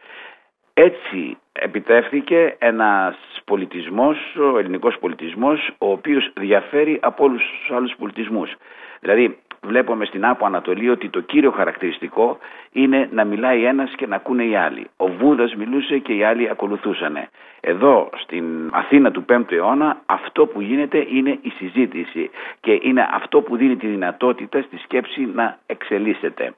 Έτσι 0.73 1.37
επιτεύχθηκε 1.51 2.55
ένας 2.59 3.15
πολιτισμός, 3.45 4.17
ο 4.53 4.57
ελληνικός 4.57 4.97
πολιτισμός, 4.99 5.71
ο 5.77 5.91
οποίος 5.91 6.31
διαφέρει 6.33 6.99
από 7.01 7.23
όλους 7.23 7.41
τους 7.41 7.75
άλλους 7.75 7.93
πολιτισμούς. 7.97 8.55
Δηλαδή 8.99 9.37
βλέπουμε 9.63 10.05
στην 10.05 10.25
Άπο 10.25 10.45
Ανατολή 10.45 10.89
ότι 10.89 11.09
το 11.09 11.19
κύριο 11.19 11.51
χαρακτηριστικό 11.51 12.37
είναι 12.71 13.09
να 13.11 13.23
μιλάει 13.23 13.63
ένας 13.63 13.93
και 13.95 14.07
να 14.07 14.15
ακούνε 14.15 14.43
οι 14.43 14.55
άλλοι. 14.55 14.87
Ο 14.97 15.07
Βούδας 15.07 15.55
μιλούσε 15.55 15.97
και 15.97 16.13
οι 16.13 16.23
άλλοι 16.23 16.49
ακολουθούσαν. 16.49 17.17
Εδώ 17.59 18.09
στην 18.15 18.69
Αθήνα 18.71 19.11
του 19.11 19.25
5ου 19.29 19.51
αιώνα 19.51 20.01
αυτό 20.05 20.45
που 20.45 20.61
γίνεται 20.61 21.05
είναι 21.09 21.37
η 21.41 21.49
συζήτηση 21.49 22.29
και 22.59 22.79
είναι 22.81 23.07
αυτό 23.11 23.41
που 23.41 23.57
δίνει 23.57 23.75
τη 23.75 23.87
δυνατότητα 23.87 24.61
στη 24.61 24.77
σκέψη 24.77 25.29
να 25.33 25.57
εξελίσσεται. 25.65 26.53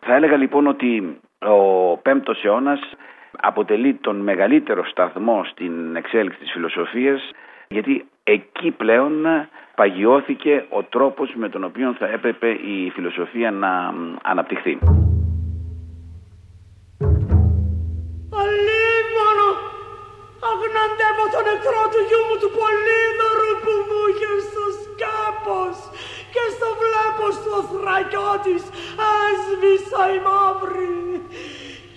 Θα 0.00 0.14
έλεγα 0.14 0.36
λοιπόν 0.36 0.66
ότι 0.66 1.18
ο 1.38 1.92
5ος 1.92 2.44
αιώνας 2.44 2.80
αποτελεί 3.40 3.94
τον 3.94 4.16
μεγαλύτερο 4.16 4.84
σταθμό 4.84 5.44
στην 5.44 5.96
εξέλιξη 5.96 6.38
της 6.38 6.52
φιλοσοφίας 6.52 7.30
γιατί 7.68 8.06
εκεί 8.22 8.70
πλέον 8.70 9.12
παγιώθηκε 9.74 10.64
ο 10.70 10.82
τρόπος 10.82 11.34
με 11.34 11.48
τον 11.48 11.64
οποίο 11.64 11.94
θα 11.98 12.06
έπρεπε 12.06 12.48
η 12.48 12.90
φιλοσοφία 12.94 13.50
να 13.50 13.72
αναπτυχθεί. 14.22 14.78
Αλίμονο, 18.42 19.50
αγναντεύω 20.50 21.24
τον 21.34 21.44
νεκρό 21.48 21.82
του 21.92 22.00
γιού 22.08 22.20
μου 22.28 22.36
του 22.42 22.50
Πολύδωρου 22.58 23.52
που 23.62 23.72
μου 23.88 24.00
είχε 24.10 24.32
στο 24.48 24.64
σκάπος 24.82 25.76
και 26.34 26.44
στο 26.54 26.68
βλέπω 26.82 27.24
στο 27.38 27.54
θρακιό 27.70 28.32
της 28.44 28.62
έσβησα 29.22 30.02
η 30.16 30.18
μαύρη 30.26 30.98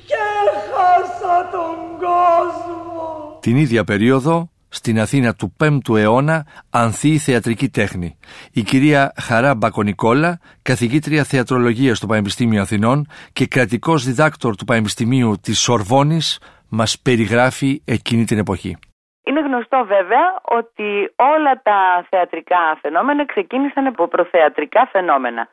και 0.10 0.26
χάσα 0.68 1.38
τον 1.56 1.78
κόσμο. 2.06 3.08
Την 3.40 3.56
ίδια 3.56 3.84
περίοδο 3.84 4.50
στην 4.70 5.00
Αθήνα 5.00 5.34
του 5.34 5.56
5ου 5.64 5.98
αιώνα 5.98 6.46
ανθεί 6.72 7.10
η 7.10 7.18
θεατρική 7.18 7.70
τέχνη. 7.70 8.18
Η 8.54 8.62
κυρία 8.62 9.14
Χαρά 9.22 9.56
Μπακονικόλα, 9.56 10.40
καθηγήτρια 10.62 11.24
θεατρολογίας 11.24 11.98
στο 11.98 12.08
Πανεπιστήμιο 12.08 12.62
Αθηνών 12.62 13.06
και 13.34 13.46
κρατικός 13.48 14.04
διδάκτορ 14.06 14.56
του 14.56 14.66
Πανεπιστημίου 14.66 15.36
της 15.42 15.60
Σορβόνης, 15.60 16.40
μας 16.70 17.02
περιγράφει 17.04 17.82
εκείνη 17.86 18.24
την 18.26 18.38
εποχή. 18.38 18.78
Είναι 19.24 19.42
γνωστό 19.42 19.86
βέβαια 19.88 20.26
ότι 20.44 21.14
όλα 21.16 21.62
τα 21.64 22.06
θεατρικά 22.10 22.78
φαινόμενα 22.82 23.26
ξεκίνησαν 23.26 23.88
από 23.88 24.08
προθεατρικά 24.08 24.88
φαινόμενα. 24.92 25.48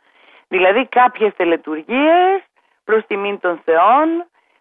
Δηλαδή 0.49 0.87
κάποιες 0.89 1.33
τελετουργίες 1.37 2.43
προς 2.85 3.07
τιμήν 3.07 3.41
των 3.41 3.61
θεών 3.65 4.09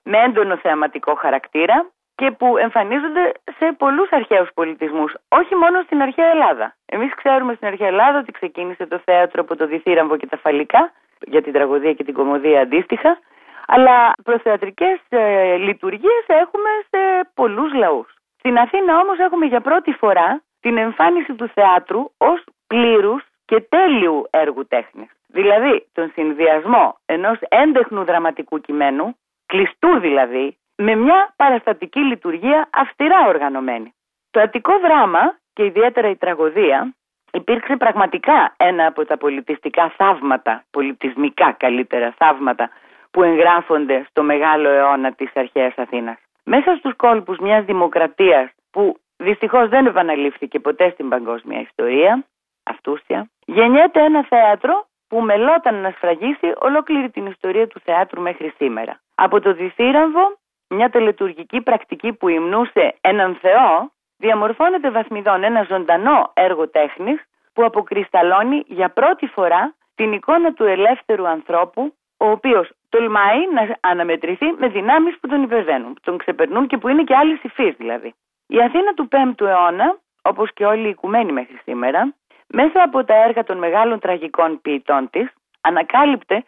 με 0.04 0.18
έντονο 0.18 0.58
θεαματικό 0.58 1.16
χαρακτήρα 1.16 1.86
και 2.16 2.32
που 2.32 2.58
εμφανίζονται 2.58 3.32
σε 3.58 3.76
πολλούς 3.78 4.12
αρχαίους 4.12 4.50
πολιτισμούς, 4.54 5.14
όχι 5.30 5.56
μόνο 5.56 5.82
στην 5.82 6.02
αρχαία 6.02 6.30
Ελλάδα. 6.30 6.76
Εμείς 6.86 7.16
ξέρουμε 7.16 7.54
στην 7.54 7.68
αρχαία 7.68 7.88
Ελλάδα 7.88 8.18
ότι 8.20 8.32
ξεκίνησε 8.32 8.86
το 8.86 9.02
θέατρο 9.06 9.42
από 9.42 9.56
το 9.56 9.66
Διθύραμβο 9.68 10.18
και 10.18 10.28
τα 10.28 10.38
Φαλικά, 10.38 10.92
για 11.20 11.42
την 11.42 11.54
τραγωδία 11.54 11.94
και 11.94 12.04
την 12.04 12.14
κομμωδία 12.14 12.62
αντίστοιχα, 12.62 13.20
αλλά 13.68 14.14
προθεατρικές 14.24 15.00
ε, 15.10 15.56
λειτουργίες 15.56 16.26
έχουμε 16.28 16.70
σε 16.90 17.30
πολλούς 17.34 17.74
λαούς. 17.74 18.16
Στην 18.38 18.58
Αθήνα 18.58 19.00
όμως 19.00 19.20
έχουμε 19.20 19.46
για 19.46 19.62
πρώτη 19.62 19.92
φορά 19.92 20.42
την 20.60 20.78
εμφάνιση 20.78 21.34
του 21.34 21.48
θεάτρου 21.54 22.12
ως 22.18 22.44
πλήρους 22.68 23.24
και 23.46 23.60
τέλειου 23.70 24.28
έργου 24.30 24.68
τέχνης. 24.68 25.10
Δηλαδή 25.28 25.88
τον 25.94 26.12
συνδυασμό 26.14 26.98
ενός 27.06 27.38
έντεχνου 27.48 28.04
δραματικού 28.04 28.60
κειμένου, 28.62 29.16
κλειστού 29.46 30.00
δηλαδή, 30.00 30.58
με 30.76 30.96
μια 30.96 31.34
παραστατική 31.36 32.00
λειτουργία 32.00 32.70
αυστηρά 32.74 33.28
οργανωμένη. 33.28 33.94
Το 34.32 34.40
Αττικό 34.40 34.80
δράμα 34.80 35.38
και 35.54 35.66
ιδιαίτερα 35.66 36.10
η 36.10 36.16
τραγωδία 36.16 36.96
υπήρξε 37.32 37.76
πραγματικά 37.76 38.54
ένα 38.58 38.86
από 38.86 39.06
τα 39.06 39.18
πολιτιστικά 39.18 39.94
θαύματα, 39.98 40.64
πολιτισμικά 40.72 41.52
καλύτερα 41.52 42.14
θαύματα 42.18 42.70
που 43.12 43.24
εγγράφονται 43.24 44.06
στο 44.10 44.24
μεγάλο 44.24 44.70
αιώνα 44.70 45.12
της 45.12 45.32
αρχαίας 45.34 45.78
Αθήνας. 45.78 46.18
Μέσα 46.44 46.76
στους 46.76 46.96
κόλπους 46.96 47.38
μιας 47.38 47.66
δημοκρατίας 47.66 48.50
που 48.72 49.00
δυστυχώς 49.18 49.70
δεν 49.70 49.86
επαναλήφθηκε 49.86 50.60
ποτέ 50.60 50.90
στην 50.90 51.10
παγκόσμια 51.10 51.60
ιστορία, 51.60 52.26
αυτούσια, 52.64 53.30
γεννιέται 53.46 54.04
ένα 54.04 54.24
θέατρο 54.24 54.88
που 55.08 55.22
μελόταν 55.22 55.76
να 55.76 55.92
σφραγίσει 55.92 56.54
ολόκληρη 56.56 57.10
την 57.10 57.26
ιστορία 57.26 57.68
του 57.68 57.80
θεάτρου 57.80 58.22
μέχρι 58.22 58.54
σήμερα. 58.58 59.00
Από 59.16 59.40
το 59.40 59.54
Διθύραμβο 59.54 60.38
μια 60.70 60.90
τελετουργική 60.90 61.62
πρακτική 61.62 62.14
που 62.14 62.28
υμνούσε 62.28 62.96
έναν 63.02 63.38
Θεό, 63.42 63.92
διαμορφώνεται 64.18 64.92
βαθμιδών 64.92 65.44
ένα 65.44 65.66
ζωντανό 65.70 66.32
έργο 66.34 66.70
τέχνης 66.70 67.22
που 67.54 67.64
αποκρισταλώνει 67.64 68.64
για 68.68 68.90
πρώτη 68.90 69.28
φορά 69.28 69.76
την 69.96 70.12
εικόνα 70.12 70.54
του 70.54 70.64
ελεύθερου 70.64 71.28
ανθρώπου, 71.28 71.94
ο 72.18 72.30
οποίος 72.30 72.70
τολμάει 72.90 73.40
να 73.54 73.76
αναμετρηθεί 73.80 74.46
με 74.58 74.68
δυνάμεις 74.68 75.20
που 75.20 75.28
τον 75.28 75.44
υπερβαίνουν, 75.44 75.94
που 75.94 76.02
τον 76.04 76.18
ξεπερνούν 76.18 76.68
και 76.68 76.78
που 76.78 76.88
είναι 76.88 77.04
και 77.04 77.16
άλλη 77.16 77.40
υφής 77.42 77.76
δηλαδή. 77.78 78.14
Η 78.48 78.62
Αθήνα 78.62 78.94
του 78.94 79.08
5ου 79.12 79.46
αιώνα, 79.46 79.98
όπως 80.22 80.54
και 80.54 80.66
όλοι 80.66 80.86
οι 80.86 80.90
οικουμένοι 80.90 81.32
μέχρι 81.32 81.60
σήμερα, 81.64 82.14
μέσα 82.48 82.84
από 82.84 83.04
τα 83.04 83.24
έργα 83.24 83.44
των 83.44 83.58
μεγάλων 83.58 84.00
τραγικών 84.00 84.62
ποιητών 84.62 85.10
της, 85.10 85.28
ανακάλυπτε 85.62 86.44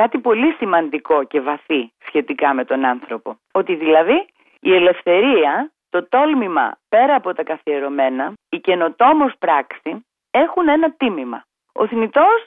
κάτι 0.00 0.18
πολύ 0.18 0.52
σημαντικό 0.52 1.24
και 1.24 1.40
βαθύ 1.40 1.92
σχετικά 2.06 2.54
με 2.54 2.64
τον 2.64 2.84
άνθρωπο. 2.84 3.38
Ότι 3.52 3.74
δηλαδή 3.74 4.26
η 4.60 4.74
ελευθερία, 4.74 5.70
το 5.90 6.08
τόλμημα 6.08 6.78
πέρα 6.88 7.14
από 7.14 7.34
τα 7.34 7.42
καθιερωμένα, 7.42 8.32
η 8.48 8.58
καινοτόμος 8.58 9.32
πράξη 9.38 10.06
έχουν 10.30 10.68
ένα 10.68 10.92
τίμημα. 10.92 11.44
Ο 11.72 11.86
θνητός 11.86 12.40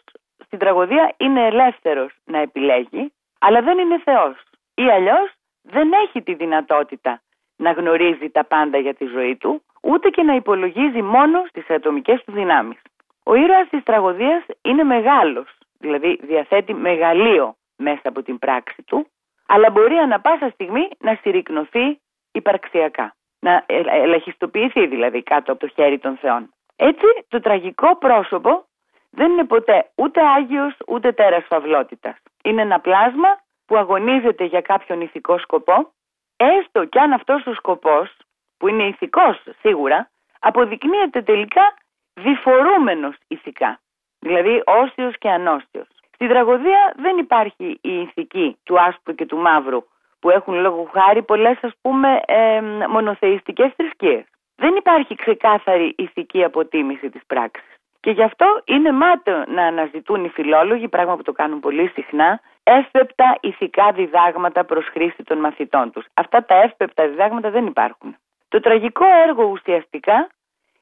στην 0.45 0.60
τραγωδία 0.60 1.14
είναι 1.18 1.45
ελεύθερος 1.45 2.12
να 2.26 2.38
επιλέγει, 2.38 3.14
αλλά 3.39 3.62
δεν 3.62 3.78
είναι 3.78 4.02
Θεός. 4.04 4.36
Ή 4.76 4.89
αλλιώς 4.89 5.32
δεν 5.62 5.91
έχει 6.04 6.22
τη 6.22 6.34
δυνατότητα 6.34 7.22
να 7.56 7.72
γνωρίζει 7.72 8.30
τα 8.30 8.43
πάντα 8.43 8.78
για 8.78 8.93
τη 8.93 9.06
ζωή 9.06 9.36
του, 9.36 9.64
ούτε 9.82 10.10
και 10.10 10.24
να 10.24 10.36
υπολογίζει 10.36 11.02
μόνο 11.02 11.43
στις 11.49 11.70
ατομικές 11.70 12.24
του 12.24 12.32
δυνάμεις. 12.32 12.82
Ο 13.24 13.36
ήρωας 13.36 13.70
της 13.70 13.84
τραγωδίας 13.84 14.43
είναι 14.62 14.84
μεγάλος, 14.84 15.58
δηλαδή 15.82 16.20
διαθέτει 16.22 16.74
μεγαλείο 16.74 17.56
μέσα 17.76 18.02
από 18.04 18.22
την 18.24 18.40
πράξη 18.40 18.84
του, 18.84 19.08
αλλά 19.48 19.70
μπορεί 19.70 19.96
ανα 19.96 20.20
πάσα 20.20 20.50
στιγμή 20.50 20.90
να 21.00 21.18
συρρυκνωθεί 21.22 22.00
υπαρξιακά. 22.32 23.16
Να 23.40 23.64
ελαχιστοποιηθεί 23.68 24.88
δηλαδή 24.88 25.24
κάτω 25.24 25.52
από 25.52 25.62
το 25.62 25.68
χέρι 25.68 26.00
των 26.00 26.18
θεών. 26.18 26.54
Έτσι 26.76 27.06
το 27.28 27.40
τραγικό 27.40 27.98
πρόσωπο 27.98 28.66
δεν 29.10 29.32
είναι 29.32 29.46
ποτέ 29.46 29.92
ούτε 29.96 30.22
Άγιος 30.28 30.78
ούτε 30.88 31.12
τέρας 31.12 31.46
φαυλότητας. 31.48 32.16
Είναι 32.44 32.62
ένα 32.62 32.80
πλάσμα 32.80 33.40
που 33.66 33.78
αγωνίζεται 33.78 34.44
για 34.44 34.62
κάποιον 34.62 35.02
ηθικό 35.02 35.38
σκοπό, 35.38 35.92
έστω 36.38 36.86
κι 36.86 37.00
αν 37.00 37.14
αυτός 37.14 37.46
ο 37.46 37.54
σκοπός, 37.54 38.18
που 38.58 38.68
είναι 38.68 38.84
ηθικός 38.84 39.44
σίγουρα, 39.60 40.10
αποδεικνύεται 40.40 41.22
τελικά 41.22 41.74
διφορούμενος 42.14 43.16
ηθικά 43.28 43.80
δηλαδή 44.22 44.63
όσιος 44.65 45.17
και 45.17 45.30
ανώστιος. 45.30 45.88
Στην 46.13 46.28
τραγωδία 46.28 46.93
δεν 46.95 47.17
υπάρχει 47.17 47.80
η 47.82 47.93
ηθική 48.01 48.57
του 48.63 48.82
άσπρου 48.82 49.15
και 49.15 49.26
του 49.26 49.38
μαύρου 49.38 49.84
που 50.19 50.30
έχουν 50.30 50.53
λόγω 50.53 50.89
χάρη 50.93 51.22
πολλές 51.22 51.57
ας 51.61 51.72
πούμε 51.82 52.22
ε, 52.26 52.61
μονοθεϊστικές 52.88 53.72
θρησκείες. 53.76 54.26
Δεν 54.55 54.76
υπάρχει 54.76 55.15
ξεκάθαρη 55.15 55.93
ηθική 55.97 56.43
αποτίμηση 56.43 57.09
της 57.09 57.22
πράξης. 57.28 57.69
Και 57.99 58.11
γι' 58.11 58.24
αυτό 58.24 58.61
είναι 58.65 58.91
μάταιο 58.91 59.43
να 59.47 59.63
αναζητούν 59.63 60.24
οι 60.26 60.30
φιλόλογοι, 60.30 60.88
πράγμα 60.88 61.15
που 61.15 61.24
το 61.24 61.32
κάνουν 61.32 61.59
πολύ 61.59 61.88
συχνά, 61.88 62.41
εύπεπτα 62.63 63.38
ηθικά 63.41 63.91
διδάγματα 63.91 64.65
προς 64.65 64.86
χρήση 64.86 65.24
των 65.24 65.38
μαθητών 65.38 65.91
τους. 65.91 66.05
Αυτά 66.13 66.45
τα 66.45 66.55
εύπεπτα 66.55 67.07
διδάγματα 67.07 67.49
δεν 67.49 67.65
υπάρχουν. 67.65 68.15
Το 68.47 68.59
τραγικό 68.59 69.05
έργο 69.28 69.43
ουσιαστικά 69.43 70.30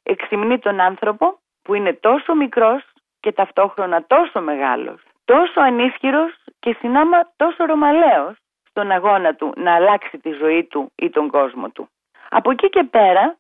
εξυμνεί 0.04 0.60
τον 0.60 0.80
άνθρωπο 0.80 1.40
που 1.62 1.74
είναι 1.74 1.94
τόσο 1.94 2.36
μικρός 2.36 2.84
και 3.20 3.32
ταυτόχρονα 3.32 4.04
τόσο 4.08 4.42
μεγάλος, 4.42 5.02
τόσο 5.26 5.60
ανίσχυρος 5.62 6.32
και 6.60 6.76
συνάμα 6.80 7.32
τόσο 7.36 7.66
ρωμαλαίος 7.66 8.36
στον 8.70 8.92
αγώνα 8.92 9.36
του 9.36 9.54
να 9.56 9.76
αλλάξει 9.76 10.18
τη 10.18 10.32
ζωή 10.32 10.64
του 10.64 10.92
ή 10.96 11.10
τον 11.10 11.30
κόσμο 11.30 11.70
του. 11.70 11.90
Από 12.30 12.52
εκεί 12.52 12.70
και 12.70 12.84
πέρα, 12.84 13.38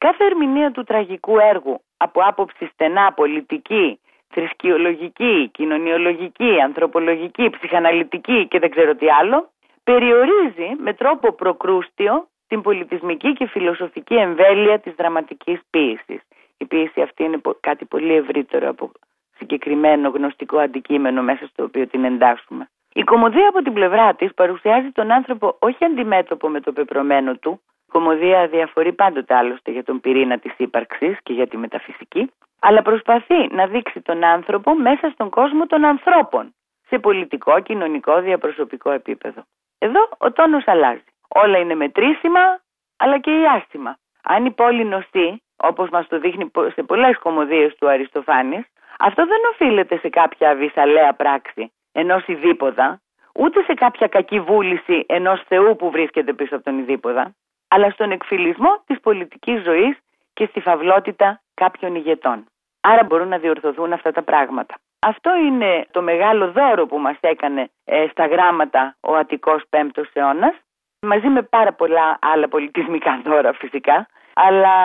κάθε 0.00 0.24
ερμηνεία 0.24 0.70
του 0.70 0.84
τραγικού 0.84 1.38
έργου 1.38 1.80
από 1.96 2.20
άποψη 2.20 2.66
στενά 2.72 3.12
πολιτική, 3.12 4.00
θρησκειολογική, 4.28 5.50
κοινωνιολογική, 5.52 6.60
ανθρωπολογική, 6.60 7.50
ψυχαναλυτική 7.50 8.46
και 8.48 8.58
δεν 8.58 8.70
ξέρω 8.70 8.94
τι 8.94 9.06
άλλο, 9.10 9.50
περιορίζει 9.84 10.68
με 10.78 10.94
τρόπο 10.94 11.32
προκρούστιο 11.32 12.28
την 12.48 12.62
πολιτισμική 12.62 13.32
και 13.32 13.46
φιλοσοφική 13.46 14.14
εμβέλεια 14.14 14.78
της 14.78 14.94
δραματικής 14.94 15.60
ποίησης. 15.70 16.20
Η 16.56 16.64
ποίηση 16.64 17.00
αυτή 17.00 17.24
είναι 17.24 17.40
κάτι 17.60 17.84
πολύ 17.84 18.14
ευρύτερο 18.14 18.68
από 18.68 18.92
συγκεκριμένο 19.38 20.08
γνωστικό 20.08 20.58
αντικείμενο 20.58 21.22
μέσα 21.22 21.46
στο 21.46 21.62
οποίο 21.62 21.86
την 21.86 22.04
εντάσσουμε. 22.04 22.68
Η 22.92 23.02
κομμωδία 23.02 23.48
από 23.48 23.62
την 23.62 23.72
πλευρά 23.72 24.14
της 24.14 24.34
παρουσιάζει 24.34 24.90
τον 24.90 25.10
άνθρωπο 25.10 25.56
όχι 25.58 25.84
αντιμέτωπο 25.84 26.48
με 26.48 26.60
το 26.60 26.72
πεπρωμένο 26.72 27.34
του, 27.36 27.60
η 27.86 27.90
κομμωδία 27.92 28.46
διαφορεί 28.46 28.92
πάντοτε 28.92 29.34
άλλωστε 29.34 29.70
για 29.70 29.84
τον 29.84 30.00
πυρήνα 30.00 30.38
της 30.38 30.52
ύπαρξης 30.56 31.16
και 31.22 31.32
για 31.32 31.46
τη 31.46 31.56
μεταφυσική, 31.56 32.30
αλλά 32.60 32.82
προσπαθεί 32.82 33.48
να 33.50 33.66
δείξει 33.66 34.00
τον 34.00 34.24
άνθρωπο 34.24 34.74
μέσα 34.74 35.10
στον 35.10 35.30
κόσμο 35.30 35.66
των 35.66 35.84
ανθρώπων, 35.84 36.54
σε 36.88 36.98
πολιτικό, 36.98 37.60
κοινωνικό, 37.60 38.20
διαπροσωπικό 38.20 38.90
επίπεδο. 38.90 39.42
Εδώ 39.78 40.08
ο 40.18 40.32
τόνος 40.32 40.62
αλλάζει. 40.66 41.04
Όλα 41.28 41.58
είναι 41.58 41.74
μετρήσιμα, 41.74 42.60
αλλά 42.96 43.18
και 43.18 43.30
άστιμα. 43.56 43.96
Αν 44.22 44.44
η 44.44 44.50
πόλη 44.50 44.84
νοστεί, 44.84 45.42
όπως 45.56 45.88
μας 45.88 46.06
το 46.06 46.18
δείχνει 46.18 46.50
σε 46.74 46.82
πολλές 46.82 47.18
κομμωδίες 47.18 47.74
του 47.74 47.88
Αριστοφάνης, 47.88 48.64
αυτό 48.98 49.26
δεν 49.26 49.40
οφείλεται 49.52 49.98
σε 49.98 50.08
κάποια 50.08 50.54
βυσαλαία 50.54 51.12
πράξη 51.12 51.72
ενός 51.92 52.26
ειδήποδα, 52.26 53.00
ούτε 53.34 53.62
σε 53.62 53.74
κάποια 53.74 54.06
κακή 54.06 54.40
βούληση 54.40 55.04
ενός 55.08 55.42
Θεού 55.48 55.76
που 55.76 55.90
βρίσκεται 55.90 56.32
πίσω 56.32 56.54
από 56.54 56.64
τον 56.64 56.78
ειδήποδα, 56.78 57.34
αλλά 57.68 57.90
στον 57.90 58.10
εκφυλισμό 58.10 58.82
της 58.86 59.00
πολιτικής 59.00 59.62
ζωής 59.62 59.96
και 60.32 60.46
στη 60.46 60.60
φαυλότητα 60.60 61.40
κάποιων 61.54 61.94
ηγετών. 61.94 62.44
Άρα 62.80 63.04
μπορούν 63.04 63.28
να 63.28 63.38
διορθωθούν 63.38 63.92
αυτά 63.92 64.12
τα 64.12 64.22
πράγματα. 64.22 64.74
Αυτό 64.98 65.36
είναι 65.36 65.86
το 65.90 66.02
μεγάλο 66.02 66.50
δώρο 66.50 66.86
που 66.86 66.98
μας 66.98 67.16
έκανε 67.20 67.70
ε, 67.84 68.06
στα 68.10 68.26
γράμματα 68.26 68.96
ο 69.00 69.14
Αττικός 69.14 69.62
5ος 69.70 70.10
αιώνας, 70.12 70.54
μαζί 71.00 71.28
με 71.28 71.42
πάρα 71.42 71.72
πολλά 71.72 72.18
άλλα 72.20 72.48
πολιτισμικά 72.48 73.20
δώρα 73.24 73.52
φυσικά, 73.52 74.08
Αλλά 74.44 74.76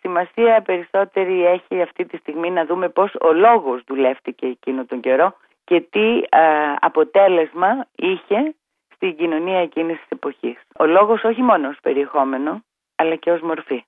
σημασία 0.00 0.62
περισσότερη 0.64 1.46
έχει 1.46 1.82
αυτή 1.82 2.04
τη 2.04 2.16
στιγμή 2.16 2.50
να 2.50 2.64
δούμε 2.64 2.88
πώς 2.88 3.10
ο 3.28 3.32
λόγος 3.32 3.82
δουλεύτηκε 3.86 4.46
εκείνο 4.46 4.84
τον 4.84 5.00
καιρό 5.00 5.36
και 5.64 5.80
τι 5.90 6.08
ε, 6.18 6.40
αποτέλεσμα 6.80 7.70
είχε 7.94 8.54
στην 8.94 9.16
κοινωνία 9.16 9.58
εκείνης 9.58 9.96
της 9.96 10.08
εποχής. 10.08 10.58
Ο 10.78 10.84
λόγος 10.86 11.24
όχι 11.24 11.42
μόνο 11.42 11.68
ως 11.68 11.76
περιεχόμενο, 11.82 12.62
αλλά 12.94 13.16
και 13.16 13.30
ως 13.30 13.40
μορφή. 13.40 13.84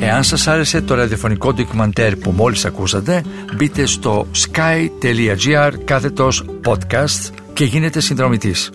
Εάν 0.00 0.22
σας 0.22 0.46
άρεσε 0.46 0.82
το 0.82 0.94
ραδιοφωνικό 0.94 1.52
ντοκιμαντέρ 1.52 2.16
που 2.16 2.30
μόλις 2.30 2.64
ακούσατε, 2.64 3.22
μπείτε 3.56 3.86
στο 3.86 4.26
sky.gr 4.44 5.72
κάθετος 5.84 6.44
podcast 6.66 7.34
και 7.54 7.64
γίνετε 7.64 8.00
συνδρομητής. 8.00 8.72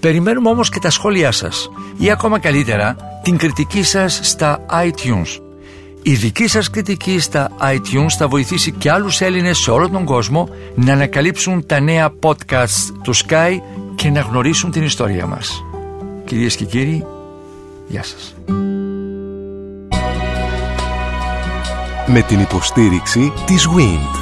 Περιμένουμε 0.00 0.48
όμως 0.48 0.68
και 0.68 0.78
τα 0.78 0.90
σχόλιά 0.90 1.32
σας 1.32 1.70
ή 1.98 2.10
ακόμα 2.10 2.40
καλύτερα 2.40 2.96
την 3.22 3.36
κριτική 3.36 3.82
σας 3.82 4.20
στα 4.22 4.66
iTunes. 4.70 5.40
Η 6.02 6.14
δική 6.14 6.46
σας 6.46 6.70
κριτική 6.70 7.20
στα 7.20 7.50
iTunes 7.60 8.10
θα 8.18 8.28
βοηθήσει 8.28 8.72
και 8.72 8.90
άλλους 8.90 9.20
Έλληνες 9.20 9.58
σε 9.58 9.70
όλο 9.70 9.88
τον 9.88 10.04
κόσμο 10.04 10.48
να 10.74 10.92
ανακαλύψουν 10.92 11.66
τα 11.66 11.80
νέα 11.80 12.12
podcasts 12.20 12.92
του 13.02 13.16
Sky 13.16 13.58
και 13.94 14.10
να 14.10 14.20
γνωρίσουν 14.20 14.70
την 14.70 14.82
ιστορία 14.82 15.26
μας. 15.26 15.64
Κυρίες 16.24 16.56
και 16.56 16.64
κύριοι, 16.64 17.04
γεια 17.88 18.02
σας. 18.02 18.34
Με 22.06 22.22
την 22.22 22.40
υποστήριξη 22.40 23.32
της 23.46 23.68
WIND. 23.76 24.21